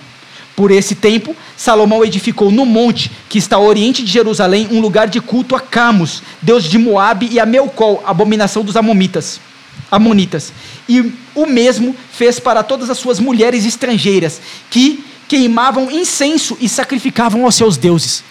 Por 0.60 0.72
esse 0.72 0.93
tempo, 0.93 1.34
Salomão 1.55 2.03
edificou 2.03 2.51
no 2.51 2.66
monte, 2.66 3.10
que 3.30 3.38
está 3.38 3.55
ao 3.55 3.64
oriente 3.64 4.03
de 4.03 4.12
Jerusalém, 4.12 4.68
um 4.70 4.82
lugar 4.82 5.07
de 5.07 5.22
culto 5.22 5.55
a 5.55 5.60
Camus, 5.62 6.22
deus 6.41 6.66
de 6.66 6.78
Moabe, 6.78 7.30
e 7.32 7.39
a 7.39 7.45
Melcol, 7.45 8.03
abominação 8.05 8.62
dos 8.62 8.76
Amomitas. 8.76 9.39
Amonitas. 9.89 10.51
E 10.89 11.14
o 11.34 11.45
mesmo 11.45 11.95
fez 12.12 12.41
para 12.41 12.62
todas 12.62 12.89
as 12.89 12.97
suas 12.97 13.22
mulheres 13.22 13.66
estrangeiras, 13.66 14.41
que 14.70 15.01
queimavam 15.30 15.89
incenso 15.89 16.57
e 16.60 16.68
sacrificavam 16.68 17.45
aos 17.45 17.55
seus 17.55 17.78
deuses. 17.78 18.22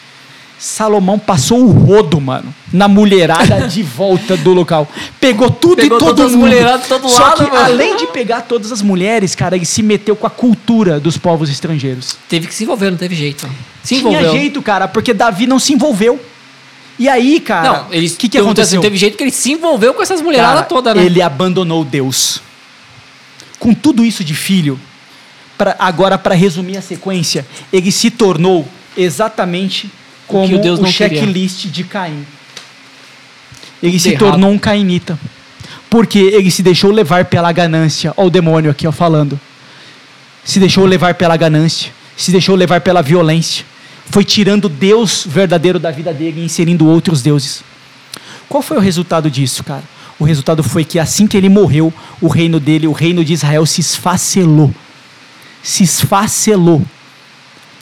Salomão 0.59 1.19
passou 1.21 1.61
o 1.65 1.71
rodo, 1.71 2.21
mano, 2.21 2.53
na 2.73 2.89
mulherada 2.89 3.69
de 3.69 3.81
volta 3.83 4.37
do 4.37 4.53
local. 4.53 4.89
Pegou 5.21 5.49
tudo 5.51 5.77
Pegou 5.77 5.99
e 5.99 6.01
todo 6.01 6.09
todas 6.17 6.27
as 6.27 6.33
mundo. 6.33 6.41
mulheradas 6.41 6.83
de 6.83 6.89
todo 6.89 7.09
Só 7.09 7.23
lado, 7.23 7.45
que 7.45 7.51
mano. 7.51 7.65
além 7.65 7.97
de 7.97 8.07
pegar 8.09 8.41
todas 8.43 8.73
as 8.73 8.83
mulheres, 8.83 9.37
cara, 9.37 9.55
ele 9.55 9.65
se 9.65 9.83
meteu 9.85 10.17
com 10.17 10.27
a 10.27 10.31
cultura 10.31 10.99
dos 10.99 11.17
povos 11.17 11.49
estrangeiros. 11.49 12.17
Teve 12.29 12.49
que 12.49 12.55
se 12.55 12.65
envolver, 12.65 12.91
não 12.91 12.99
teve 12.99 13.15
jeito. 13.15 13.49
Se 13.85 13.97
Tinha 13.97 14.01
envolveu. 14.01 14.33
jeito, 14.33 14.61
cara, 14.61 14.89
porque 14.89 15.15
Davi 15.15 15.47
não 15.47 15.61
se 15.61 15.73
envolveu. 15.73 16.21
E 16.99 17.09
aí, 17.09 17.39
cara, 17.39 17.83
o 17.85 17.91
que, 17.91 18.29
que 18.29 18.37
aconteceu? 18.37 18.81
Teve 18.81 18.97
jeito 18.97 19.17
que 19.17 19.23
ele 19.23 19.31
se 19.31 19.53
envolveu 19.53 19.95
com 19.95 20.03
essas 20.03 20.21
mulheradas 20.21 20.67
todas, 20.67 20.97
né? 20.97 21.05
Ele 21.05 21.23
abandonou 21.23 21.85
Deus. 21.85 22.43
Com 23.61 23.73
tudo 23.73 24.05
isso 24.05 24.25
de 24.25 24.35
filho, 24.35 24.79
pra, 25.57 25.77
agora 25.79 26.19
para 26.19 26.35
resumir 26.35 26.77
a 26.77 26.83
sequência, 26.83 27.47
ele 27.73 27.93
se 27.93 28.11
tornou 28.11 28.67
exatamente 28.97 29.89
como 30.29 30.57
o 30.57 30.83
o 30.83 30.87
checklist 30.87 31.67
de 31.67 31.83
Caim. 31.83 32.25
Ele 33.83 33.99
se 33.99 34.17
tornou 34.17 34.51
um 34.51 34.59
cainita. 34.59 35.19
Porque 35.91 36.19
ele 36.19 36.51
se 36.51 36.63
deixou 36.63 36.91
levar 36.91 37.25
pela 37.25 37.51
ganância. 37.51 38.13
Olha 38.17 38.27
o 38.27 38.31
demônio 38.31 38.71
aqui 38.71 38.87
ó, 38.87 38.93
falando. 38.93 39.41
Se 40.45 40.61
deixou 40.61 40.85
levar 40.85 41.15
pela 41.15 41.37
ganância. 41.37 41.91
Se 42.17 42.31
deixou 42.31 42.55
levar 42.55 42.81
pela 42.83 43.01
violência. 43.01 43.65
Foi 44.11 44.25
tirando 44.25 44.69
Deus 44.69 45.27
verdadeiro 45.27 45.79
da 45.79 45.91
vida 45.91 46.13
dele 46.13 46.41
e 46.41 46.45
inserindo 46.45 46.87
outros 46.87 47.23
deuses. 47.23 47.63
Qual 48.49 48.63
foi 48.63 48.77
o 48.77 48.81
resultado 48.81 49.31
disso, 49.31 49.65
cara? 49.65 49.85
O 50.19 50.25
resultado 50.25 50.63
foi 50.63 50.85
que 50.85 50.99
assim 50.99 51.27
que 51.27 51.37
ele 51.37 51.49
morreu, 51.49 51.93
o 52.21 52.29
reino 52.29 52.59
dele, 52.59 52.87
o 52.87 52.93
reino 52.93 53.25
de 53.25 53.33
Israel, 53.33 53.65
se 53.65 53.81
esfacelou. 53.81 54.75
Se 55.63 55.85
esfacelou. 55.85 56.83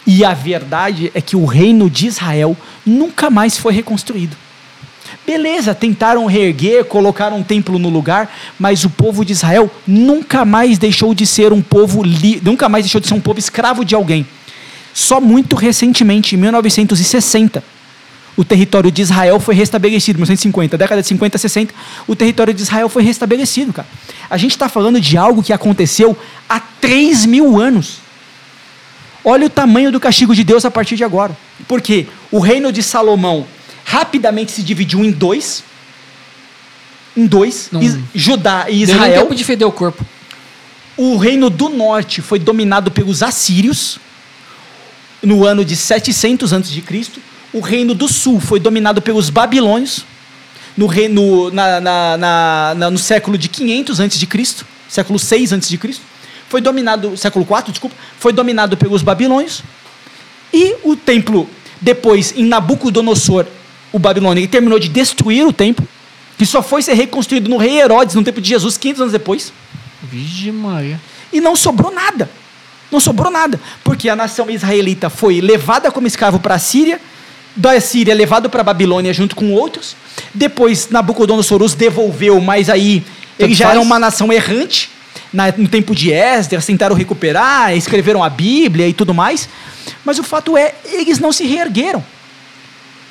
E 0.07 0.25
a 0.25 0.33
verdade 0.33 1.11
é 1.15 1.21
que 1.21 1.37
o 1.37 1.45
reino 1.45 1.91
de 1.91 2.07
Israel 2.07 2.57
nunca 2.85 3.29
mais 3.29 3.59
foi 3.59 3.73
reconstruído. 3.73 4.37
Beleza, 5.27 5.75
tentaram 5.75 6.27
reerguer, 6.27 6.85
colocaram 6.85 7.39
um 7.39 7.43
templo 7.43 7.79
no 7.79 7.89
lugar, 7.89 8.33
mas 8.59 8.85
o 8.85 8.91
povo 8.91 9.25
de 9.25 9.33
Israel 9.33 9.69
nunca 9.87 10.45
mais 10.45 10.79
deixou 10.79 11.13
de 11.15 11.27
ser 11.27 11.53
um 11.53 11.61
povo, 11.61 12.03
nunca 12.43 12.69
mais 12.69 12.85
deixou 12.85 13.01
de 13.01 13.09
ser 13.09 13.15
um 13.15 13.21
povo 13.21 13.39
escravo 13.39 13.85
de 13.85 13.95
alguém. 13.95 14.25
Só 14.95 15.21
muito 15.21 15.57
recentemente, 15.57 16.37
em 16.37 16.39
1960, 16.39 17.63
o 18.37 18.45
território 18.45 18.91
de 18.91 19.03
Israel 19.03 19.41
foi 19.41 19.55
restabelecido, 19.55 20.19
1950, 20.19 20.79
década 20.79 21.03
de 21.03 21.09
50, 21.09 21.39
60, 21.39 21.75
o 22.07 22.15
território 22.15 22.55
de 22.55 22.63
Israel 22.63 22.89
foi 22.89 23.03
restabelecido, 23.03 23.73
cara. 23.73 23.89
A 24.31 24.37
gente 24.37 24.53
está 24.53 24.69
falando 24.69 25.01
de 25.01 25.17
algo 25.17 25.43
que 25.43 25.53
aconteceu 25.53 26.17
há 26.49 26.61
3 26.61 27.27
mil 27.27 27.61
anos. 27.61 28.06
Olha 29.29 29.47
o 29.47 29.51
tamanho 29.51 29.91
do 29.91 29.99
castigo 29.99 30.33
de 30.37 30.45
Deus 30.45 30.65
a 30.65 30.71
partir 30.71 30.95
de 30.95 31.03
agora. 31.03 31.37
Porque 31.67 32.07
o 32.31 32.39
reino 32.39 32.71
de 32.71 32.81
Salomão 32.81 33.45
rapidamente 33.85 34.53
se 34.53 34.63
dividiu 34.63 35.05
em 35.05 35.11
dois. 35.11 35.65
Em 37.17 37.27
dois. 37.27 37.69
Não- 37.73 37.83
Is- 37.83 37.99
Judá 38.15 38.67
e 38.69 38.87
Deu 38.87 38.95
Israel. 38.95 39.23
tempo 39.23 39.35
de 39.35 39.43
feder 39.43 39.67
o 39.67 39.73
corpo. 39.73 40.07
O 40.97 41.17
reino 41.17 41.51
do 41.51 41.69
norte 41.69 42.23
foi 42.23 42.39
dominado 42.39 42.91
pelos 42.93 43.21
assírios 43.23 43.99
no 45.21 45.45
ano 45.45 45.65
de 45.65 45.75
700 45.75 46.53
a.C. 46.53 46.83
O 47.53 47.59
reino 47.61 47.95
do 47.95 48.07
sul 48.07 48.39
foi 48.39 48.61
dominado 48.61 49.03
pelos 49.03 49.29
babilônios 49.29 50.05
no, 50.77 50.87
reino, 50.87 51.51
na, 51.51 51.81
na- 51.81 52.17
na- 52.17 52.75
na- 52.77 52.91
no 52.91 52.99
século 52.99 53.37
de 53.37 53.49
500 53.49 53.99
a.C., 54.01 54.65
século 54.89 55.19
6 55.19 55.53
a.C. 55.53 55.79
Foi 56.49 56.61
dominado, 56.61 57.17
século 57.17 57.45
4, 57.45 57.73
desculpa, 57.73 57.97
foi 58.19 58.33
dominado 58.33 58.77
pelos 58.77 59.03
babilônios. 59.03 59.63
E 60.53 60.77
o 60.85 60.95
templo, 60.97 61.49
depois, 61.81 62.33
em 62.37 62.45
Nabucodonosor, 62.45 63.47
o 63.93 63.99
babilônio, 63.99 64.41
ele 64.41 64.49
terminou 64.49 64.79
de 64.79 64.89
destruir 64.89 65.47
o 65.47 65.53
templo, 65.53 65.87
que 66.39 66.47
só 66.47 66.63
foi 66.63 66.83
ser 66.83 66.95
reconstruído 66.95 67.49
no 67.49 67.57
rei 67.57 67.81
Herodes, 67.81 68.15
no 68.15 68.23
tempo 68.23 68.41
de 68.41 68.49
Jesus, 68.49 68.77
500 68.77 69.01
anos 69.01 69.13
depois. 69.13 69.53
Vixe 70.03 70.53
Maria. 70.53 71.01
E 71.33 71.41
não 71.41 71.57
sobrou 71.57 71.93
nada. 71.93 72.31
Não 72.91 73.01
sobrou 73.01 73.31
nada. 73.31 73.61
Porque 73.83 74.09
a 74.09 74.15
nação 74.15 74.49
israelita 74.51 75.11
foi 75.11 75.41
levada 75.41 75.91
como 75.91 76.07
escravo 76.07 76.39
para 76.39 76.55
a 76.55 76.59
Síria, 76.59 77.01
da 77.55 77.81
Síria 77.81 78.15
levado 78.15 78.51
para 78.51 78.61
a 78.61 78.65
Babilônia 78.65 79.13
junto 79.13 79.35
com 79.35 79.53
outros. 79.53 79.97
Depois 80.33 80.91
Nabucodonosor 80.91 81.63
os 81.63 81.75
devolveu, 81.75 82.41
mas 82.41 82.69
aí 82.69 83.05
eles 83.39 83.57
já 83.57 83.71
eram 83.71 83.83
uma 83.83 83.99
nação 83.99 84.33
errante. 84.33 84.91
Na- 85.33 85.53
no 85.57 85.69
tempo 85.69 85.95
de 85.95 86.13
Esdras, 86.13 86.65
tentaram 86.65 86.95
recuperar, 86.97 87.75
escreveram 87.77 88.23
a 88.23 88.31
Bíblia 88.31 88.89
e 88.89 88.93
tudo 88.93 89.13
mais. 89.13 89.49
Mas 90.05 90.19
o 90.19 90.23
fato 90.23 90.57
é, 90.57 90.75
eles 90.85 91.19
não 91.19 91.33
se 91.33 91.45
reergueram. 91.47 92.05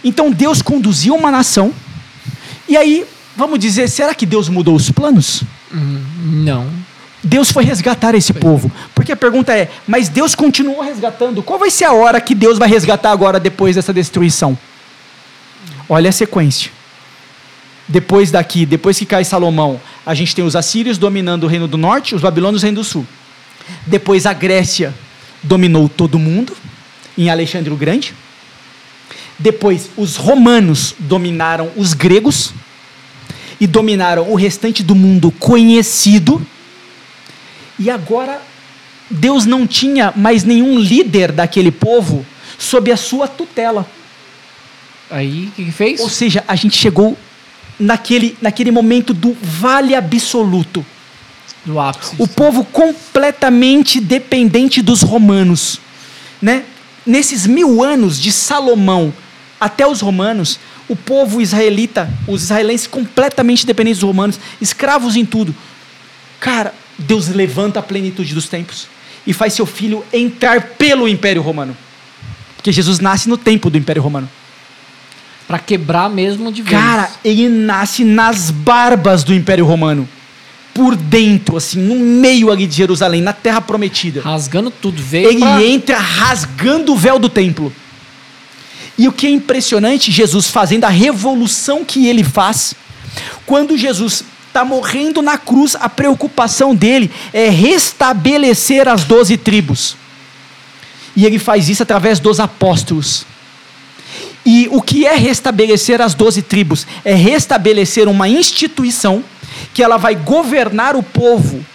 Então 0.04 0.32
Deus 0.32 0.62
conduziu 0.62 1.16
uma 1.16 1.32
nação. 1.32 1.74
E 2.68 2.76
aí, 2.78 3.06
vamos 3.36 3.60
dizer, 3.60 3.88
será 3.90 4.14
que 4.14 4.26
Deus 4.26 4.50
mudou 4.50 4.76
os 4.76 4.90
planos? 4.92 5.44
Não. 5.72 6.68
Deus 7.24 7.52
foi 7.52 7.64
resgatar 7.64 8.14
esse 8.16 8.32
povo. 8.34 8.72
Porque 8.94 9.12
a 9.12 9.16
pergunta 9.16 9.52
é: 9.56 9.70
mas 9.88 10.10
Deus 10.10 10.36
continuou 10.36 10.82
resgatando? 10.82 11.42
Qual 11.42 11.58
vai 11.58 11.72
ser 11.72 11.86
a 11.86 11.92
hora 11.94 12.22
que 12.22 12.36
Deus 12.36 12.58
vai 12.60 12.70
resgatar 12.70 13.12
agora 13.12 13.40
depois 13.40 13.76
dessa 13.76 13.92
destruição? 13.92 14.58
Olha 15.90 16.10
a 16.10 16.14
sequência. 16.14 16.72
Depois 17.88 18.32
daqui, 18.32 18.66
depois 18.66 18.98
que 18.98 19.06
cai 19.06 19.24
Salomão, 19.24 19.80
a 20.06 20.14
gente 20.16 20.36
tem 20.36 20.44
os 20.44 20.56
assírios 20.56 20.98
dominando 20.98 21.44
o 21.44 21.48
reino 21.48 21.68
do 21.68 21.78
norte, 21.78 22.16
os 22.16 22.22
babilônios 22.22 22.64
o 22.64 22.66
reino 22.66 22.82
do 22.82 22.84
sul. 22.84 23.06
Depois 23.86 24.26
a 24.26 24.34
Grécia 24.34 24.94
dominou 25.44 25.88
todo 25.88 26.18
mundo, 26.18 26.56
em 27.18 27.30
Alexandre 27.30 27.72
o 27.72 27.76
Grande. 27.76 28.14
Depois 29.38 29.90
os 29.96 30.16
romanos 30.16 30.96
dominaram 30.98 31.72
os 31.76 31.94
gregos 31.94 32.54
e 33.60 33.68
dominaram 33.68 34.32
o 34.32 34.36
restante 34.36 34.82
do 34.82 34.96
mundo 34.96 35.32
conhecido. 35.32 36.46
E 37.78 37.90
agora 37.90 38.42
Deus 39.10 39.46
não 39.46 39.68
tinha 39.68 40.12
mais 40.16 40.44
nenhum 40.44 40.80
líder 40.80 41.32
daquele 41.32 41.72
povo 41.72 42.26
sob 42.58 42.92
a 42.92 42.98
sua 42.98 43.28
tutela. 43.28 43.86
Aí, 45.10 45.46
o 45.46 45.52
que, 45.52 45.66
que 45.66 45.72
fez? 45.72 46.00
Ou 46.00 46.10
seja, 46.10 46.44
a 46.48 46.56
gente 46.56 46.76
chegou 46.76 47.16
naquele, 47.80 48.38
naquele 48.42 48.72
momento 48.72 49.14
do 49.14 49.36
vale 49.42 49.96
absoluto. 49.96 50.86
No 51.66 51.80
ápice. 51.80 52.16
O 52.20 52.28
povo 52.28 52.64
completamente 52.64 54.00
dependente 54.00 54.82
dos 54.82 55.02
romanos. 55.02 55.80
Né? 56.42 56.64
Nesses 57.06 57.48
mil 57.48 57.84
anos 57.84 58.20
de 58.20 58.32
Salomão 58.32 59.14
até 59.60 59.88
os 59.88 60.02
romanos, 60.02 60.60
o 60.88 60.96
povo 60.96 61.42
israelita, 61.42 62.10
os 62.28 62.44
israelenses 62.44 62.88
completamente 62.88 63.66
dependentes 63.66 64.00
dos 64.00 64.08
romanos, 64.08 64.40
escravos 64.62 65.16
em 65.16 65.26
tudo. 65.26 65.56
Cara, 66.40 66.74
Deus 66.98 67.28
levanta 67.30 67.80
a 67.80 67.84
plenitude 67.84 68.34
dos 68.34 68.48
tempos 68.48 68.88
e 69.26 69.34
faz 69.34 69.54
seu 69.54 69.66
filho 69.66 70.06
entrar 70.14 70.62
pelo 70.78 71.08
Império 71.08 71.42
Romano. 71.42 71.76
Porque 72.56 72.72
Jesus 72.72 73.00
nasce 73.00 73.28
no 73.28 73.38
tempo 73.38 73.70
do 73.70 73.78
Império 73.78 74.02
Romano. 74.02 74.30
Pra 75.48 75.60
quebrar 75.60 76.10
mesmo 76.10 76.52
de 76.52 76.62
vez. 76.62 76.82
Cara, 76.82 77.10
ele 77.24 77.48
nasce 77.48 78.04
nas 78.04 78.50
barbas 78.50 79.24
do 79.24 79.34
Império 79.34 79.66
Romano. 79.66 80.08
Por 80.74 80.96
dentro, 80.96 81.56
assim, 81.56 81.80
no 81.80 81.96
meio 81.96 82.52
ali 82.52 82.68
de 82.68 82.76
Jerusalém, 82.76 83.22
na 83.22 83.32
terra 83.32 83.62
prometida. 83.62 84.22
Rasgando 84.22 84.70
tudo. 84.70 85.02
Veio 85.02 85.30
Ele 85.30 85.40
pra... 85.40 85.64
entra 85.64 85.98
rasgando 85.98 86.92
o 86.92 86.98
véu 86.98 87.18
do 87.18 87.30
templo. 87.30 87.72
E 88.98 89.08
o 89.08 89.12
que 89.12 89.28
é 89.28 89.30
impressionante, 89.30 90.12
Jesus 90.12 90.48
fazendo 90.48 90.86
a 90.86 90.90
revolução 90.90 91.86
que 91.86 92.08
ele 92.08 92.24
faz, 92.24 92.74
quando 93.46 93.78
Jesus 93.78 94.24
está 94.48 94.64
morrendo 94.66 95.22
na 95.22 95.38
cruz, 95.38 95.76
a 95.80 95.90
preocupação 95.90 96.74
dele 96.74 97.12
é 97.34 97.50
restabelecer 97.50 98.88
as 98.88 99.04
doze 99.04 99.38
tribos. 99.38 99.98
E 101.16 101.26
ele 101.26 101.38
faz 101.40 101.70
isso 101.70 101.84
através 101.84 102.20
dos 102.20 102.40
apóstolos. 102.40 103.26
E 104.46 104.68
o 104.72 104.82
que 104.82 105.06
é 105.06 105.16
restabelecer 105.16 106.02
as 106.02 106.14
doze 106.14 106.42
tribos? 106.42 106.86
É 107.04 107.16
restabelecer 107.16 108.08
uma 108.08 108.30
instituição 108.30 109.24
que 109.74 109.82
ela 109.82 109.98
vai 109.98 110.16
governar 110.16 110.96
o 110.96 111.02
povo 111.02 111.66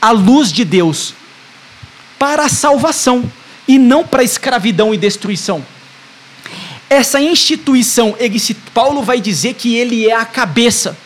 à 0.00 0.10
luz 0.10 0.52
de 0.52 0.64
Deus 0.64 1.14
para 2.18 2.44
a 2.44 2.48
salvação 2.48 3.24
e 3.66 3.78
não 3.78 4.04
para 4.04 4.20
a 4.20 4.24
escravidão 4.24 4.92
e 4.92 4.98
destruição. 4.98 5.64
Essa 6.90 7.20
instituição, 7.20 8.14
ele, 8.18 8.40
Paulo 8.74 9.02
vai 9.02 9.20
dizer 9.20 9.54
que 9.54 9.76
ele 9.76 10.06
é 10.06 10.14
a 10.14 10.24
cabeça. 10.24 10.96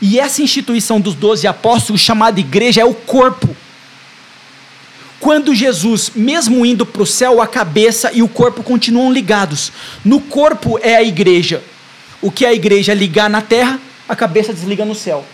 E 0.00 0.18
essa 0.18 0.42
instituição 0.42 1.00
dos 1.00 1.14
doze 1.14 1.46
apóstolos, 1.46 2.00
chamada 2.00 2.40
igreja, 2.40 2.80
é 2.80 2.84
o 2.84 2.94
corpo. 2.94 3.56
Quando 5.22 5.54
Jesus, 5.54 6.10
mesmo 6.16 6.66
indo 6.66 6.84
para 6.84 7.00
o 7.00 7.06
céu, 7.06 7.40
a 7.40 7.46
cabeça 7.46 8.10
e 8.12 8.24
o 8.24 8.28
corpo 8.28 8.60
continuam 8.60 9.12
ligados. 9.12 9.70
No 10.04 10.20
corpo 10.20 10.80
é 10.82 10.96
a 10.96 11.02
igreja. 11.04 11.62
O 12.20 12.28
que 12.28 12.44
a 12.44 12.52
igreja 12.52 12.92
ligar 12.92 13.30
na 13.30 13.40
terra, 13.40 13.78
a 14.08 14.16
cabeça 14.16 14.52
desliga 14.52 14.84
no 14.84 14.96
céu. 14.96 15.24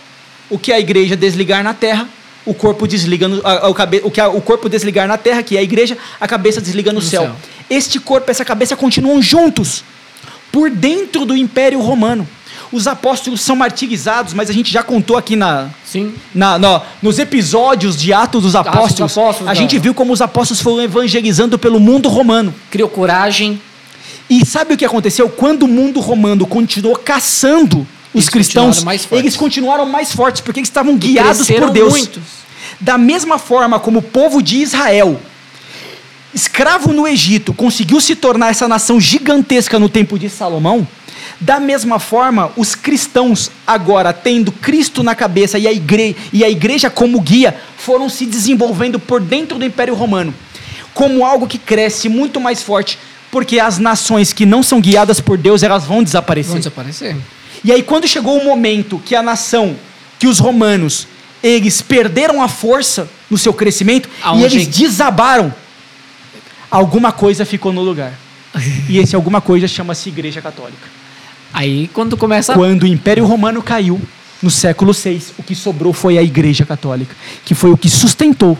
O 0.47 0.59
que 0.59 0.71
a 0.71 0.79
igreja 0.79 1.15
desligar 1.15 1.63
na 1.63 1.73
terra, 1.73 2.07
o 2.45 2.53
corpo 2.53 2.87
desliga 2.87 3.27
no, 3.27 3.41
a, 3.43 3.65
a, 3.65 3.69
o 3.69 4.11
que 4.11 4.21
a, 4.21 4.29
o 4.29 4.39
corpo 4.41 4.69
desligar 4.69 5.07
na 5.07 5.17
terra, 5.17 5.41
que 5.41 5.57
é 5.57 5.59
a 5.59 5.63
igreja, 5.63 5.97
a 6.21 6.27
cabeça 6.27 6.61
desliga 6.61 6.93
no, 6.93 6.99
no 6.99 7.05
céu. 7.05 7.23
céu. 7.23 7.35
Este 7.67 7.99
corpo, 7.99 8.29
essa 8.29 8.45
cabeça 8.45 8.75
continuam 8.75 9.19
juntos 9.19 9.83
por 10.51 10.69
dentro 10.69 11.25
do 11.25 11.35
Império 11.35 11.81
Romano. 11.81 12.29
Os 12.71 12.87
apóstolos 12.87 13.41
são 13.41 13.55
martirizados, 13.55 14.33
mas 14.33 14.49
a 14.49 14.53
gente 14.53 14.71
já 14.71 14.83
contou 14.83 15.17
aqui 15.17 15.35
na, 15.35 15.69
Sim. 15.83 16.13
na, 16.33 16.59
na 16.59 16.81
nos 17.01 17.17
episódios 17.17 17.97
de 17.97 18.13
Atos 18.13 18.43
dos 18.43 18.55
Apóstolos. 18.55 18.85
Atos 18.85 18.95
dos 18.95 19.17
apóstolos 19.17 19.51
a 19.51 19.53
gente 19.55 19.79
viu 19.79 19.93
como 19.93 20.13
os 20.13 20.21
apóstolos 20.21 20.61
foram 20.61 20.83
evangelizando 20.83 21.57
pelo 21.57 21.79
mundo 21.79 22.07
romano. 22.09 22.53
Criou 22.69 22.87
coragem. 22.87 23.59
E 24.29 24.45
sabe 24.45 24.75
o 24.75 24.77
que 24.77 24.85
aconteceu? 24.85 25.27
Quando 25.27 25.63
o 25.63 25.67
mundo 25.67 25.99
romano 25.99 26.45
continuou 26.45 26.95
caçando 26.95 27.87
os 28.13 28.25
eles 28.25 28.29
cristãos, 28.29 28.83
continuaram 28.83 29.17
eles 29.17 29.35
continuaram 29.35 29.85
mais 29.87 30.11
fortes, 30.11 30.41
porque 30.41 30.59
eles 30.59 30.69
estavam 30.69 30.95
guiados 30.95 31.47
por 31.47 31.71
Deus. 31.71 31.89
Muitos. 31.89 32.23
Da 32.79 32.97
mesma 32.97 33.39
forma 33.39 33.79
como 33.79 33.99
o 33.99 34.01
povo 34.03 34.41
de 34.41 34.57
Israel, 34.57 35.19
escravo 36.33 36.93
no 36.93 37.07
Egito, 37.07 37.53
conseguiu 37.53 37.99
se 37.99 38.15
tornar 38.15 38.49
essa 38.49 38.67
nação 38.67 38.99
gigantesca 38.99 39.79
no 39.79 39.89
tempo 39.89 40.17
de 40.17 40.29
Salomão, 40.29 40.87
da 41.39 41.59
mesma 41.59 41.99
forma, 41.99 42.51
os 42.57 42.75
cristãos, 42.75 43.49
agora 43.65 44.11
tendo 44.11 44.51
Cristo 44.51 45.03
na 45.03 45.15
cabeça 45.15 45.57
e 45.57 45.67
a, 45.67 45.71
igreja, 45.71 46.15
e 46.33 46.43
a 46.43 46.49
igreja 46.49 46.89
como 46.89 47.19
guia, 47.21 47.55
foram 47.77 48.09
se 48.09 48.25
desenvolvendo 48.25 48.99
por 48.99 49.21
dentro 49.21 49.57
do 49.57 49.65
Império 49.65 49.95
Romano, 49.95 50.33
como 50.93 51.25
algo 51.25 51.47
que 51.47 51.57
cresce 51.57 52.09
muito 52.09 52.39
mais 52.39 52.61
forte, 52.61 52.99
porque 53.31 53.59
as 53.59 53.77
nações 53.77 54.33
que 54.33 54.45
não 54.45 54.61
são 54.61 54.81
guiadas 54.81 55.21
por 55.21 55.37
Deus, 55.37 55.63
elas 55.63 55.85
vão 55.85 56.03
desaparecer. 56.03 56.51
Vão 56.51 56.59
desaparecer. 56.59 57.15
E 57.63 57.71
aí, 57.71 57.83
quando 57.83 58.07
chegou 58.07 58.37
o 58.37 58.43
momento 58.43 59.01
que 59.05 59.15
a 59.15 59.21
nação, 59.21 59.75
que 60.17 60.27
os 60.27 60.39
romanos, 60.39 61.07
eles 61.43 61.81
perderam 61.81 62.41
a 62.41 62.47
força 62.47 63.09
no 63.29 63.37
seu 63.37 63.53
crescimento 63.53 64.09
Aonde? 64.23 64.41
e 64.41 64.45
eles 64.45 64.67
desabaram, 64.67 65.53
alguma 66.69 67.11
coisa 67.11 67.45
ficou 67.45 67.71
no 67.73 67.81
lugar. 67.81 68.13
e 68.89 68.97
esse 68.97 69.15
alguma 69.15 69.41
coisa 69.41 69.67
chama-se 69.67 70.09
Igreja 70.09 70.41
Católica. 70.41 70.87
Aí 71.53 71.89
quando 71.93 72.15
começa. 72.17 72.53
Quando 72.53 72.83
o 72.83 72.87
Império 72.87 73.25
Romano 73.25 73.61
caiu, 73.61 73.99
no 74.41 74.49
século 74.49 74.93
VI, 74.93 75.21
o 75.37 75.43
que 75.43 75.55
sobrou 75.55 75.93
foi 75.93 76.17
a 76.17 76.23
Igreja 76.23 76.65
Católica, 76.65 77.15
que 77.45 77.53
foi 77.53 77.71
o 77.71 77.77
que 77.77 77.89
sustentou 77.89 78.57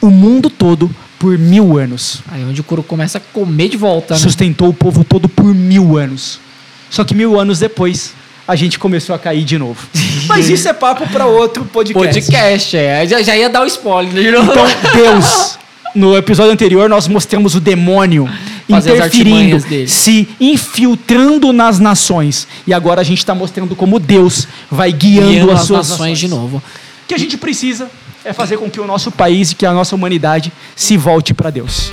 o 0.00 0.10
mundo 0.10 0.48
todo 0.50 0.90
por 1.18 1.36
mil 1.38 1.78
anos. 1.78 2.22
Aí 2.30 2.44
onde 2.44 2.60
o 2.60 2.64
couro 2.64 2.82
começa 2.82 3.18
a 3.18 3.20
comer 3.20 3.68
de 3.68 3.76
volta. 3.76 4.14
Né? 4.14 4.20
Sustentou 4.20 4.68
o 4.68 4.74
povo 4.74 5.04
todo 5.04 5.28
por 5.28 5.54
mil 5.54 5.96
anos. 5.96 6.40
Só 6.88 7.04
que 7.04 7.14
mil 7.14 7.38
anos 7.38 7.58
depois, 7.58 8.14
a 8.48 8.56
gente 8.56 8.78
começou 8.78 9.14
a 9.14 9.18
cair 9.18 9.44
de 9.44 9.58
novo. 9.58 9.86
Mas 10.26 10.48
isso 10.48 10.68
é 10.68 10.72
papo 10.72 11.06
para 11.08 11.26
outro 11.26 11.64
podcast. 11.64 12.20
Podcast, 12.20 12.76
é. 12.76 13.06
Já, 13.06 13.22
já 13.22 13.36
ia 13.36 13.48
dar 13.48 13.62
o 13.62 13.66
spoiler 13.66 14.22
de 14.22 14.30
novo. 14.30 14.50
Então, 14.50 14.66
Deus, 14.94 15.58
no 15.94 16.16
episódio 16.16 16.52
anterior, 16.52 16.88
nós 16.88 17.08
mostramos 17.08 17.54
o 17.54 17.60
demônio 17.60 18.28
interferindo, 18.68 19.58
se 19.88 20.28
infiltrando 20.40 21.52
nas 21.52 21.78
nações. 21.78 22.46
E 22.66 22.72
agora 22.72 23.00
a 23.00 23.04
gente 23.04 23.18
está 23.18 23.34
mostrando 23.34 23.74
como 23.74 23.98
Deus 23.98 24.46
vai 24.70 24.92
guiando, 24.92 25.28
guiando 25.28 25.52
as, 25.52 25.60
as 25.60 25.66
suas 25.66 25.88
nações 25.90 26.18
de 26.18 26.28
novo. 26.28 26.58
O 26.58 26.62
que 27.08 27.14
a 27.14 27.18
gente 27.18 27.36
precisa 27.36 27.90
é 28.24 28.32
fazer 28.32 28.58
com 28.58 28.70
que 28.70 28.80
o 28.80 28.86
nosso 28.86 29.10
país 29.10 29.52
e 29.52 29.54
que 29.54 29.66
a 29.66 29.72
nossa 29.72 29.94
humanidade 29.94 30.52
se 30.76 30.96
volte 30.96 31.34
para 31.34 31.50
Deus. 31.50 31.90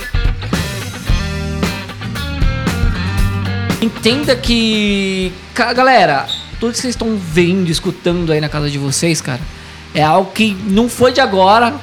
Entenda 3.80 4.34
que, 4.36 5.32
galera, 5.54 6.26
tudo 6.58 6.72
que 6.72 6.78
vocês 6.78 6.94
estão 6.94 7.16
vendo, 7.16 7.70
escutando 7.70 8.32
aí 8.32 8.40
na 8.40 8.48
casa 8.48 8.68
de 8.68 8.78
vocês, 8.78 9.20
cara, 9.20 9.40
é 9.94 10.02
algo 10.02 10.32
que 10.32 10.56
não 10.66 10.88
foi 10.88 11.12
de 11.12 11.20
agora, 11.20 11.74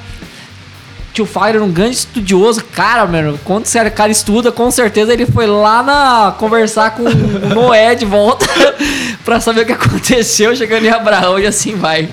Tio 1.16 1.26
Fire 1.26 1.56
era 1.56 1.64
um 1.64 1.72
grande 1.72 1.96
estudioso. 1.96 2.62
Cara, 2.74 3.06
mano, 3.08 3.40
quando 3.46 3.66
esse 3.66 3.90
cara 3.92 4.12
estuda, 4.12 4.52
com 4.52 4.70
certeza 4.70 5.14
ele 5.14 5.26
foi 5.26 5.48
lá 5.48 5.82
na 5.82 6.36
conversar 6.38 6.92
com 6.92 7.04
o 7.04 7.56
Noé 7.56 7.96
de 7.96 8.04
volta 8.04 8.46
para 9.24 9.40
saber 9.40 9.62
o 9.62 9.66
que 9.66 9.72
aconteceu 9.72 10.54
chegando 10.54 10.86
em 10.86 10.90
Abraão 10.90 11.40
e 11.40 11.48
assim 11.48 11.74
vai. 11.74 12.10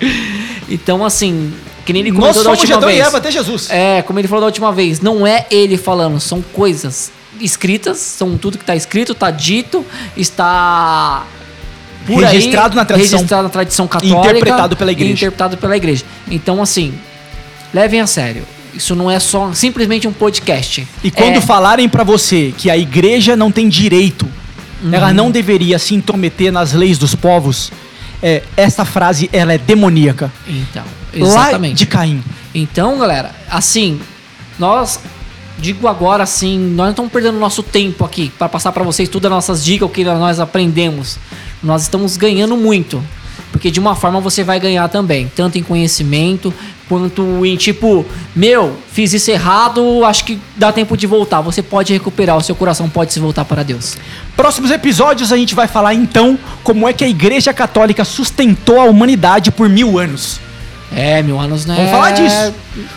Então, 0.69 1.05
assim, 1.05 1.53
que 1.85 1.93
nem 1.93 2.03
ele 2.03 2.13
comentou 2.13 2.45
Nós 2.45 2.45
da 2.45 2.51
última 2.51 2.81
vez. 2.81 2.99
E 2.99 3.01
Eva 3.01 3.19
até 3.19 3.33
Jesus. 3.33 3.69
É, 3.71 4.03
como 4.03 4.21
ele 4.21 4.29
falou 4.29 4.43
da 4.43 4.47
última 4.47 4.71
vez, 4.71 5.01
não 5.01 5.27
é 5.27 5.47
ele 5.51 5.77
falando, 5.77 6.21
são 6.21 6.41
coisas 6.41 7.11
escritas, 7.41 7.99
são 7.99 8.39
tudo 8.39 8.57
que 8.57 8.63
está 8.63 8.77
escrito, 8.77 9.11
está 9.11 9.33
dito, 9.33 9.85
está 10.17 11.27
por 12.07 12.23
registrado 12.23 12.75
aí, 12.75 12.77
na 12.77 12.85
tradição, 12.85 13.19
registrado 13.19 13.43
na 13.43 13.51
tradição 13.51 13.89
católica, 13.89 14.31
interpretado 14.31 14.77
pela 14.77 14.93
igreja. 14.93 15.13
Interpretado 15.13 15.57
pela 15.57 15.77
igreja. 15.77 16.05
Então, 16.31 16.63
assim, 16.63 16.95
levem 17.75 18.01
a 18.01 18.07
sério. 18.07 18.45
Isso 18.75 18.95
não 18.95 19.11
é 19.11 19.21
só 19.21 19.53
simplesmente 19.53 20.09
um 20.09 20.13
podcast. 20.13 20.87
E 21.05 21.11
quando 21.11 21.37
é... 21.37 21.41
falarem 21.41 21.89
para 21.89 22.05
você 22.05 22.55
que 22.57 22.71
a 22.71 22.77
igreja 22.77 23.37
não 23.37 23.51
tem 23.51 23.69
direito, 23.69 24.27
uhum. 24.83 24.93
ela 24.93 25.13
não 25.13 25.31
deveria 25.31 25.79
se 25.79 25.95
intrometer 25.95 26.53
nas 26.53 26.73
leis 26.73 26.99
dos 26.99 27.15
povos, 27.15 27.71
é, 28.23 28.43
essa 28.57 28.85
frase 28.85 29.29
ela 29.33 29.53
é 29.53 29.59
demoníaca. 29.59 30.33
Então, 30.47 30.85
exatamente. 31.13 31.73
Lá 31.73 31.77
de 31.77 31.87
Caim. 31.87 32.25
Então, 32.55 32.99
galera, 32.99 33.33
assim, 33.51 34.01
nós 34.59 35.01
digo 35.59 35.87
agora 35.87 36.25
assim, 36.25 36.59
nós 36.59 36.87
não 36.87 36.91
estamos 36.91 37.13
perdendo 37.13 37.39
nosso 37.39 37.63
tempo 37.63 38.05
aqui 38.05 38.33
para 38.37 38.49
passar 38.49 38.73
para 38.73 38.83
vocês 38.83 39.09
todas 39.09 39.31
as 39.31 39.37
nossas 39.37 39.65
dicas, 39.65 39.89
o 39.89 39.93
que 39.93 40.05
nós 40.05 40.41
aprendemos. 40.41 41.19
Nós 41.63 41.83
estamos 41.83 42.17
ganhando 42.17 42.57
muito. 42.57 43.03
Porque 43.63 43.71
de 43.71 43.79
uma 43.79 43.95
forma 43.95 44.21
você 44.21 44.43
vai 44.43 44.59
ganhar 44.59 44.89
também, 44.89 45.31
tanto 45.37 45.57
em 45.57 45.63
conhecimento 45.63 46.53
quanto 46.89 47.47
em 47.47 47.55
tipo, 47.55 48.05
meu, 48.35 48.77
fiz 48.91 49.13
isso 49.13 49.31
errado, 49.31 50.05
acho 50.05 50.25
que 50.25 50.37
dá 50.57 50.73
tempo 50.73 50.97
de 50.97 51.07
voltar. 51.07 51.41
Você 51.43 51.63
pode 51.63 51.93
recuperar, 51.93 52.37
o 52.37 52.41
seu 52.43 52.57
coração 52.57 52.91
pode 52.91 53.13
se 53.13 53.21
voltar 53.21 53.45
para 53.45 53.63
Deus. 53.63 53.97
Próximos 54.37 54.73
episódios 54.73 55.33
a 55.33 55.37
gente 55.37 55.55
vai 55.55 55.69
falar 55.69 55.95
então 55.95 56.37
como 56.65 56.89
é 56.89 56.93
que 56.93 57.05
a 57.05 57.09
Igreja 57.09 57.53
Católica 57.53 58.05
sustentou 58.05 58.81
a 58.81 58.85
humanidade 58.87 59.53
por 59.53 59.69
mil 59.69 59.97
anos. 59.97 60.41
É, 60.93 61.23
mil 61.23 61.39
anos, 61.39 61.65
né? 61.65 61.77
Vamos 61.77 61.91
falar 61.93 62.11
disso. 62.11 62.53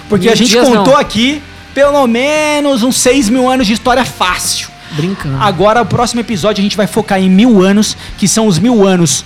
Porque 0.09 0.29
a 0.29 0.35
gente 0.35 0.57
contou 0.57 0.93
não. 0.93 0.97
aqui 0.97 1.43
pelo 1.75 2.07
menos 2.07 2.81
uns 2.81 2.97
seis 2.97 3.29
mil 3.29 3.47
anos 3.47 3.67
de 3.67 3.73
história 3.73 4.03
fácil. 4.03 4.69
Brincando. 4.93 5.37
Agora, 5.39 5.83
o 5.83 5.85
próximo 5.85 6.21
episódio 6.21 6.61
a 6.61 6.63
gente 6.63 6.75
vai 6.75 6.87
focar 6.87 7.19
em 7.19 7.29
mil 7.29 7.61
anos, 7.61 7.95
que 8.17 8.27
são 8.27 8.47
os 8.47 8.57
mil 8.57 8.87
anos 8.87 9.23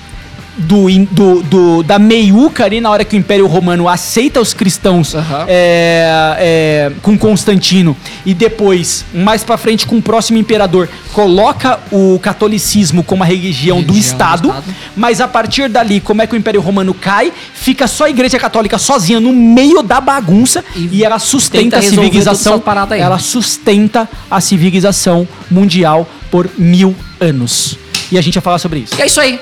do, 0.60 0.88
do, 1.06 1.44
do, 1.44 1.84
da 1.84 1.98
meiuca 1.98 2.66
ali 2.66 2.82
na 2.82 2.90
hora 2.90 3.06
que 3.06 3.16
o 3.16 3.20
Império 3.20 3.48
Romano 3.48 3.88
aceita 3.88 4.40
os 4.40 4.54
cristãos 4.54 5.14
uhum. 5.14 5.22
é, 5.48 6.36
é, 6.38 6.92
com 7.02 7.18
Constantino 7.18 7.96
e 8.26 8.34
depois, 8.34 9.06
mais 9.14 9.44
para 9.44 9.58
frente 9.58 9.88
com 9.88 9.98
o 9.98 10.02
próximo 10.02 10.38
imperador, 10.38 10.90
coloca 11.14 11.80
o 11.92 12.20
catolicismo 12.20 13.04
como 13.04 13.24
a 13.24 13.26
religião, 13.26 13.78
religião 13.78 13.82
do, 13.82 13.98
estado, 13.98 14.42
do, 14.44 14.48
estado, 14.50 14.76
mas 14.96 15.22
a 15.22 15.28
partir 15.28 15.70
dali, 15.70 16.00
como 16.00 16.22
é 16.22 16.28
que 16.28 16.36
o 16.36 16.38
Império 16.38 16.62
Romano 16.62 16.94
cai, 16.94 17.32
fica 17.54 17.88
só 17.88 18.06
a 18.06 18.10
Igreja 18.10 18.38
Católica 18.38 18.78
sozinha 18.78 19.20
no 19.20 19.34
meio 19.34 19.82
da 19.82 20.02
bagunça 20.02 20.64
e, 20.76 20.98
e 20.98 21.04
ela 21.04 21.20
sustenta 21.20 21.78
a 21.78 21.82
civilização, 21.82 22.62
ela 22.98 23.20
sustenta 23.20 24.10
a 24.30 24.42
civilização 24.42 25.28
mundial 25.50 26.08
por 26.30 26.50
mil 26.58 26.96
anos. 27.20 27.78
E 28.12 28.18
a 28.18 28.22
gente 28.22 28.36
vai 28.36 28.42
falar 28.42 28.60
sobre 28.60 28.80
isso. 28.80 28.96
E 28.98 29.02
é 29.02 29.06
isso 29.06 29.20
aí. 29.20 29.40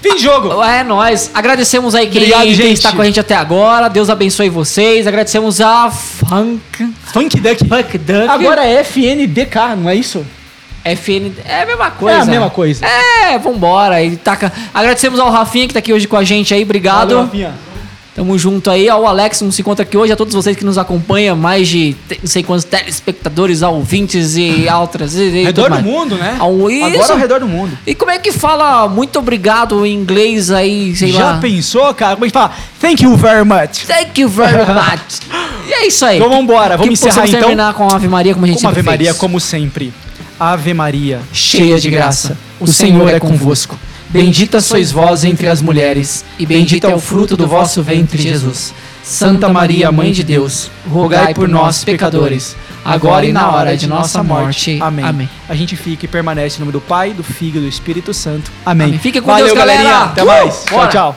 Fim 0.00 0.14
de 0.14 0.22
jogo. 0.22 0.62
É 0.62 0.84
nóis. 0.84 1.30
Agradecemos 1.34 1.94
aí 1.94 2.06
quem, 2.06 2.22
Obrigado, 2.22 2.56
quem 2.56 2.72
está 2.72 2.92
com 2.92 3.02
a 3.02 3.04
gente 3.04 3.18
até 3.18 3.34
agora. 3.34 3.88
Deus 3.88 4.08
abençoe 4.08 4.48
vocês. 4.48 5.06
Agradecemos 5.06 5.60
a 5.60 5.90
Funk. 5.90 6.94
Funk 7.04 7.40
Duck. 7.40 7.68
Funk 7.68 7.98
Duck. 7.98 8.28
Agora 8.28 8.64
é 8.64 8.80
FNDK, 8.80 9.76
não 9.76 9.90
é 9.90 9.94
isso? 9.94 10.24
FN. 10.84 11.32
É 11.44 11.62
a 11.62 11.66
mesma 11.66 11.90
coisa. 11.90 12.18
É 12.18 12.22
a 12.22 12.24
mesma 12.24 12.50
coisa. 12.50 12.86
É, 12.86 13.38
vambora. 13.38 14.02
E 14.02 14.16
taca... 14.16 14.52
Agradecemos 14.72 15.18
ao 15.18 15.30
Rafinha 15.30 15.66
que 15.66 15.74
tá 15.74 15.80
aqui 15.80 15.92
hoje 15.92 16.06
com 16.06 16.16
a 16.16 16.24
gente 16.24 16.54
aí. 16.54 16.62
Obrigado. 16.62 17.08
Valeu, 17.08 17.24
Rafinha. 17.24 17.67
Tamo 18.18 18.36
junto 18.36 18.68
aí. 18.68 18.88
Ao 18.88 19.06
Alex 19.06 19.40
não 19.42 19.52
se 19.52 19.62
encontra 19.62 19.84
aqui 19.84 19.96
hoje, 19.96 20.12
a 20.12 20.16
todos 20.16 20.34
vocês 20.34 20.56
que 20.56 20.64
nos 20.64 20.76
acompanham, 20.76 21.36
mais 21.36 21.68
de 21.68 21.94
não 22.20 22.26
sei 22.28 22.42
quantos 22.42 22.64
telespectadores, 22.64 23.62
ouvintes 23.62 24.36
e 24.36 24.66
outras. 24.76 25.14
E, 25.14 25.22
e 25.22 25.44
Redor 25.44 25.70
do 25.70 25.82
mundo, 25.84 26.16
né? 26.16 26.36
Ao- 26.40 26.68
isso. 26.68 26.84
Agora 26.84 27.12
ao 27.12 27.18
redor 27.18 27.38
do 27.38 27.46
mundo. 27.46 27.78
E 27.86 27.94
como 27.94 28.10
é 28.10 28.18
que 28.18 28.32
fala 28.32 28.88
muito 28.88 29.20
obrigado 29.20 29.86
em 29.86 29.94
inglês 29.94 30.50
aí, 30.50 30.96
sei 30.96 31.12
Já 31.12 31.24
lá? 31.32 31.38
pensou, 31.38 31.94
cara? 31.94 32.14
Como 32.16 32.24
é 32.24 32.28
que 32.28 32.32
fala? 32.34 32.50
Thank 32.80 33.04
you 33.04 33.16
very 33.16 33.44
much. 33.44 33.86
Thank 33.86 34.20
you 34.20 34.28
very 34.28 34.64
much. 34.66 35.20
e 35.68 35.72
é 35.72 35.86
isso 35.86 36.04
aí. 36.04 36.16
Então 36.18 36.28
vambora, 36.28 36.76
vamos 36.76 36.94
encerrar 37.00 37.24
então. 37.28 37.38
terminar 37.40 37.72
com 37.74 37.88
a 37.88 37.94
Ave 37.94 38.08
Maria 38.08 38.34
como 38.34 38.46
a 38.46 38.48
gente 38.48 38.66
Ave 38.66 38.74
sempre 38.74 38.82
Maria, 38.82 39.06
fez. 39.10 39.16
como 39.18 39.38
sempre. 39.38 39.92
Ave 40.40 40.74
Maria, 40.74 41.20
cheia 41.32 41.78
de 41.78 41.88
graça. 41.88 42.36
O 42.58 42.66
Senhor 42.66 43.08
é 43.08 43.20
convosco. 43.20 43.78
Bendita 44.10 44.60
sois 44.60 44.90
vós 44.90 45.22
entre 45.24 45.48
as 45.48 45.60
mulheres, 45.60 46.24
e 46.38 46.46
bendito 46.46 46.86
é 46.86 46.94
o 46.94 46.98
fruto 46.98 47.36
do 47.36 47.46
vosso 47.46 47.82
ventre, 47.82 48.20
Jesus. 48.20 48.72
Santa 49.02 49.48
Maria, 49.48 49.92
Mãe 49.92 50.12
de 50.12 50.22
Deus, 50.22 50.70
rogai 50.90 51.34
por 51.34 51.46
nós, 51.48 51.84
pecadores, 51.84 52.56
agora 52.84 53.26
e 53.26 53.32
na 53.32 53.50
hora 53.50 53.76
de 53.76 53.86
nossa 53.86 54.22
morte. 54.22 54.78
Amém. 54.80 55.04
Amém. 55.04 55.28
A 55.48 55.54
gente 55.54 55.76
fica 55.76 56.04
e 56.06 56.08
permanece 56.08 56.56
em 56.56 56.60
nome 56.60 56.72
do 56.72 56.80
Pai, 56.80 57.12
do 57.12 57.22
Filho 57.22 57.58
e 57.58 57.60
do 57.62 57.68
Espírito 57.68 58.12
Santo. 58.14 58.50
Amém. 58.64 58.88
Amém. 58.88 58.98
Fique 58.98 59.20
com 59.20 59.26
Valeu, 59.30 59.46
Deus, 59.46 59.58
galera. 59.58 59.82
galerinha. 59.82 60.04
Até 60.10 60.22
Uh! 60.22 60.26
mais. 60.26 60.64
Tchau, 60.64 60.88
tchau. 60.88 61.16